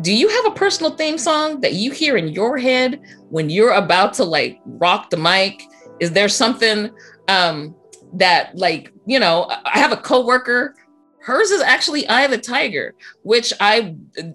Do 0.00 0.14
you 0.14 0.28
have 0.28 0.46
a 0.46 0.50
personal 0.52 0.92
theme 0.92 1.18
song 1.18 1.60
that 1.60 1.74
you 1.74 1.90
hear 1.90 2.16
in 2.16 2.28
your 2.28 2.56
head 2.56 3.00
when 3.28 3.50
you're 3.50 3.72
about 3.72 4.14
to 4.14 4.24
like 4.24 4.60
rock 4.64 5.10
the 5.10 5.16
mic? 5.16 5.62
Is 6.00 6.12
there 6.12 6.28
something 6.28 6.90
um 7.28 7.74
that 8.14 8.56
like, 8.56 8.92
you 9.06 9.18
know, 9.18 9.50
I 9.64 9.78
have 9.78 9.92
a 9.92 9.96
coworker, 9.96 10.74
hers 11.20 11.50
is 11.50 11.60
actually 11.60 12.06
Eye 12.08 12.22
of 12.22 12.30
the 12.30 12.38
Tiger, 12.38 12.94
which 13.22 13.52
I 13.60 13.94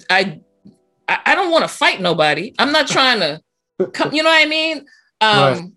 I 0.10 0.40
I 1.08 1.36
don't 1.36 1.52
want 1.52 1.64
to 1.64 1.70
fight 1.70 2.02
nobody. 2.02 2.54
I'm 2.60 2.72
not 2.72 2.88
trying 2.88 3.20
to 3.22 3.42
come, 3.94 4.14
you 4.14 4.24
know 4.24 4.30
what 4.30 4.46
I 4.46 4.48
mean? 4.48 4.86
Um 5.22 5.54
right. 5.54 5.72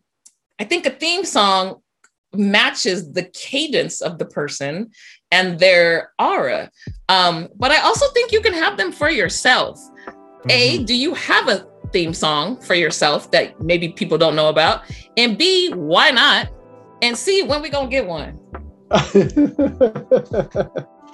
I 0.61 0.64
think 0.64 0.84
a 0.84 0.90
theme 0.90 1.24
song 1.24 1.80
matches 2.34 3.12
the 3.12 3.24
cadence 3.24 4.02
of 4.02 4.18
the 4.18 4.26
person 4.26 4.90
and 5.32 5.58
their 5.58 6.12
aura. 6.18 6.70
Um, 7.08 7.48
but 7.56 7.72
I 7.72 7.80
also 7.80 8.06
think 8.12 8.30
you 8.30 8.42
can 8.42 8.52
have 8.52 8.76
them 8.76 8.92
for 8.92 9.11
yourself. 9.11 9.80
Mm-hmm. 10.06 10.50
A, 10.50 10.84
do 10.84 10.94
you 10.94 11.14
have 11.14 11.48
a 11.48 11.66
theme 11.92 12.12
song 12.12 12.61
for 12.61 12.74
yourself 12.74 13.30
that 13.30 13.61
maybe 13.61 13.88
people 13.88 14.18
don't 14.18 14.36
know 14.36 14.48
about? 14.48 14.82
And 15.16 15.38
B, 15.38 15.72
why 15.72 16.11
not? 16.11 16.50
And 17.02 17.16
C, 17.16 17.42
when 17.42 17.62
we 17.62 17.70
gonna 17.70 17.88
get 17.88 18.06
one? 18.06 18.38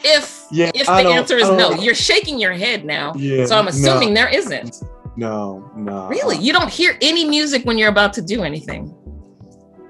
if 0.05 0.47
yeah, 0.51 0.71
if 0.75 0.87
the 0.87 1.09
answer 1.09 1.37
is 1.37 1.49
no, 1.51 1.75
you're 1.75 1.95
shaking 1.95 2.41
your 2.41 2.53
head 2.53 2.85
now. 2.85 3.15
Yeah, 3.15 3.47
so 3.47 3.57
I'm 3.57 3.69
assuming 3.69 4.09
no. 4.09 4.23
there 4.23 4.29
isn't. 4.29 4.83
No, 5.17 5.71
no. 5.77 6.09
Really? 6.09 6.37
You 6.39 6.53
don't 6.53 6.71
hear 6.71 6.99
any 7.01 7.25
music 7.25 7.65
when 7.65 7.79
you're 7.79 7.91
about 7.91 8.13
to 8.15 8.23
do 8.23 8.43
anything? 8.43 8.95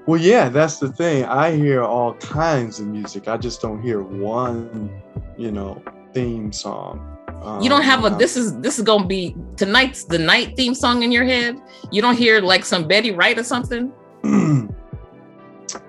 Well, 0.07 0.21
yeah, 0.21 0.47
that's 0.47 0.79
the 0.79 0.89
thing. 0.89 1.25
I 1.25 1.51
hear 1.51 1.83
all 1.83 2.13
kinds 2.13 2.79
of 2.79 2.87
music. 2.87 3.27
I 3.27 3.35
just 3.35 3.61
don't 3.61 3.81
hear 3.81 4.01
one, 4.01 4.89
you 5.37 5.51
know, 5.51 5.83
theme 6.13 6.53
song. 6.53 7.17
Um, 7.43 7.61
you 7.61 7.69
don't 7.69 7.83
have 7.83 8.05
a 8.05 8.09
this 8.09 8.37
is 8.37 8.57
this 8.59 8.79
is 8.79 8.85
gonna 8.85 9.05
be 9.05 9.35
tonight's 9.57 10.05
the 10.05 10.17
night 10.17 10.55
theme 10.55 10.73
song 10.73 11.03
in 11.03 11.11
your 11.11 11.25
head. 11.25 11.61
You 11.91 12.01
don't 12.01 12.17
hear 12.17 12.39
like 12.39 12.63
some 12.63 12.87
Betty 12.87 13.11
Wright 13.11 13.37
or 13.37 13.43
something. 13.43 13.91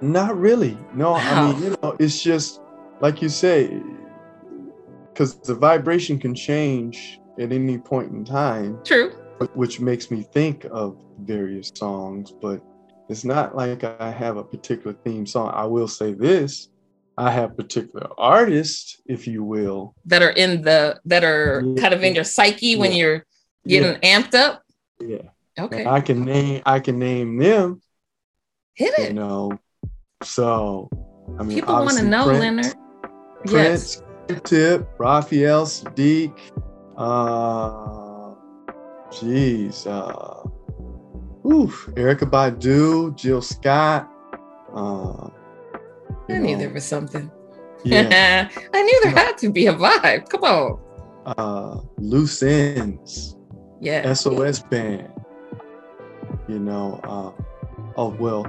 Not 0.01 0.37
really. 0.37 0.77
No, 0.95 1.12
wow. 1.12 1.21
I 1.23 1.53
mean, 1.53 1.62
you 1.62 1.77
know, 1.81 1.97
it's 2.01 2.21
just 2.21 2.61
like 3.01 3.23
you 3.23 3.29
say, 3.29 3.81
because 5.12 5.39
the 5.39 5.55
vibration 5.55 6.19
can 6.19 6.35
change 6.35 7.21
at 7.39 7.53
any 7.53 7.79
point 7.79 8.11
in 8.11 8.25
time. 8.25 8.81
True. 8.85 9.12
Which 9.55 9.79
makes 9.79 10.11
me 10.11 10.23
think 10.23 10.66
of 10.73 10.97
various 11.21 11.71
songs, 11.73 12.33
but 12.33 12.61
it's 13.09 13.25
not 13.25 13.57
like 13.57 13.85
I 13.85 14.11
have 14.11 14.37
a 14.37 14.45
particular 14.45 14.97
theme 15.05 15.27
song. 15.27 15.51
I 15.55 15.65
will 15.65 15.89
say 15.89 16.13
this. 16.13 16.69
I 17.17 17.33
have 17.33 17.57
particular 17.57 18.09
artists, 18.17 19.01
if 19.07 19.27
you 19.27 19.43
will, 19.43 19.95
that 20.07 20.23
are 20.23 20.31
in 20.31 20.63
the 20.63 21.01
that 21.07 21.25
are 21.25 21.63
yeah. 21.65 21.81
kind 21.81 21.93
of 21.93 22.05
in 22.05 22.15
your 22.15 22.23
psyche 22.23 22.77
when 22.77 22.93
yeah. 22.93 22.99
you're 22.99 23.27
getting 23.67 23.99
yeah. 24.03 24.21
amped 24.21 24.35
up. 24.35 24.63
Yeah. 25.01 25.23
Okay. 25.59 25.81
And 25.81 25.89
I 25.89 26.01
can 26.01 26.25
name 26.25 26.63
I 26.65 26.79
can 26.79 26.99
name 26.99 27.37
them. 27.39 27.83
Hit 28.75 28.97
it. 28.99 29.09
You 29.09 29.15
know. 29.15 29.59
So 30.23 30.89
I 31.39 31.43
mean 31.43 31.59
people 31.59 31.75
want 31.75 31.99
to 31.99 32.05
know, 32.05 32.27
Prince, 32.27 32.41
Leonard. 32.41 32.75
Prince, 33.47 34.03
yes. 34.29 34.41
Tip, 34.45 34.89
Raphael 34.99 35.67
Saadiq, 35.67 36.39
uh 36.97 38.35
geez, 39.11 39.87
uh 39.87 40.45
Oof, 41.51 41.89
Erykah 41.95 42.29
Badu, 42.29 43.17
Jill 43.17 43.41
Scott. 43.41 44.11
Uh, 44.75 45.31
I 46.29 46.39
knew 46.39 46.53
know. 46.53 46.59
there 46.59 46.71
was 46.71 46.85
something. 46.85 47.31
Yeah. 47.85 48.49
I 48.75 48.83
knew 48.83 49.01
there 49.03 49.13
had 49.13 49.39
to 49.39 49.51
be 49.51 49.67
a 49.67 49.73
vibe. 49.73 50.29
Come 50.29 50.45
on. 50.45 50.81
Uh, 51.25 51.81
Loose 51.97 52.43
Ends. 52.43 53.37
Yeah. 53.81 54.13
SOS 54.13 54.61
Band. 54.61 55.11
You 56.49 56.59
know, 56.59 57.01
uh, 57.05 57.43
oh 57.97 58.09
well, 58.19 58.47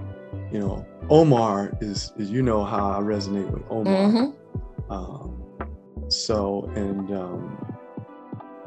you 0.52 0.60
know, 0.60 0.86
Omar 1.10 1.78
is, 1.82 2.14
is 2.18 2.30
you 2.30 2.42
know 2.42 2.64
how 2.64 2.92
I 2.92 3.00
resonate 3.00 3.50
with 3.50 3.64
Omar. 3.70 3.94
Mm-hmm. 3.94 4.92
Um, 4.92 6.10
so 6.10 6.72
and 6.76 7.12
um, 7.12 7.76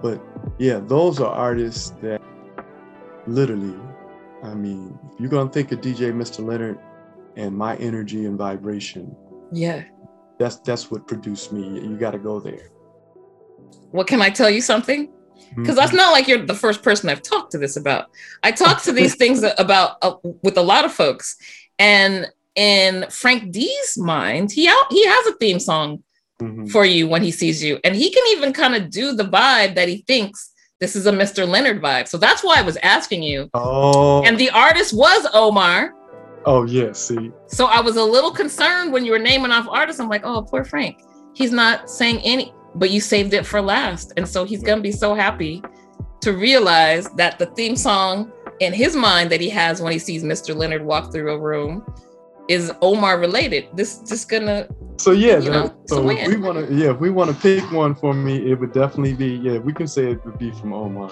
but 0.02 0.22
yeah, 0.58 0.80
those 0.80 1.20
are 1.20 1.32
artists 1.32 1.90
that 2.02 2.20
literally 3.26 3.74
I 4.42 4.54
mean, 4.54 4.98
if 5.12 5.20
you're 5.20 5.30
gonna 5.30 5.50
think 5.50 5.72
of 5.72 5.80
DJ 5.80 6.12
Mr. 6.12 6.44
Leonard 6.44 6.78
and 7.36 7.56
my 7.56 7.76
energy 7.76 8.26
and 8.26 8.36
vibration, 8.36 9.14
yeah, 9.52 9.84
that's 10.38 10.56
that's 10.56 10.90
what 10.90 11.06
produced 11.06 11.52
me. 11.52 11.80
You 11.80 11.96
got 11.96 12.12
to 12.12 12.18
go 12.18 12.40
there. 12.40 12.70
Well, 13.92 14.04
can 14.04 14.20
I 14.20 14.30
tell 14.30 14.50
you 14.50 14.60
something? 14.60 15.10
Because 15.34 15.56
mm-hmm. 15.56 15.74
that's 15.74 15.92
not 15.92 16.12
like 16.12 16.28
you're 16.28 16.44
the 16.44 16.54
first 16.54 16.82
person 16.82 17.08
I've 17.08 17.22
talked 17.22 17.52
to 17.52 17.58
this 17.58 17.76
about. 17.76 18.06
I 18.42 18.52
talk 18.52 18.82
to 18.82 18.92
these 19.00 19.14
things 19.14 19.44
about 19.58 19.96
uh, 20.02 20.14
with 20.42 20.56
a 20.56 20.62
lot 20.62 20.84
of 20.84 20.92
folks, 20.92 21.36
and 21.78 22.26
in 22.56 23.06
Frank 23.10 23.52
D's 23.52 23.96
mind, 23.96 24.50
he 24.50 24.68
out 24.68 24.86
he 24.90 25.06
has 25.06 25.26
a 25.28 25.36
theme 25.36 25.60
song 25.60 26.02
mm-hmm. 26.40 26.66
for 26.66 26.84
you 26.84 27.06
when 27.06 27.22
he 27.22 27.30
sees 27.30 27.62
you, 27.62 27.78
and 27.84 27.94
he 27.94 28.10
can 28.10 28.24
even 28.36 28.52
kind 28.52 28.74
of 28.74 28.90
do 28.90 29.14
the 29.14 29.24
vibe 29.24 29.76
that 29.76 29.88
he 29.88 30.04
thinks 30.06 30.51
this 30.82 30.96
is 30.96 31.06
a 31.06 31.12
Mr. 31.12 31.46
Leonard 31.46 31.80
vibe. 31.80 32.08
So 32.08 32.18
that's 32.18 32.42
why 32.42 32.56
I 32.58 32.62
was 32.62 32.76
asking 32.78 33.22
you. 33.22 33.48
Oh. 33.54 34.24
And 34.24 34.36
the 34.36 34.50
artist 34.50 34.92
was 34.92 35.28
Omar. 35.32 35.94
Oh, 36.44 36.64
yeah. 36.64 36.90
See. 36.90 37.30
So 37.46 37.66
I 37.66 37.80
was 37.80 37.94
a 37.94 38.02
little 38.02 38.32
concerned 38.32 38.92
when 38.92 39.04
you 39.04 39.12
were 39.12 39.20
naming 39.20 39.52
off 39.52 39.68
artists. 39.70 40.00
I'm 40.00 40.08
like, 40.08 40.24
oh, 40.24 40.42
poor 40.42 40.64
Frank. 40.64 41.00
He's 41.34 41.52
not 41.52 41.88
saying 41.88 42.18
any, 42.24 42.52
but 42.74 42.90
you 42.90 43.00
saved 43.00 43.32
it 43.32 43.46
for 43.46 43.62
last. 43.62 44.12
And 44.16 44.26
so 44.26 44.42
he's 44.44 44.60
going 44.60 44.78
to 44.78 44.82
be 44.82 44.90
so 44.90 45.14
happy 45.14 45.62
to 46.20 46.32
realize 46.32 47.08
that 47.10 47.38
the 47.38 47.46
theme 47.46 47.76
song 47.76 48.32
in 48.58 48.72
his 48.72 48.96
mind 48.96 49.30
that 49.30 49.40
he 49.40 49.50
has 49.50 49.80
when 49.80 49.92
he 49.92 50.00
sees 50.00 50.24
Mr. 50.24 50.52
Leonard 50.52 50.84
walk 50.84 51.12
through 51.12 51.32
a 51.32 51.38
room 51.38 51.86
is 52.48 52.72
Omar 52.82 53.20
related. 53.20 53.68
This 53.74 54.00
just 54.00 54.28
gonna. 54.28 54.66
So 54.96 55.10
yeah, 55.10 55.38
know, 55.38 55.74
so 55.86 56.08
if 56.10 56.28
we 56.28 56.36
want 56.36 56.68
to, 56.68 56.74
yeah, 56.74 56.92
if 56.92 57.00
we 57.00 57.10
want 57.10 57.30
to 57.30 57.36
pick 57.36 57.70
one 57.72 57.94
for 57.94 58.14
me, 58.14 58.50
it 58.50 58.60
would 58.60 58.72
definitely 58.72 59.14
be 59.14 59.34
yeah. 59.36 59.58
We 59.58 59.72
can 59.72 59.88
say 59.88 60.12
it 60.12 60.24
would 60.24 60.38
be 60.38 60.52
from 60.52 60.72
Omar. 60.72 61.10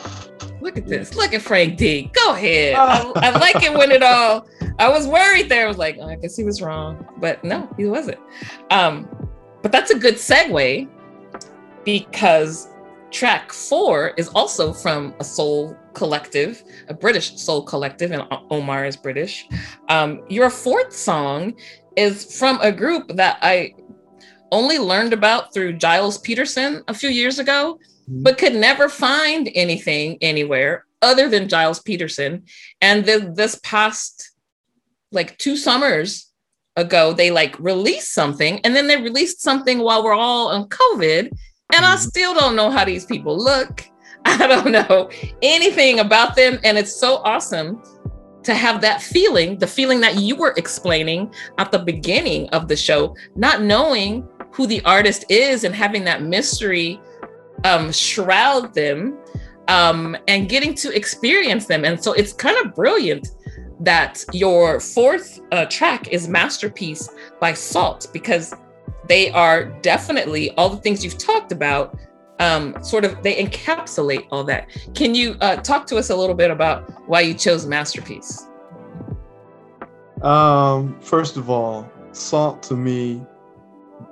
Look 0.60 0.76
at 0.76 0.86
yeah. 0.86 0.98
this. 0.98 1.16
Look 1.16 1.34
at 1.34 1.42
Frank 1.42 1.76
D. 1.76 2.10
Go 2.12 2.32
ahead. 2.34 2.74
I, 2.74 3.12
I, 3.16 3.38
like 3.38 3.62
it 3.62 3.76
when 3.76 3.90
it 3.90 4.02
all. 4.02 4.46
I 4.78 4.88
was 4.88 5.08
worried 5.08 5.48
there. 5.48 5.64
I 5.64 5.68
was 5.68 5.78
like, 5.78 5.98
oh, 6.00 6.08
I 6.08 6.16
guess 6.16 6.36
he 6.36 6.44
was 6.44 6.62
wrong, 6.62 7.04
but 7.18 7.42
no, 7.42 7.68
he 7.76 7.86
wasn't. 7.86 8.18
Um, 8.70 9.08
but 9.62 9.72
that's 9.72 9.90
a 9.90 9.98
good 9.98 10.14
segue 10.14 10.88
because 11.84 12.68
track 13.10 13.52
four 13.52 14.08
is 14.16 14.28
also 14.28 14.72
from 14.72 15.14
a 15.18 15.24
soul 15.24 15.76
collective, 15.94 16.62
a 16.88 16.94
British 16.94 17.36
soul 17.36 17.62
collective, 17.62 18.12
and 18.12 18.22
Omar 18.50 18.84
is 18.84 18.96
British. 18.96 19.48
Um, 19.88 20.22
your 20.28 20.50
fourth 20.50 20.92
song 20.92 21.54
is 21.96 22.38
from 22.38 22.60
a 22.60 22.72
group 22.72 23.08
that 23.16 23.38
I 23.42 23.74
only 24.52 24.78
learned 24.78 25.12
about 25.12 25.52
through 25.52 25.78
Gilles 25.78 26.18
Peterson 26.18 26.82
a 26.88 26.94
few 26.94 27.08
years 27.08 27.38
ago, 27.38 27.78
mm-hmm. 28.08 28.22
but 28.22 28.38
could 28.38 28.54
never 28.54 28.88
find 28.88 29.48
anything 29.54 30.18
anywhere 30.20 30.86
other 31.02 31.28
than 31.28 31.48
Gilles 31.48 31.80
Peterson. 31.80 32.44
And 32.80 33.04
the, 33.04 33.32
this 33.34 33.58
past 33.62 34.32
like 35.12 35.36
two 35.38 35.56
summers 35.56 36.30
ago, 36.76 37.12
they 37.12 37.30
like 37.30 37.58
released 37.58 38.12
something, 38.12 38.60
and 38.64 38.74
then 38.74 38.86
they 38.86 38.96
released 38.96 39.40
something 39.40 39.80
while 39.80 40.04
we're 40.04 40.14
all 40.14 40.48
on 40.48 40.68
COVID. 40.68 41.30
And 41.72 41.86
I 41.86 41.94
mm-hmm. 41.94 42.08
still 42.08 42.34
don't 42.34 42.56
know 42.56 42.70
how 42.70 42.84
these 42.84 43.06
people 43.06 43.36
look. 43.36 43.84
I 44.24 44.46
don't 44.46 44.72
know 44.72 45.10
anything 45.40 46.00
about 46.00 46.36
them. 46.36 46.58
And 46.62 46.76
it's 46.76 46.94
so 46.94 47.16
awesome 47.18 47.82
to 48.42 48.54
have 48.54 48.80
that 48.80 49.02
feeling, 49.02 49.58
the 49.58 49.66
feeling 49.66 50.00
that 50.00 50.16
you 50.16 50.36
were 50.36 50.54
explaining 50.56 51.32
at 51.58 51.70
the 51.70 51.78
beginning 51.78 52.48
of 52.50 52.68
the 52.68 52.76
show, 52.76 53.14
not 53.36 53.62
knowing 53.62 54.26
who 54.52 54.66
the 54.66 54.82
artist 54.84 55.24
is 55.28 55.64
and 55.64 55.74
having 55.74 56.04
that 56.04 56.22
mystery 56.22 57.00
um, 57.64 57.92
shroud 57.92 58.74
them 58.74 59.18
um, 59.68 60.16
and 60.28 60.48
getting 60.48 60.74
to 60.74 60.94
experience 60.94 61.66
them. 61.66 61.84
And 61.84 62.02
so 62.02 62.12
it's 62.12 62.32
kind 62.32 62.56
of 62.64 62.74
brilliant 62.74 63.28
that 63.80 64.24
your 64.32 64.80
fourth 64.80 65.40
uh, 65.52 65.64
track 65.66 66.08
is 66.08 66.28
Masterpiece 66.28 67.08
by 67.40 67.54
Sault 67.54 68.08
because 68.12 68.54
they 69.08 69.30
are 69.30 69.64
definitely 69.80 70.50
all 70.52 70.68
the 70.68 70.76
things 70.76 71.04
you've 71.04 71.18
talked 71.18 71.52
about. 71.52 71.98
Um, 72.40 72.82
sort 72.82 73.04
of, 73.04 73.22
they 73.22 73.36
encapsulate 73.36 74.26
all 74.32 74.42
that. 74.44 74.68
Can 74.94 75.14
you 75.14 75.36
uh, 75.40 75.56
talk 75.56 75.86
to 75.88 75.96
us 75.96 76.10
a 76.10 76.16
little 76.16 76.34
bit 76.34 76.50
about 76.50 76.90
why 77.06 77.20
you 77.20 77.34
chose 77.34 77.66
masterpiece? 77.66 78.48
Um, 80.22 80.98
first 81.00 81.36
of 81.36 81.50
all, 81.50 81.88
Sault 82.12 82.62
to 82.64 82.74
me 82.74 83.22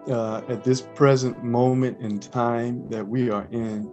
uh, 0.09 0.43
at 0.49 0.63
this 0.63 0.81
present 0.81 1.43
moment 1.43 2.01
in 2.01 2.21
time 2.21 2.89
that 2.91 3.07
we 3.07 3.31
are 3.31 3.49
in, 3.51 3.91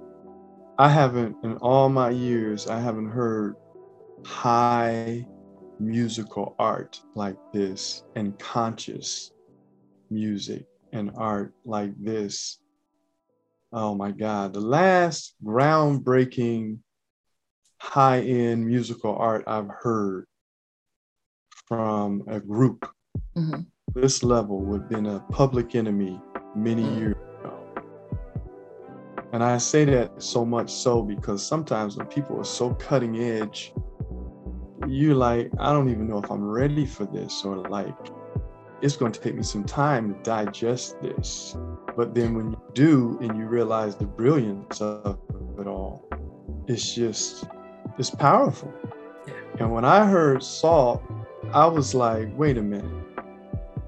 I 0.77 0.89
haven't, 0.89 1.37
in 1.43 1.55
all 1.57 1.89
my 1.89 2.09
years, 2.09 2.67
I 2.67 2.79
haven't 2.79 3.09
heard 3.09 3.55
high 4.25 5.25
musical 5.79 6.55
art 6.59 7.01
like 7.15 7.37
this 7.53 8.03
and 8.15 8.37
conscious 8.37 9.31
music 10.09 10.65
and 10.93 11.11
art 11.15 11.53
like 11.65 11.91
this. 12.03 12.59
Oh 13.71 13.95
my 13.95 14.11
God, 14.11 14.53
the 14.53 14.61
last 14.61 15.35
groundbreaking 15.43 16.79
high 17.77 18.21
end 18.21 18.65
musical 18.65 19.15
art 19.15 19.43
I've 19.47 19.69
heard 19.69 20.25
from 21.67 22.23
a 22.27 22.39
group 22.39 22.89
mm-hmm. 23.35 23.61
this 23.93 24.23
level 24.23 24.59
would 24.61 24.81
have 24.81 24.89
been 24.89 25.07
a 25.07 25.19
public 25.31 25.75
enemy 25.75 26.19
many 26.55 26.83
mm-hmm. 26.83 26.99
years 26.99 27.15
ago. 27.39 27.59
And 29.33 29.43
I 29.43 29.57
say 29.57 29.85
that 29.85 30.21
so 30.21 30.45
much 30.45 30.71
so 30.71 31.01
because 31.01 31.45
sometimes 31.45 31.97
when 31.97 32.07
people 32.07 32.39
are 32.39 32.45
so 32.45 32.73
cutting 32.75 33.17
edge, 33.17 33.73
you're 34.87 35.15
like, 35.15 35.51
I 35.59 35.73
don't 35.73 35.89
even 35.89 36.07
know 36.07 36.19
if 36.19 36.29
I'm 36.29 36.43
ready 36.43 36.85
for 36.85 37.05
this, 37.05 37.43
or 37.43 37.57
like, 37.69 37.95
it's 38.81 38.95
going 38.95 39.11
to 39.11 39.19
take 39.19 39.35
me 39.35 39.43
some 39.43 39.63
time 39.63 40.13
to 40.13 40.23
digest 40.23 41.01
this. 41.01 41.55
But 41.95 42.13
then 42.13 42.35
when 42.35 42.51
you 42.51 42.61
do 42.73 43.17
and 43.21 43.37
you 43.37 43.45
realize 43.45 43.95
the 43.95 44.05
brilliance 44.05 44.81
of 44.81 45.19
it 45.59 45.67
all, 45.67 46.07
it's 46.67 46.93
just, 46.93 47.45
it's 47.97 48.09
powerful. 48.09 48.73
And 49.59 49.71
when 49.71 49.85
I 49.85 50.05
heard 50.05 50.43
Sault, 50.43 51.01
I 51.53 51.65
was 51.65 51.95
like, 51.95 52.27
wait 52.37 52.57
a 52.57 52.61
minute, 52.61 52.91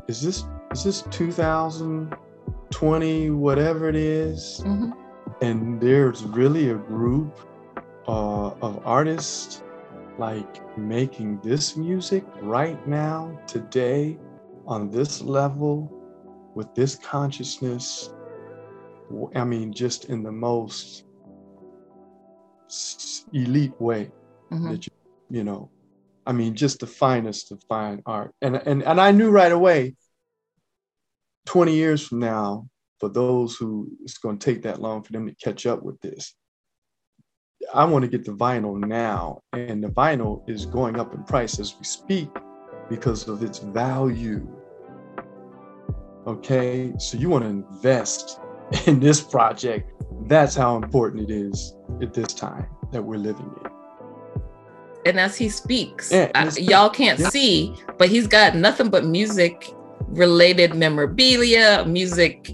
is 0.07 0.21
this 0.21 0.45
is 0.71 0.83
this 0.83 1.01
2020, 1.11 3.29
whatever 3.31 3.89
it 3.89 3.95
is? 3.95 4.61
Mm-hmm. 4.65 4.91
And 5.41 5.81
there's 5.81 6.23
really 6.23 6.69
a 6.69 6.75
group 6.75 7.39
uh, 8.07 8.51
of 8.61 8.79
artists 8.85 9.63
like 10.17 10.77
making 10.77 11.39
this 11.41 11.77
music 11.77 12.23
right 12.41 12.87
now, 12.87 13.39
today, 13.47 14.17
on 14.67 14.91
this 14.91 15.21
level, 15.21 15.91
with 16.55 16.73
this 16.75 16.95
consciousness. 16.95 18.13
I 19.35 19.43
mean, 19.45 19.71
just 19.71 20.05
in 20.05 20.23
the 20.23 20.31
most 20.31 21.05
elite 23.33 23.79
way 23.79 24.11
mm-hmm. 24.51 24.69
that 24.69 24.85
you, 24.85 24.93
you 25.29 25.43
know, 25.43 25.69
I 26.25 26.33
mean, 26.33 26.55
just 26.55 26.79
the 26.81 26.87
finest 26.87 27.51
of 27.51 27.63
fine 27.69 28.01
art. 28.05 28.33
And, 28.41 28.57
and, 28.57 28.83
and 28.83 28.99
I 28.99 29.11
knew 29.11 29.29
right 29.29 29.51
away, 29.51 29.95
20 31.45 31.73
years 31.73 32.05
from 32.05 32.19
now, 32.19 32.67
for 32.99 33.07
those 33.07 33.55
who 33.55 33.89
it's 34.03 34.17
going 34.17 34.37
to 34.37 34.45
take 34.45 34.63
that 34.63 34.81
long 34.81 35.03
for 35.03 35.13
them 35.13 35.27
to 35.27 35.35
catch 35.35 35.65
up 35.65 35.83
with 35.83 36.01
this, 36.01 36.35
I 37.73 37.85
want 37.85 38.03
to 38.03 38.09
get 38.09 38.25
the 38.25 38.33
vinyl 38.33 38.77
now. 38.77 39.41
And 39.53 39.83
the 39.83 39.87
vinyl 39.87 40.47
is 40.49 40.65
going 40.65 40.99
up 40.99 41.13
in 41.13 41.23
price 41.23 41.59
as 41.59 41.75
we 41.77 41.85
speak 41.85 42.29
because 42.89 43.27
of 43.27 43.43
its 43.43 43.59
value. 43.59 44.56
Okay, 46.27 46.93
so 46.99 47.17
you 47.17 47.29
want 47.29 47.45
to 47.45 47.49
invest 47.49 48.39
in 48.85 48.99
this 48.99 49.21
project. 49.21 49.91
That's 50.27 50.55
how 50.55 50.75
important 50.75 51.29
it 51.29 51.33
is 51.33 51.73
at 52.01 52.13
this 52.13 52.33
time 52.33 52.67
that 52.91 53.01
we're 53.01 53.17
living 53.17 53.49
in 53.63 53.71
and 55.07 55.19
as 55.19 55.37
he 55.37 55.47
speaks, 55.47 56.11
yeah, 56.11 56.29
I, 56.35 56.49
y'all 56.59 56.89
can't 56.89 57.17
yeah. 57.17 57.29
see, 57.29 57.73
but 57.97 58.09
he's 58.09 58.27
got 58.27 58.55
nothing 58.55 58.89
but 58.89 59.05
music 59.05 59.73
related 60.07 60.73
memorabilia, 60.75 61.85
music 61.87 62.53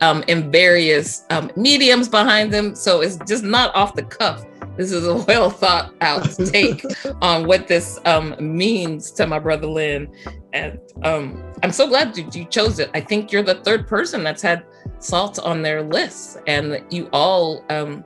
um, 0.00 0.24
in 0.26 0.50
various 0.50 1.24
um, 1.28 1.50
mediums 1.54 2.08
behind 2.08 2.52
them. 2.52 2.74
So 2.74 3.02
it's 3.02 3.16
just 3.28 3.44
not 3.44 3.74
off 3.74 3.94
the 3.94 4.04
cuff. 4.04 4.44
This 4.76 4.90
is 4.90 5.06
a 5.06 5.16
well 5.28 5.50
thought 5.50 5.94
out 6.00 6.24
take 6.46 6.82
on 7.20 7.46
what 7.46 7.68
this 7.68 8.00
um, 8.06 8.34
means 8.40 9.10
to 9.12 9.26
my 9.26 9.38
brother 9.38 9.66
Lynn. 9.66 10.10
And 10.52 10.78
um, 11.02 11.42
I'm 11.62 11.72
so 11.72 11.88
glad 11.88 12.16
you, 12.16 12.28
you 12.32 12.44
chose 12.44 12.78
it. 12.78 12.90
I 12.94 13.00
think 13.00 13.32
you're 13.32 13.42
the 13.42 13.56
third 13.56 13.86
person 13.86 14.22
that's 14.22 14.42
had 14.42 14.64
Sault 14.98 15.38
on 15.38 15.62
their 15.62 15.82
list, 15.82 16.38
and 16.46 16.82
you 16.90 17.08
all 17.12 17.64
um, 17.70 18.04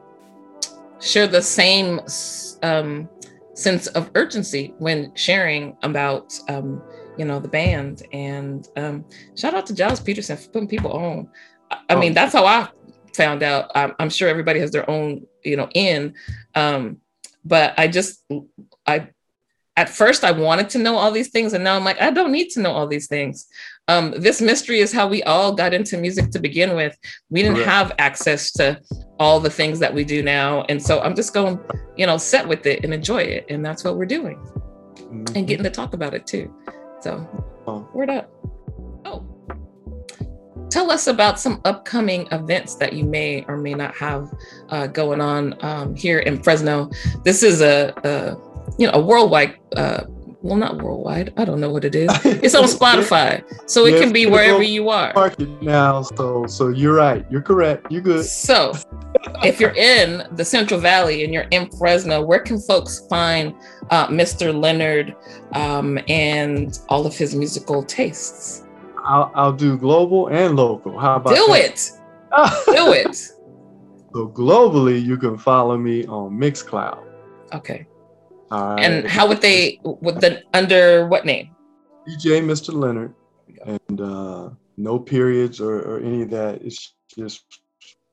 share 1.01 1.27
the 1.27 1.43
same 1.43 2.01
um, 2.63 3.09
sense 3.55 3.87
of 3.89 4.11
urgency 4.15 4.75
when 4.79 5.15
sharing 5.15 5.77
about 5.83 6.39
um, 6.49 6.83
you 7.17 7.25
know 7.25 7.41
the 7.41 7.49
band 7.49 8.03
and 8.13 8.69
um, 8.77 9.05
shout 9.35 9.55
out 9.55 9.67
to 9.67 9.75
Gilles 9.75 10.01
Peterson 10.01 10.37
for 10.37 10.49
putting 10.51 10.69
people 10.69 10.93
on. 10.93 11.29
I, 11.71 11.79
oh. 11.91 11.99
mean 11.99 12.15
that's 12.15 12.33
how 12.33 12.45
I 12.45 12.69
found 13.15 13.43
out. 13.43 13.71
I'm, 13.75 13.95
I'm, 13.99 14.11
sure 14.11 14.29
everybody 14.29 14.61
has 14.61 14.71
their 14.71 14.89
own 14.89 15.27
you 15.43 15.57
know 15.57 15.69
in, 15.75 16.15
um, 16.55 16.99
but 17.45 17.75
I 17.79 17.89
just 17.89 18.25
I 18.87 19.09
at 19.77 19.89
first 19.89 20.25
I 20.25 20.33
wanted 20.33 20.71
to 20.71 20.79
know 20.79 20.97
all 20.97 21.11
these 21.11 21.29
things 21.29 21.53
and 21.53 21.63
now 21.63 21.77
I'm 21.77 21.85
like 21.85 22.01
I 22.01 22.11
don't 22.11 22.33
need 22.33 22.51
to 22.51 22.61
know 22.61 22.73
all 22.73 22.87
these 22.87 23.07
things. 23.07 23.47
Um, 23.89 24.15
this 24.17 24.41
mystery 24.41 24.81
is 24.81 24.93
how 24.93 25.07
we 25.07 25.23
all 25.23 25.53
got 25.53 25.73
into 25.73 25.97
music 25.97 26.31
to 26.33 26.41
begin 26.41 26.75
with. 26.75 26.97
We 27.31 27.43
didn't 27.43 27.63
have 27.65 27.93
access 27.99 28.53
to 28.55 28.81
all 29.21 29.39
the 29.39 29.51
things 29.51 29.79
that 29.79 29.95
we 29.95 30.05
do 30.05 30.23
now. 30.23 30.63
And 30.63 30.83
so 30.83 31.01
I'm 31.01 31.15
just 31.15 31.33
going, 31.33 31.61
you 31.97 32.07
know, 32.07 32.19
set 32.19 32.49
with 32.49 32.67
it 32.67 32.85
and 32.85 32.93
enjoy 32.93 33.23
it. 33.23 33.47
And 33.49 33.65
that's 33.65 33.85
what 33.85 33.97
we're 33.97 34.07
doing 34.07 34.39
mm-hmm. 34.97 35.37
and 35.37 35.47
getting 35.47 35.65
to 35.65 35.71
talk 35.71 35.95
about 35.95 36.15
it 36.15 36.27
too. 36.27 36.53
So, 37.01 37.27
oh. 37.67 37.89
word 37.95 38.11
up. 38.11 38.31
Oh, 39.05 39.25
tell 40.69 40.91
us 40.91 41.07
about 41.07 41.39
some 41.39 41.61
upcoming 41.65 42.27
events 42.33 42.75
that 42.77 42.93
you 42.93 43.05
may 43.05 43.45
or 43.45 43.57
may 43.57 43.75
not 43.75 43.95
have 43.95 44.33
uh, 44.71 44.87
going 44.89 45.21
on 45.21 45.57
um, 45.65 45.95
here 45.95 46.21
in 46.21 46.43
Fresno. 46.43 46.91
This 47.25 47.43
is 47.43 47.61
a, 47.61 47.95
a 48.03 48.37
you 48.79 48.87
know, 48.87 48.93
a 48.95 49.01
worldwide 49.01 49.57
uh, 49.77 50.05
well, 50.47 50.57
not 50.57 50.81
worldwide. 50.81 51.33
I 51.37 51.45
don't 51.45 51.61
know 51.61 51.71
what 51.71 51.85
it 51.85 51.95
is. 51.95 52.09
It's 52.25 52.55
on 52.55 52.65
Spotify, 52.79 53.43
so 53.69 53.87
it 53.87 54.01
can 54.01 54.13
be 54.13 54.27
wherever 54.27 54.63
you 54.63 54.91
are. 54.91 55.13
Market 55.15 55.61
now, 55.61 56.03
so 56.03 56.47
so 56.47 56.69
you're 56.69 56.95
right. 56.95 57.27
You're 57.31 57.43
correct. 57.43 57.91
You're 57.91 58.03
good. 58.03 58.25
So, 58.25 58.73
if 59.43 59.59
you're 59.59 59.75
in 59.75 60.23
the 60.37 60.45
Central 60.45 60.79
Valley 60.79 61.25
and 61.25 61.35
you're 61.35 61.49
in 61.51 61.69
Fresno, 61.73 62.23
where 62.23 62.39
can 62.39 62.61
folks 62.61 63.07
find 63.09 63.55
uh, 63.91 64.07
Mr. 64.07 64.55
Leonard 64.55 65.17
um, 65.53 65.99
and 66.09 66.79
all 66.89 67.07
of 67.07 67.17
his 67.17 67.35
musical 67.35 67.83
tastes? 67.83 68.63
I'll, 69.05 69.33
I'll 69.35 69.53
do 69.53 69.77
global 69.77 70.29
and 70.29 70.57
local. 70.57 70.99
How 70.99 71.17
about 71.17 71.35
do 71.35 71.47
that? 71.49 71.61
it? 71.61 71.91
do 72.67 72.93
it. 72.93 73.17
So 73.17 74.29
globally, 74.29 75.03
you 75.03 75.17
can 75.17 75.37
follow 75.37 75.77
me 75.77 76.07
on 76.07 76.39
Mixcloud. 76.39 77.05
Okay. 77.53 77.87
Uh, 78.51 78.77
and 78.79 79.07
how 79.07 79.27
would 79.27 79.41
they 79.41 79.81
would 79.83 80.21
the 80.21 80.43
under 80.55 81.07
what 81.09 81.25
name? 81.25 81.51
DJ 82.09 82.41
Mr. 82.43 82.73
Leonard, 82.73 83.15
and 83.65 84.01
uh, 84.01 84.51
no 84.77 84.99
periods 84.99 85.61
or, 85.61 85.81
or 85.81 86.01
any 86.01 86.23
of 86.23 86.31
that. 86.31 86.63
It's 86.63 86.95
just 87.17 87.45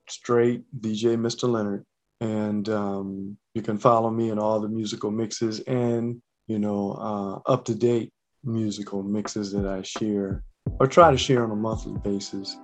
straight 0.10 0.64
DJ 0.80 1.16
Mr. 1.16 1.48
Leonard, 1.50 1.86
and 2.22 2.68
um, 2.70 3.38
you 3.54 3.62
can 3.62 3.78
follow 3.78 4.10
me 4.10 4.30
in 4.32 4.40
all 4.40 4.60
the 4.60 4.70
musical 4.70 5.12
mixes 5.12 5.60
and 5.62 6.22
you 6.48 6.60
know 6.60 6.94
uh, 6.94 7.52
up 7.52 7.66
to 7.66 7.76
date 7.76 8.12
musical 8.44 9.04
mixes 9.04 9.52
that 9.54 9.66
I 9.66 9.82
share 9.84 10.44
or 10.80 10.88
try 10.88 11.12
to 11.12 11.18
share 11.18 11.44
on 11.44 11.52
a 11.52 11.56
monthly 11.56 11.98
basis 12.00 12.58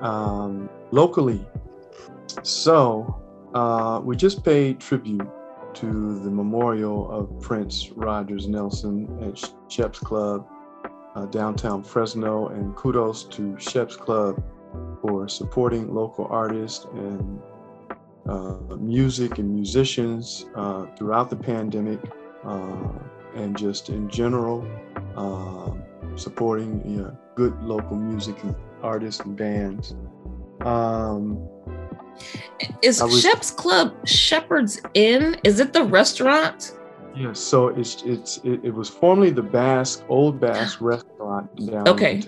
um, 0.00 0.68
locally. 0.92 1.44
So 2.42 3.20
uh, 3.54 4.00
we 4.02 4.16
just 4.16 4.44
paid 4.44 4.80
tribute 4.80 5.28
to 5.74 6.20
the 6.20 6.30
memorial 6.30 7.10
of 7.10 7.40
Prince 7.40 7.90
Rogers 7.90 8.46
Nelson 8.46 9.08
at 9.22 9.52
Shep's 9.68 9.98
Club, 9.98 10.46
uh, 11.14 11.26
downtown 11.26 11.82
Fresno, 11.82 12.48
and 12.48 12.74
kudos 12.76 13.24
to 13.24 13.58
Shep's 13.58 13.96
Club 13.96 14.42
for 15.02 15.28
supporting 15.28 15.92
local 15.92 16.26
artists 16.30 16.86
and 16.94 17.40
uh, 18.28 18.56
music 18.78 19.38
and 19.38 19.52
musicians 19.52 20.46
uh, 20.54 20.86
throughout 20.96 21.30
the 21.30 21.36
pandemic 21.36 22.00
uh, 22.44 22.88
and 23.34 23.56
just 23.56 23.88
in 23.88 24.08
general 24.08 24.66
uh, 25.16 25.72
supporting 26.16 26.82
you 26.88 27.02
know, 27.02 27.18
good 27.34 27.60
local 27.62 27.96
music 27.96 28.42
and 28.42 28.54
artists 28.82 29.20
and 29.22 29.36
bands. 29.36 29.94
Um, 30.60 31.48
is 32.82 33.02
was, 33.02 33.20
Shep's 33.20 33.50
Club 33.50 33.94
Shepherd's 34.06 34.80
Inn? 34.94 35.38
Is 35.44 35.60
it 35.60 35.72
the 35.72 35.84
restaurant? 35.84 36.76
Yes. 37.16 37.40
So 37.40 37.68
it's 37.68 38.02
it's 38.02 38.38
it, 38.38 38.60
it 38.64 38.74
was 38.74 38.88
formerly 38.88 39.30
the 39.30 39.42
Basque 39.42 40.04
Old 40.08 40.40
Basque 40.40 40.80
restaurant 40.80 41.54
down 41.66 41.88
okay. 41.88 42.22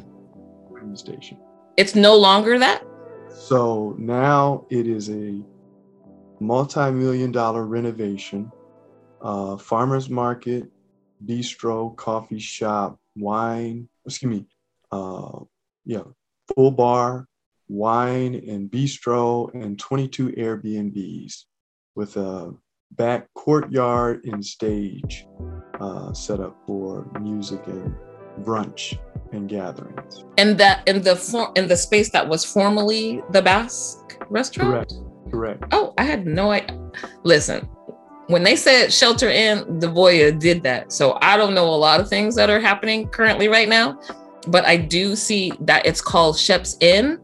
the 0.82 0.96
station. 0.96 1.38
It's 1.76 1.94
no 1.94 2.16
longer 2.16 2.58
that? 2.58 2.84
So 3.30 3.96
now 3.98 4.66
it 4.70 4.86
is 4.86 5.08
a 5.10 5.42
multi-million 6.40 7.32
dollar 7.32 7.64
renovation, 7.64 8.52
uh, 9.22 9.56
farmer's 9.56 10.10
market, 10.10 10.64
bistro, 11.24 11.96
coffee 11.96 12.38
shop, 12.38 12.98
wine, 13.16 13.88
excuse 14.06 14.30
me, 14.30 14.46
uh, 14.90 15.38
yeah, 15.84 16.02
full 16.54 16.70
bar, 16.70 17.26
wine 17.72 18.34
and 18.46 18.70
bistro, 18.70 19.52
and 19.54 19.78
22 19.78 20.28
Airbnbs 20.30 21.44
with 21.94 22.16
a 22.16 22.52
back 22.92 23.26
courtyard 23.34 24.24
and 24.24 24.44
stage 24.44 25.26
uh, 25.80 26.12
set 26.12 26.40
up 26.40 26.56
for 26.66 27.06
music 27.20 27.66
and 27.66 27.94
brunch 28.40 28.98
and 29.32 29.48
gatherings. 29.48 30.24
And 30.38 30.58
that 30.58 30.86
in 30.86 31.02
the 31.02 31.16
for, 31.16 31.52
in 31.56 31.68
the 31.68 31.76
space 31.76 32.10
that 32.10 32.28
was 32.28 32.44
formerly 32.44 33.22
the 33.30 33.42
Basque 33.42 34.18
restaurant. 34.28 34.88
Correct. 34.88 34.94
Correct. 35.30 35.64
Oh, 35.72 35.94
I 35.96 36.04
had 36.04 36.26
no 36.26 36.50
idea. 36.50 36.78
Listen, 37.24 37.66
when 38.26 38.42
they 38.42 38.56
said 38.56 38.92
shelter 38.92 39.30
in, 39.30 39.78
the 39.78 39.86
Voya 39.86 40.38
did 40.38 40.62
that. 40.62 40.92
So 40.92 41.18
I 41.22 41.36
don't 41.36 41.54
know 41.54 41.68
a 41.68 41.76
lot 41.76 42.00
of 42.00 42.08
things 42.08 42.34
that 42.36 42.50
are 42.50 42.60
happening 42.60 43.08
currently 43.08 43.48
right 43.48 43.68
now, 43.68 43.98
but 44.48 44.64
I 44.66 44.76
do 44.76 45.16
see 45.16 45.52
that 45.60 45.86
it's 45.86 46.00
called 46.00 46.36
Sheps 46.36 46.76
Inn. 46.82 47.18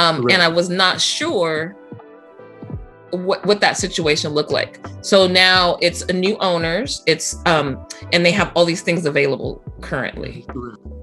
Um, 0.00 0.26
and 0.30 0.42
I 0.42 0.48
was 0.48 0.70
not 0.70 1.00
sure 1.00 1.76
what, 3.10 3.44
what 3.44 3.60
that 3.60 3.76
situation 3.76 4.30
looked 4.32 4.50
like. 4.50 4.84
So 5.02 5.26
now 5.26 5.76
it's 5.80 6.02
a 6.02 6.12
new 6.12 6.36
owners. 6.38 7.02
It's 7.06 7.36
um 7.46 7.86
and 8.12 8.24
they 8.24 8.30
have 8.32 8.52
all 8.54 8.64
these 8.64 8.82
things 8.82 9.04
available 9.06 9.62
currently. 9.80 10.46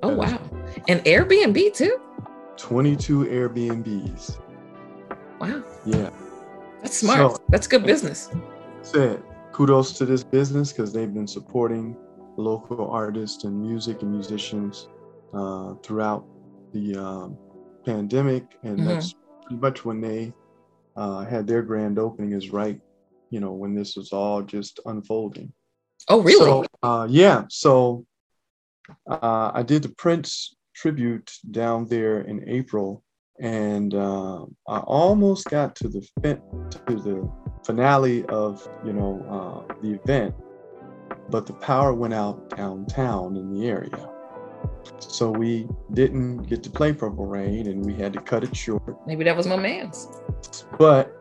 Oh 0.04 0.16
wow. 0.16 0.40
And 0.88 1.02
Airbnb 1.02 1.74
too? 1.74 2.00
22 2.58 3.26
Airbnbs. 3.26 4.40
Wow. 5.40 5.64
Yeah. 5.86 6.10
That's 6.82 6.98
smart. 6.98 7.36
So, 7.36 7.44
That's 7.50 7.68
good 7.68 7.86
business. 7.86 8.30
Said 8.82 9.22
kudos 9.52 9.94
to 9.98 10.06
this 10.06 10.24
business 10.24 10.72
because 10.72 10.94
they've 10.94 11.14
been 11.14 11.28
supporting 11.28 11.96
local 12.38 12.90
artists 12.90 13.44
and 13.44 13.60
music 13.60 14.02
and 14.02 14.12
musicians 14.12 14.88
uh, 15.34 15.74
throughout 15.84 16.26
the 16.74 16.96
um, 16.96 17.38
pandemic, 17.88 18.44
and 18.64 18.78
mm-hmm. 18.78 18.88
that's 18.88 19.16
pretty 19.44 19.62
much 19.62 19.86
when 19.86 20.02
they 20.02 20.34
uh, 20.98 21.24
had 21.24 21.48
their 21.48 21.62
grand 21.62 21.98
opening. 21.98 22.34
Is 22.34 22.52
right, 22.52 22.80
you 23.30 23.40
know, 23.40 23.54
when 23.54 23.74
this 23.74 23.96
was 23.96 24.12
all 24.12 24.42
just 24.44 24.80
unfolding. 24.86 25.52
Oh, 26.10 26.22
really? 26.22 26.46
So, 26.46 26.66
uh, 26.84 27.08
yeah. 27.10 27.46
So 27.50 28.06
uh, 29.10 29.52
I 29.54 29.64
did 29.64 29.84
the 29.84 29.90
Prince 29.98 30.56
tribute 30.76 31.32
down 31.52 31.88
there 31.88 32.22
in 32.22 32.48
April, 32.48 33.04
and 33.40 33.94
uh, 33.94 34.46
I 34.68 34.80
almost 34.80 35.46
got 35.46 35.76
to 35.78 35.88
the 35.88 36.08
fin- 36.22 36.42
to 36.88 36.96
the 36.96 37.32
finale 37.66 38.26
of 38.26 38.68
you 38.86 38.94
know 38.94 39.66
uh, 39.70 39.74
the 39.82 39.94
event, 39.94 40.36
but 41.30 41.46
the 41.46 41.54
power 41.54 41.94
went 41.94 42.14
out 42.14 42.50
downtown 42.56 43.38
in 43.38 43.54
the 43.54 43.68
area. 43.68 44.17
So 45.00 45.32
we 45.32 45.68
didn't 45.94 46.44
get 46.44 46.64
to 46.64 46.70
play 46.70 46.94
Purple 46.94 47.26
Rain 47.26 47.68
and 47.68 47.86
we 47.86 47.94
had 47.94 48.14
to 48.14 48.22
cut 48.22 48.44
it 48.44 48.56
short. 48.56 48.98
Maybe 49.08 49.24
that 49.24 49.36
was 49.36 49.48
my 49.48 49.56
man's. 49.56 50.08
But 50.78 51.16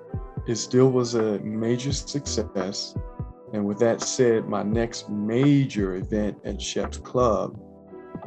it 0.47 0.57
still 0.57 0.91
was 0.91 1.15
a 1.15 1.39
major 1.41 1.93
success. 1.93 2.95
And 3.53 3.65
with 3.65 3.79
that 3.79 4.01
said, 4.01 4.49
my 4.49 4.63
next 4.63 5.09
major 5.09 5.97
event 5.97 6.39
at 6.45 6.61
Shep's 6.61 6.99
Club 6.99 7.59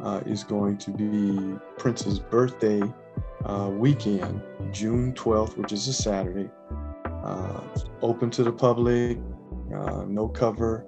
uh, 0.02 0.20
is 0.26 0.44
going 0.44 0.78
to 0.78 0.90
be 0.90 1.56
Prince's 1.78 2.18
birthday 2.18 2.82
uh, 3.44 3.70
weekend, 3.72 4.42
June 4.72 5.12
12th, 5.14 5.56
which 5.56 5.72
is 5.72 5.86
a 5.88 5.92
Saturday. 5.92 6.50
Uh, 7.22 7.60
open 8.02 8.30
to 8.30 8.42
the 8.42 8.52
public, 8.52 9.18
uh, 9.74 10.04
no 10.06 10.28
cover. 10.28 10.86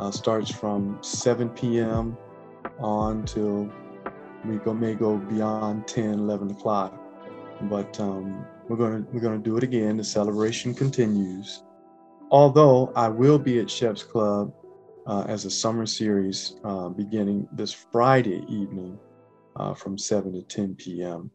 Uh, 0.00 0.10
starts 0.10 0.50
from 0.50 0.98
7 1.02 1.48
p.m. 1.50 2.16
on 2.78 3.24
till 3.24 3.70
we 4.44 4.56
go, 4.56 4.74
may 4.74 4.94
go 4.94 5.16
beyond 5.16 5.86
10, 5.88 6.14
11 6.14 6.50
o'clock. 6.50 7.00
But 7.62 7.98
um, 8.00 8.44
we're 8.68 8.76
gonna 8.76 9.04
we're 9.12 9.20
gonna 9.20 9.38
do 9.38 9.56
it 9.56 9.62
again. 9.62 9.96
The 9.96 10.04
celebration 10.04 10.74
continues. 10.74 11.62
Although 12.30 12.92
I 12.96 13.08
will 13.08 13.38
be 13.38 13.60
at 13.60 13.70
Chef's 13.70 14.02
Club 14.02 14.52
uh, 15.06 15.24
as 15.28 15.44
a 15.44 15.50
summer 15.50 15.86
series 15.86 16.56
uh, 16.64 16.88
beginning 16.88 17.48
this 17.52 17.72
Friday 17.72 18.44
evening 18.48 18.98
uh, 19.56 19.74
from 19.74 19.96
7 19.96 20.32
to 20.32 20.42
10 20.42 20.74
p.m. 20.74 21.30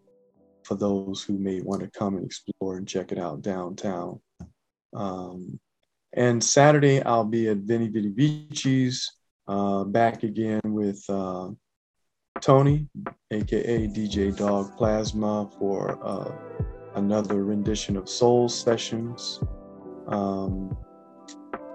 for 0.64 0.76
those 0.76 1.24
who 1.24 1.38
may 1.38 1.62
want 1.62 1.82
to 1.82 1.90
come 1.98 2.18
and 2.18 2.26
explore 2.26 2.78
and 2.78 2.88
check 2.88 3.12
it 3.12 3.18
out 3.18 3.42
downtown. 3.42 4.20
Um, 4.94 5.60
and 6.14 6.44
Saturday, 6.44 7.02
I'll 7.04 7.24
be 7.24 7.48
at 7.50 7.58
Veni 7.58 7.88
Vidi 7.88 8.10
Vici's, 8.10 9.12
uh, 9.50 9.84
back 9.84 10.24
again 10.24 10.62
with 10.64 11.04
uh, 11.10 11.50
Tony, 12.40 12.88
aka 13.32 13.88
DJ 13.88 14.36
Dog 14.38 14.78
Plasma, 14.78 15.50
for 15.58 16.00
uh, 16.04 16.32
another 16.96 17.44
rendition 17.44 17.98
of 17.98 18.08
Soul 18.08 18.48
Sessions. 18.48 19.42
Um, 20.08 20.78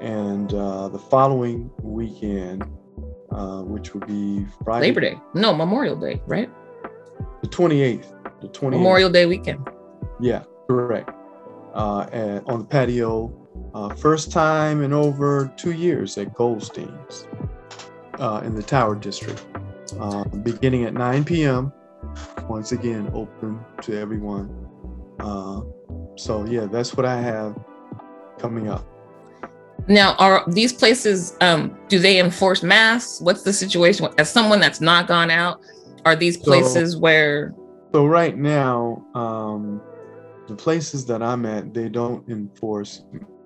and 0.01 0.55
uh, 0.55 0.89
the 0.89 0.99
following 0.99 1.71
weekend, 1.83 2.63
uh, 3.33 3.63
which 3.63 3.93
would 3.93 4.07
be 4.07 4.47
Friday. 4.63 4.87
Labor 4.87 5.01
Day. 5.01 5.17
No, 5.35 5.53
Memorial 5.53 5.97
Day, 5.97 6.23
right? 6.27 6.51
The 7.43 7.49
28th. 7.49 8.41
The 8.41 8.49
28th. 8.49 8.71
Memorial 8.71 9.11
Day 9.11 9.27
weekend. 9.27 9.67
Yeah, 10.21 10.45
correct. 10.69 11.11
Uh, 11.75 12.07
at, 12.13 12.49
on 12.49 12.61
the 12.61 12.65
patio, 12.65 13.33
uh, 13.75 13.95
first 13.95 14.31
time 14.31 14.83
in 14.83 14.93
over 14.93 15.53
two 15.57 15.73
years 15.73 16.17
at 16.19 16.33
Goldstein's 16.35 17.27
uh, 18.19 18.43
in 18.45 18.55
the 18.55 18.63
Tower 18.63 18.95
District. 18.95 19.45
Uh, 19.99 20.25
beginning 20.25 20.85
at 20.85 20.95
9 20.95 21.25
p.m. 21.25 21.73
Once 22.49 22.73
again, 22.73 23.11
open 23.15 23.61
to 23.83 23.99
everyone. 23.99 24.51
Uh, 25.21 25.63
so 26.17 26.45
yeah, 26.45 26.67
that's 26.67 26.97
what 26.97 27.07
I 27.07 27.21
have 27.21 27.57
coming 28.39 28.69
up. 28.69 28.85
Now, 29.87 30.15
are 30.15 30.45
these 30.49 30.73
places? 30.73 31.37
Um, 31.41 31.77
do 31.89 31.99
they 31.99 32.19
enforce 32.19 32.63
masks? 32.63 33.21
What's 33.21 33.43
the 33.43 33.53
situation? 33.53 34.09
As 34.19 34.31
someone 34.31 34.61
that's 34.61 34.81
not 34.81 35.07
gone 35.07 35.31
out, 35.31 35.61
are 36.07 36.17
these 36.17 36.37
places 36.37 36.93
so, 36.93 36.99
where? 36.99 37.55
So 37.93 38.07
right 38.07 38.37
now, 38.37 39.05
um, 39.15 39.83
the 40.49 40.55
places 40.55 41.05
that 41.07 41.23
I'm 41.23 41.45
at, 41.47 41.75
they 41.75 41.89
don't 41.89 42.27
enforce 42.29 43.05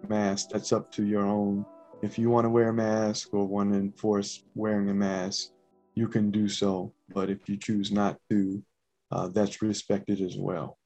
masks. 0.09 0.49
That's 0.53 0.73
up 0.73 0.91
to 0.93 1.05
your 1.05 1.25
own. 1.27 1.65
If 2.01 2.19
you 2.19 2.31
want 2.31 2.45
to 2.45 2.51
wear 2.51 2.69
a 2.69 2.73
mask 2.73 3.31
or 3.33 3.45
want 3.45 3.73
to 3.73 3.79
enforce 3.79 4.45
wearing 4.55 4.89
a 4.89 4.95
mask, 4.95 5.51
you 5.95 6.07
can 6.07 6.31
do 6.31 6.49
so. 6.49 6.93
But 7.13 7.29
if 7.29 7.49
you 7.49 7.57
choose 7.57 7.91
not 7.91 8.19
to, 8.31 8.63
uh, 9.11 9.29
that's 9.29 9.63
respected 9.63 10.21
as 10.21 10.37
well. 10.37 10.79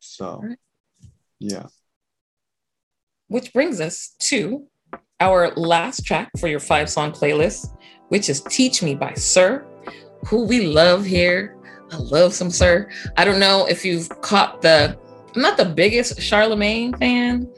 So, 0.00 0.40
right. 0.42 0.58
yeah. 1.38 1.66
Which 3.28 3.52
brings 3.52 3.80
us 3.80 4.14
to 4.20 4.66
our 5.20 5.52
last 5.54 6.04
track 6.04 6.30
for 6.38 6.48
your 6.48 6.60
five 6.60 6.90
song 6.90 7.12
playlist, 7.12 7.74
which 8.08 8.28
is 8.28 8.42
Teach 8.42 8.82
Me 8.82 8.94
by 8.94 9.14
Sir, 9.14 9.64
who 10.26 10.44
we 10.44 10.66
love 10.66 11.04
here. 11.04 11.56
I 11.90 11.96
love 11.96 12.34
some 12.34 12.50
Sir. 12.50 12.90
I 13.16 13.24
don't 13.24 13.40
know 13.40 13.66
if 13.66 13.84
you've 13.84 14.08
caught 14.20 14.60
the, 14.60 14.98
I'm 15.34 15.42
not 15.42 15.56
the 15.56 15.64
biggest 15.64 16.18
Charlamagne 16.18 16.98
fan. 16.98 17.48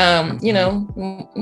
Um, 0.00 0.40
you 0.42 0.52
know, 0.52 0.80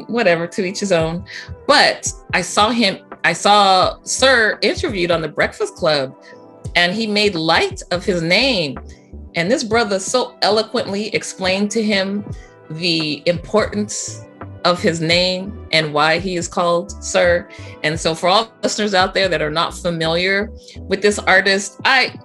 whatever, 0.09 0.46
to 0.46 0.64
each 0.64 0.80
his 0.80 0.92
own. 0.92 1.24
But 1.66 2.12
I 2.34 2.42
saw 2.42 2.68
him, 2.68 2.98
I 3.24 3.32
saw 3.32 3.96
Sir 4.03 4.59
interviewed 4.61 5.11
on 5.11 5.22
the 5.22 5.28
Breakfast 5.28 5.74
Club, 5.74 6.14
and 6.76 6.92
he 6.92 7.07
made 7.07 7.34
light 7.34 7.82
of 7.90 8.05
his 8.05 8.20
name 8.20 8.76
and 9.34 9.50
this 9.50 9.64
brother 9.64 9.98
so 9.98 10.36
eloquently 10.42 11.09
explained 11.14 11.70
to 11.72 11.82
him 11.82 12.24
the 12.70 13.22
importance 13.26 14.24
of 14.64 14.80
his 14.80 15.00
name 15.00 15.66
and 15.72 15.92
why 15.92 16.18
he 16.18 16.36
is 16.36 16.46
called 16.46 17.03
Sir. 17.03 17.48
And 17.82 17.98
so, 17.98 18.14
for 18.14 18.28
all 18.28 18.53
listeners 18.62 18.94
out 18.94 19.14
there 19.14 19.28
that 19.28 19.42
are 19.42 19.50
not 19.50 19.74
familiar 19.74 20.50
with 20.88 21.03
this 21.03 21.18
artist, 21.18 21.80
I 21.84 22.18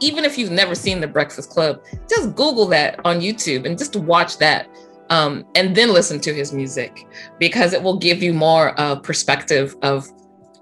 even 0.00 0.26
if 0.26 0.36
you've 0.36 0.50
never 0.50 0.74
seen 0.74 1.00
The 1.00 1.06
Breakfast 1.06 1.48
Club, 1.48 1.82
just 2.06 2.34
Google 2.36 2.66
that 2.66 3.00
on 3.04 3.20
YouTube 3.20 3.64
and 3.64 3.78
just 3.78 3.96
watch 3.96 4.36
that. 4.38 4.68
Um, 5.10 5.44
and 5.54 5.74
then 5.74 5.92
listen 5.92 6.20
to 6.20 6.32
his 6.32 6.52
music 6.52 7.06
because 7.38 7.72
it 7.72 7.82
will 7.82 7.98
give 7.98 8.22
you 8.22 8.32
more 8.32 8.80
uh, 8.80 8.96
perspective 8.96 9.76
of, 9.82 10.08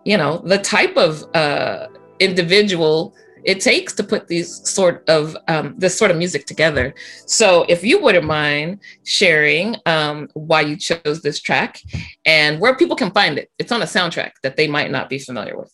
you 0.04 0.16
know, 0.16 0.38
the 0.38 0.58
type 0.58 0.96
of 0.96 1.22
uh, 1.34 1.88
individual 2.18 3.14
it 3.44 3.60
takes 3.60 3.94
to 3.94 4.04
put 4.04 4.28
these 4.28 4.68
sort 4.68 5.08
of 5.08 5.36
um, 5.48 5.74
this 5.78 5.96
sort 5.96 6.10
of 6.10 6.16
music 6.16 6.46
together. 6.46 6.94
So 7.26 7.64
if 7.68 7.84
you 7.84 8.00
wouldn't 8.00 8.26
mind 8.26 8.80
sharing 9.04 9.76
um, 9.86 10.28
why 10.34 10.62
you 10.62 10.76
chose 10.76 11.22
this 11.22 11.40
track 11.40 11.80
and 12.24 12.60
where 12.60 12.76
people 12.76 12.96
can 12.96 13.10
find 13.10 13.38
it, 13.38 13.50
it's 13.58 13.72
on 13.72 13.82
a 13.82 13.86
soundtrack 13.86 14.32
that 14.42 14.56
they 14.56 14.66
might 14.66 14.90
not 14.90 15.08
be 15.08 15.18
familiar 15.18 15.56
with. 15.56 15.72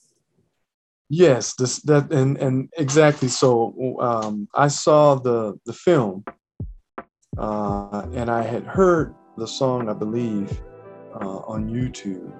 Yes, 1.09 1.55
this 1.55 1.81
that 1.83 2.13
and 2.13 2.37
and 2.39 2.71
exactly. 2.77 3.29
So 3.29 3.75
um, 4.01 4.49
I 4.55 4.69
saw 4.69 5.17
the 5.17 5.59
the 5.67 5.73
film, 5.73 6.25
uh, 7.39 8.07
and 8.13 8.31
I 8.31 8.43
had 8.43 8.65
heard 8.65 9.15
the 9.37 9.47
song, 9.47 9.89
I 9.89 9.93
believe, 9.93 10.63
uh, 11.15 11.39
on 11.47 11.69
YouTube 11.69 12.33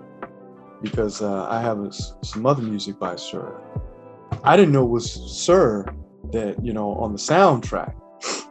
because 0.83 1.23
uh, 1.23 1.47
I 1.49 1.61
have 1.61 1.81
a, 1.81 1.93
some 1.93 2.47
other 2.47 2.63
music 2.63 2.99
by 2.99 3.17
Sir. 3.17 3.61
I 4.43 4.57
didn't 4.57 4.73
know 4.73 4.85
it 4.85 4.91
was 4.91 5.13
Sir 5.13 5.87
that 6.33 6.63
you 6.65 6.73
know 6.73 6.93
on 6.95 7.13
the 7.13 7.19
soundtrack. 7.19 7.95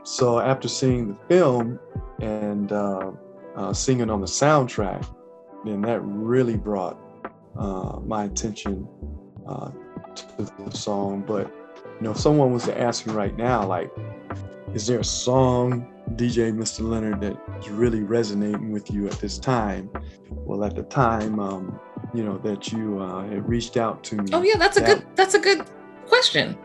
So 0.03 0.39
after 0.39 0.67
seeing 0.67 1.09
the 1.09 1.17
film 1.27 1.79
and 2.21 2.71
uh, 2.71 3.11
uh, 3.55 3.73
singing 3.73 4.09
on 4.09 4.21
the 4.21 4.27
soundtrack, 4.27 5.05
then 5.65 5.81
that 5.81 6.01
really 6.01 6.57
brought 6.57 6.97
uh, 7.57 7.99
my 8.05 8.25
attention 8.25 8.87
to 9.45 10.51
the 10.59 10.71
song. 10.71 11.23
But 11.25 11.51
you 11.75 12.01
know, 12.01 12.11
if 12.11 12.17
someone 12.17 12.51
was 12.51 12.65
to 12.65 12.79
ask 12.79 13.05
me 13.05 13.13
right 13.13 13.35
now, 13.37 13.65
like, 13.65 13.91
is 14.73 14.87
there 14.87 14.99
a 14.99 15.03
song, 15.03 15.92
DJ 16.11 16.53
Mr. 16.53 16.87
Leonard, 16.87 17.21
that 17.21 17.37
is 17.59 17.69
really 17.69 18.01
resonating 18.03 18.71
with 18.71 18.91
you 18.91 19.07
at 19.07 19.13
this 19.13 19.37
time? 19.37 19.89
Well, 20.29 20.63
at 20.63 20.75
the 20.75 20.83
time, 20.83 21.39
um, 21.39 21.79
you 22.13 22.23
know, 22.23 22.37
that 22.39 22.71
you 22.71 22.99
uh, 22.99 23.27
had 23.27 23.47
reached 23.47 23.77
out 23.77 24.03
to 24.05 24.15
me. 24.17 24.25
Oh 24.33 24.41
yeah, 24.43 24.57
that's 24.57 24.77
a 24.77 24.81
that, 24.81 24.99
good. 24.99 25.07
That's 25.15 25.33
a 25.33 25.39
good 25.39 25.65
question. 26.07 26.57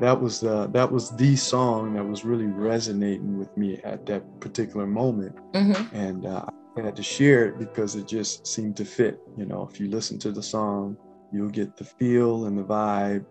That 0.00 0.18
was 0.18 0.42
uh, 0.42 0.68
that 0.68 0.90
was 0.90 1.10
the 1.16 1.36
song 1.36 1.94
that 1.94 2.04
was 2.04 2.24
really 2.24 2.46
resonating 2.46 3.38
with 3.38 3.54
me 3.56 3.80
at 3.84 4.06
that 4.06 4.40
particular 4.40 4.86
moment, 4.86 5.36
mm-hmm. 5.52 5.94
and 5.94 6.26
uh, 6.26 6.46
I 6.78 6.80
had 6.80 6.96
to 6.96 7.02
share 7.02 7.46
it 7.46 7.58
because 7.58 7.96
it 7.96 8.08
just 8.08 8.46
seemed 8.46 8.76
to 8.78 8.84
fit. 8.84 9.20
You 9.36 9.46
know, 9.46 9.68
if 9.70 9.78
you 9.78 9.88
listen 9.88 10.18
to 10.20 10.32
the 10.32 10.42
song, 10.42 10.96
you'll 11.32 11.50
get 11.50 11.76
the 11.76 11.84
feel 11.84 12.46
and 12.46 12.56
the 12.56 12.64
vibe 12.64 13.26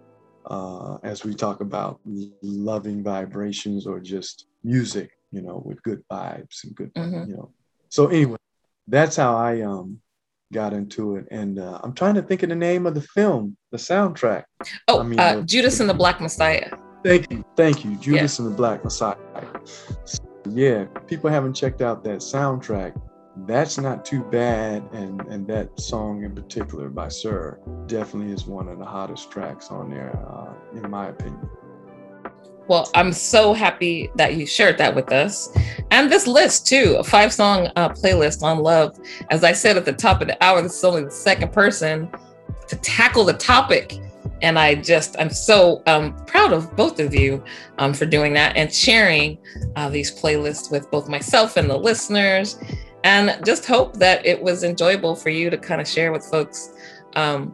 uh, 0.49 0.97
as 1.03 1.23
we 1.23 1.33
talk 1.33 1.61
about 1.61 1.99
loving 2.41 3.03
vibrations 3.03 3.85
or 3.85 3.99
just 3.99 4.47
music, 4.63 5.11
you 5.31 5.41
know, 5.41 5.61
with 5.65 5.81
good 5.83 6.03
vibes 6.11 6.63
and 6.63 6.75
good, 6.75 6.93
mm-hmm. 6.93 7.29
you 7.29 7.37
know. 7.37 7.51
So 7.89 8.07
anyway, 8.07 8.37
that's 8.87 9.15
how 9.15 9.35
I 9.35 9.61
um 9.61 9.99
got 10.51 10.73
into 10.73 11.15
it, 11.15 11.27
and 11.31 11.59
uh, 11.59 11.79
I'm 11.83 11.93
trying 11.93 12.15
to 12.15 12.21
think 12.21 12.43
of 12.43 12.49
the 12.49 12.55
name 12.55 12.85
of 12.85 12.95
the 12.95 13.01
film, 13.01 13.55
the 13.71 13.77
soundtrack. 13.77 14.43
Oh, 14.87 14.99
I 14.99 15.03
mean, 15.03 15.19
uh, 15.19 15.37
the, 15.37 15.43
Judas 15.43 15.79
and 15.79 15.89
the 15.89 15.93
Black 15.93 16.19
Messiah. 16.21 16.71
Thank 17.03 17.31
you, 17.31 17.45
thank 17.55 17.85
you, 17.85 17.95
Judas 17.95 18.39
yeah. 18.39 18.45
and 18.45 18.53
the 18.53 18.57
Black 18.57 18.83
Messiah. 18.83 19.15
So, 20.03 20.23
yeah, 20.49 20.85
people 21.07 21.29
haven't 21.29 21.53
checked 21.53 21.81
out 21.81 22.03
that 22.03 22.19
soundtrack 22.19 22.99
that's 23.47 23.77
not 23.77 24.03
too 24.03 24.23
bad 24.23 24.83
and 24.91 25.21
and 25.27 25.47
that 25.47 25.79
song 25.79 26.23
in 26.23 26.33
particular 26.35 26.89
by 26.89 27.07
sir 27.07 27.59
definitely 27.87 28.33
is 28.33 28.45
one 28.45 28.67
of 28.67 28.79
the 28.79 28.85
hottest 28.85 29.31
tracks 29.31 29.69
on 29.69 29.89
there 29.89 30.17
uh, 30.29 30.53
in 30.77 30.89
my 30.89 31.09
opinion 31.09 31.49
well 32.69 32.89
i'm 32.95 33.11
so 33.11 33.53
happy 33.53 34.09
that 34.15 34.35
you 34.35 34.45
shared 34.45 34.77
that 34.77 34.95
with 34.95 35.11
us. 35.11 35.49
And 35.91 36.09
this 36.09 36.27
list 36.27 36.65
too 36.65 36.95
a 36.99 37.03
five 37.03 37.33
song 37.33 37.69
uh, 37.75 37.89
playlist 37.89 38.43
on 38.43 38.59
love. 38.59 38.97
As 39.29 39.43
i 39.43 39.51
said 39.51 39.75
at 39.75 39.83
the 39.83 39.93
top 39.93 40.21
of 40.21 40.27
the 40.27 40.41
hour 40.41 40.61
this 40.61 40.77
is 40.77 40.83
only 40.85 41.03
the 41.03 41.11
second 41.11 41.51
person 41.51 42.09
to 42.69 42.75
tackle 42.77 43.25
the 43.25 43.33
topic. 43.33 43.99
And 44.41 44.57
I 44.57 44.75
just, 44.75 45.17
I'm 45.19 45.29
so 45.29 45.83
um, 45.85 46.15
proud 46.25 46.53
of 46.53 46.73
both 46.75 46.99
of 46.99 47.13
you 47.13 47.43
um, 47.77 47.93
for 47.93 48.05
doing 48.05 48.31
that 48.33 48.55
and 48.55 48.73
sharing 48.73 49.37
uh, 49.75 49.89
these 49.89 50.17
playlists 50.17 50.71
with 50.71 50.89
both 50.91 51.09
myself 51.09 51.57
and 51.57 51.69
the 51.69 51.75
listeners. 51.75 52.57
And 53.03 53.37
just 53.45 53.65
hope 53.65 53.97
that 53.97 54.25
it 54.25 54.41
was 54.41 54.63
enjoyable 54.63 55.15
for 55.15 55.29
you 55.29 55.49
to 55.49 55.57
kind 55.57 55.81
of 55.81 55.87
share 55.87 56.11
with 56.11 56.23
folks 56.25 56.73
um, 57.15 57.53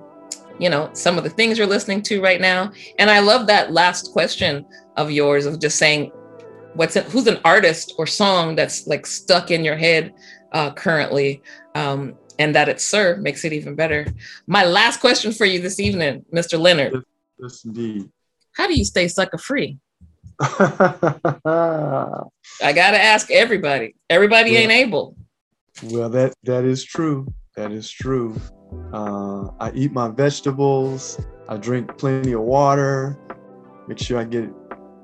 you 0.59 0.69
know 0.69 0.89
some 0.93 1.17
of 1.17 1.23
the 1.23 1.29
things 1.29 1.57
you're 1.57 1.67
listening 1.67 2.01
to 2.03 2.21
right 2.21 2.39
now. 2.39 2.71
And 2.99 3.09
i 3.09 3.19
love 3.19 3.47
that 3.47 3.71
last 3.71 4.11
question 4.13 4.65
of 4.97 5.11
yours 5.11 5.45
of 5.45 5.59
just 5.59 5.77
saying 5.77 6.11
what's 6.73 6.95
it, 6.95 7.05
who's 7.05 7.27
an 7.27 7.39
artist 7.45 7.93
or 7.97 8.07
song 8.07 8.55
that's 8.55 8.87
like 8.87 9.05
stuck 9.05 9.51
in 9.51 9.63
your 9.63 9.75
head 9.75 10.13
uh, 10.51 10.71
currently 10.73 11.41
um, 11.75 12.15
and 12.39 12.53
that 12.55 12.69
it's 12.69 12.85
sir 12.85 13.17
makes 13.17 13.45
it 13.45 13.53
even 13.53 13.75
better 13.75 14.05
my 14.47 14.65
last 14.65 14.99
question 14.99 15.31
for 15.31 15.45
you 15.45 15.61
this 15.61 15.79
evening 15.79 16.23
mr 16.33 16.59
leonard 16.59 17.03
yes 17.39 17.63
indeed 17.65 18.09
how 18.53 18.67
do 18.67 18.73
you 18.73 18.85
stay 18.85 19.07
sucker 19.07 19.37
free 19.37 19.77
i 20.41 21.11
gotta 22.59 23.01
ask 23.01 23.31
everybody 23.31 23.95
everybody 24.09 24.51
yeah. 24.51 24.59
ain't 24.59 24.71
able 24.71 25.15
well, 25.83 26.09
that 26.09 26.33
that 26.43 26.63
is 26.63 26.83
true. 26.83 27.27
That 27.55 27.71
is 27.71 27.89
true. 27.89 28.39
Uh, 28.93 29.49
I 29.59 29.71
eat 29.73 29.91
my 29.91 30.07
vegetables. 30.07 31.19
I 31.49 31.57
drink 31.57 31.97
plenty 31.97 32.31
of 32.31 32.41
water. 32.41 33.17
Make 33.87 33.99
sure 33.99 34.17
I 34.17 34.23
get 34.23 34.49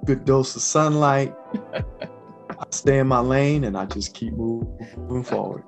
good 0.05 0.25
dose 0.25 0.55
of 0.55 0.61
sunlight. 0.61 1.33
I 1.73 2.65
stay 2.69 2.99
in 2.99 3.07
my 3.07 3.19
lane 3.19 3.63
and 3.63 3.77
I 3.77 3.85
just 3.85 4.13
keep 4.13 4.33
moving, 4.33 4.87
moving 4.97 5.23
forward. 5.31 5.63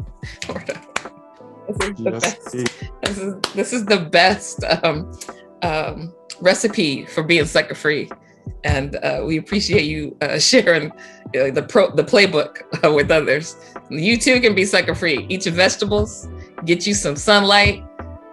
This 1.68 1.90
is, 1.90 2.00
yes, 2.00 2.52
this 3.02 3.18
is, 3.18 3.36
this 3.56 3.74
is 3.74 3.86
the 3.86 4.00
best 4.00 4.64
um, 4.84 5.12
um, 5.62 6.14
recipe 6.42 7.06
for 7.06 7.24
being 7.24 7.46
sucker 7.46 7.76
free 7.76 8.10
and 8.64 8.96
uh, 8.98 9.22
we 9.26 9.38
appreciate 9.38 9.84
you 9.84 10.16
uh, 10.22 10.40
sharing 10.52 10.92
uh, 10.92 11.52
the 11.52 11.66
pro 11.68 11.92
the 11.96 12.04
playbook 12.04 12.62
uh, 12.84 12.92
with 12.92 13.12
others. 13.12 13.56
You 13.90 14.18
too 14.18 14.40
can 14.42 14.56
be 14.56 14.66
sucker 14.66 14.96
free. 14.96 15.26
Eat 15.30 15.46
your 15.46 15.56
vegetables, 15.56 16.28
get 16.66 16.88
you 16.88 16.94
some 16.94 17.16
sunlight. 17.16 17.84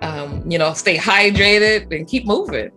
Um, 0.03 0.51
you 0.51 0.59
know, 0.59 0.73
stay 0.73 0.97
hydrated 0.97 1.95
and 1.95 2.09
keep 2.09 2.27
moving. 2.27 2.71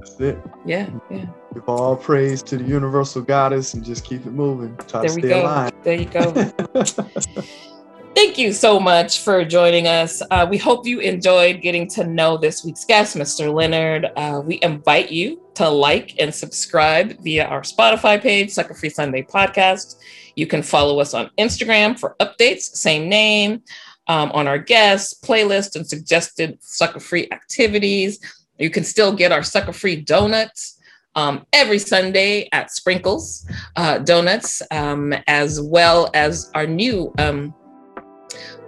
That's 0.00 0.20
it. 0.20 0.38
Yeah, 0.64 0.90
yeah. 1.10 1.26
Give 1.56 1.70
all 1.70 1.96
praise 1.96 2.42
to 2.42 2.58
the 2.58 2.64
universal 2.64 3.22
goddess 3.22 3.72
and 3.72 3.82
just 3.82 4.04
keep 4.04 4.26
it 4.26 4.32
moving. 4.32 4.76
Try 4.88 5.00
there 5.00 5.08
to 5.08 5.08
stay 5.08 5.28
go. 5.28 5.40
alive. 5.40 5.72
There 5.84 5.94
you 5.94 6.04
go. 6.04 6.30
Thank 8.14 8.36
you 8.36 8.52
so 8.52 8.78
much 8.78 9.20
for 9.20 9.42
joining 9.42 9.86
us. 9.86 10.20
Uh, 10.30 10.46
we 10.50 10.58
hope 10.58 10.86
you 10.86 11.00
enjoyed 11.00 11.62
getting 11.62 11.88
to 11.92 12.04
know 12.04 12.36
this 12.36 12.62
week's 12.62 12.84
guest, 12.84 13.16
Mr. 13.16 13.50
Leonard. 13.50 14.04
Uh, 14.16 14.42
we 14.44 14.58
invite 14.60 15.10
you 15.10 15.40
to 15.54 15.66
like 15.66 16.20
and 16.20 16.34
subscribe 16.34 17.18
via 17.20 17.46
our 17.46 17.62
Spotify 17.62 18.20
page, 18.20 18.50
Sucker 18.50 18.74
Free 18.74 18.90
Sunday 18.90 19.22
Podcast. 19.22 19.96
You 20.34 20.46
can 20.46 20.62
follow 20.62 21.00
us 21.00 21.14
on 21.14 21.30
Instagram 21.38 21.98
for 21.98 22.16
updates, 22.20 22.64
same 22.64 23.08
name, 23.08 23.62
um, 24.08 24.30
on 24.32 24.46
our 24.46 24.58
guests, 24.58 25.18
playlist, 25.18 25.74
and 25.74 25.88
suggested 25.88 26.58
sucker 26.60 27.00
free 27.00 27.28
activities. 27.32 28.20
You 28.58 28.68
can 28.68 28.84
still 28.84 29.14
get 29.14 29.32
our 29.32 29.42
sucker 29.42 29.72
free 29.72 29.96
donuts 29.96 30.75
um, 31.16 31.44
every 31.52 31.78
Sunday 31.78 32.48
at 32.52 32.70
Sprinkles 32.70 33.48
uh, 33.74 33.98
Donuts, 33.98 34.62
um, 34.70 35.12
as 35.26 35.60
well 35.60 36.10
as 36.14 36.50
our 36.54 36.66
new 36.66 37.12
um, 37.18 37.52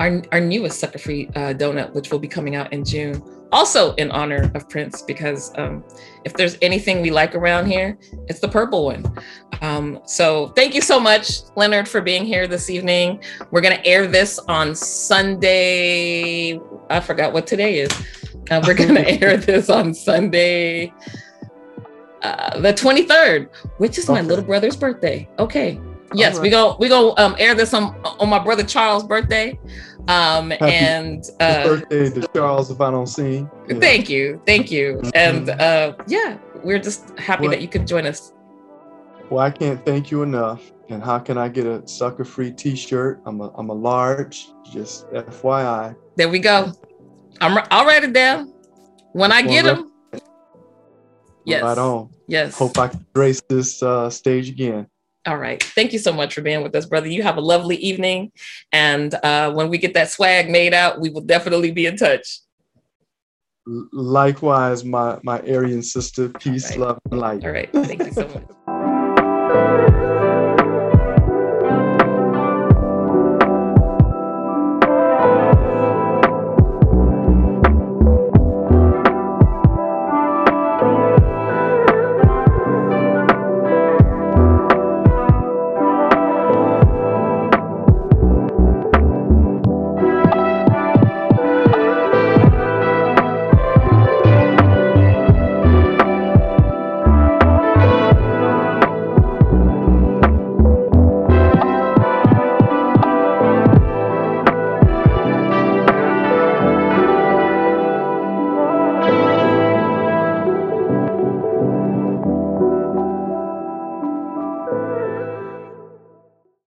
our, 0.01 0.23
our 0.33 0.41
newest 0.41 0.81
sucker 0.81 0.99
free 0.99 1.29
uh, 1.35 1.53
donut, 1.55 1.93
which 1.93 2.11
will 2.11 2.19
be 2.19 2.29
coming 2.29 2.55
out 2.55 2.73
in 2.73 2.85
June, 2.85 3.23
also 3.53 3.95
in 3.95 4.11
honor 4.11 4.51
of 4.55 4.69
Prince, 4.69 5.03
because 5.03 5.53
um, 5.59 5.85
if 6.25 6.35
there's 6.35 6.57
anything 6.63 7.03
we 7.03 7.11
like 7.11 7.35
around 7.35 7.67
here, 7.67 7.99
it's 8.29 8.41
the 8.41 8.49
purple 8.49 8.85
one. 8.85 9.05
Um, 9.61 10.01
so 10.05 10.49
thank 10.49 10.75
you 10.75 10.81
so 10.81 11.01
much, 11.01 11.41
Leonard, 11.57 11.89
for 11.89 12.01
being 12.01 12.25
here 12.25 12.47
this 12.47 12.71
evening. 12.71 13.23
We're 13.51 13.61
going 13.61 13.77
to 13.77 13.87
air 13.87 14.07
this 14.07 14.39
on 14.39 14.75
Sunday. 14.75 16.61
I 16.91 17.01
forgot 17.01 17.33
what 17.33 17.47
today 17.47 17.81
is. 17.81 17.91
Uh, 18.51 18.63
we're 18.67 18.75
going 18.75 18.95
to 18.95 19.25
air 19.25 19.37
this 19.37 19.69
on 19.69 19.95
Sunday, 19.95 20.93
uh, 22.23 22.61
the 22.61 22.73
23rd, 22.73 23.49
which 23.79 23.99
is 23.99 24.09
okay. 24.09 24.21
my 24.21 24.27
little 24.27 24.45
brother's 24.45 24.77
birthday. 24.77 25.29
Okay. 25.39 25.81
Yes, 26.15 26.37
right. 26.37 26.43
we 26.43 26.51
go 26.51 26.77
we 26.81 26.89
go 26.89 27.15
um, 27.19 27.37
air 27.39 27.55
this 27.55 27.75
on 27.75 27.95
on 28.19 28.31
my 28.31 28.39
brother 28.39 28.63
Charles' 28.63 29.05
birthday. 29.05 29.59
Um, 30.09 30.51
Happy 30.53 30.73
and 30.73 31.25
uh, 31.41 31.65
birthday 31.65 32.09
to 32.09 32.27
Charles 32.35 32.71
if 32.71 32.81
I 32.81 32.91
don't 32.91 33.07
see. 33.07 33.47
Yeah. 33.69 33.79
Thank 33.79 34.09
you, 34.09 34.41
thank 34.47 34.71
you, 34.71 34.95
mm-hmm. 34.95 35.11
and 35.15 35.51
uh, 35.51 35.95
yeah, 36.07 36.39
we're 36.65 36.79
just 36.79 37.11
happy 37.19 37.43
well, 37.43 37.51
that 37.51 37.61
you 37.61 37.69
could 37.69 37.87
join 37.87 38.07
us. 38.07 38.33
Well, 39.29 39.41
I 39.41 39.51
can't 39.51 39.85
thank 39.85 40.11
you 40.11 40.23
enough. 40.23 40.73
And 40.91 41.03
how 41.03 41.19
can 41.19 41.37
I 41.37 41.51
get 41.51 41.67
a 41.67 41.87
sucker 41.87 42.25
free 42.25 42.51
T-shirt? 42.51 43.21
I'm 43.27 43.43
a 43.43 43.53
I'm 43.57 43.69
a 43.69 43.75
large. 43.75 44.49
Just 44.73 45.07
FYI. 45.11 45.95
There 46.17 46.31
we 46.31 46.39
go. 46.39 46.73
I'm 47.43 47.63
I'll 47.71 47.85
write 47.85 48.05
it 48.05 48.15
down 48.15 48.55
when 49.13 49.31
I 49.31 49.43
get 49.43 49.67
them. 49.67 49.88
Yes. 51.45 51.63
Right 51.63 51.79
on. 51.79 52.11
Yes. 52.27 52.57
Hope 52.57 52.79
I 52.79 52.89
can 52.89 53.07
grace 53.15 53.41
this 53.49 53.83
uh, 53.83 54.11
stage 54.11 54.49
again. 54.49 54.87
All 55.27 55.37
right. 55.37 55.63
Thank 55.63 55.93
you 55.93 55.99
so 55.99 56.13
much 56.13 56.35
for 56.35 56.41
being 56.41 56.63
with 56.63 56.75
us, 56.75 56.87
brother. 56.87 57.09
You 57.09 57.23
have 57.23 57.37
a 57.37 57.41
lovely 57.41 57.77
evening. 57.77 58.33
And 58.73 59.15
uh, 59.23 59.53
when 59.53 59.69
we 59.69 59.79
get 59.79 59.95
that 59.95 60.11
swag 60.11 60.49
made 60.49 60.73
out, 60.73 61.01
we 61.01 61.11
will 61.11 61.21
definitely 61.21 61.71
be 61.71 61.87
in 61.87 61.97
touch. 61.97 62.41
Likewise, 63.67 64.85
my, 64.85 65.19
my 65.23 65.43
Arian 65.43 65.83
sister. 65.83 66.31
Peace, 66.31 66.71
right. 66.71 66.79
love, 66.79 66.99
and 67.11 67.21
light. 67.21 67.45
All 67.45 67.51
right. 67.51 67.71
Thank 67.73 68.05
you 68.05 68.13
so 68.13 68.27
much. 68.67 70.05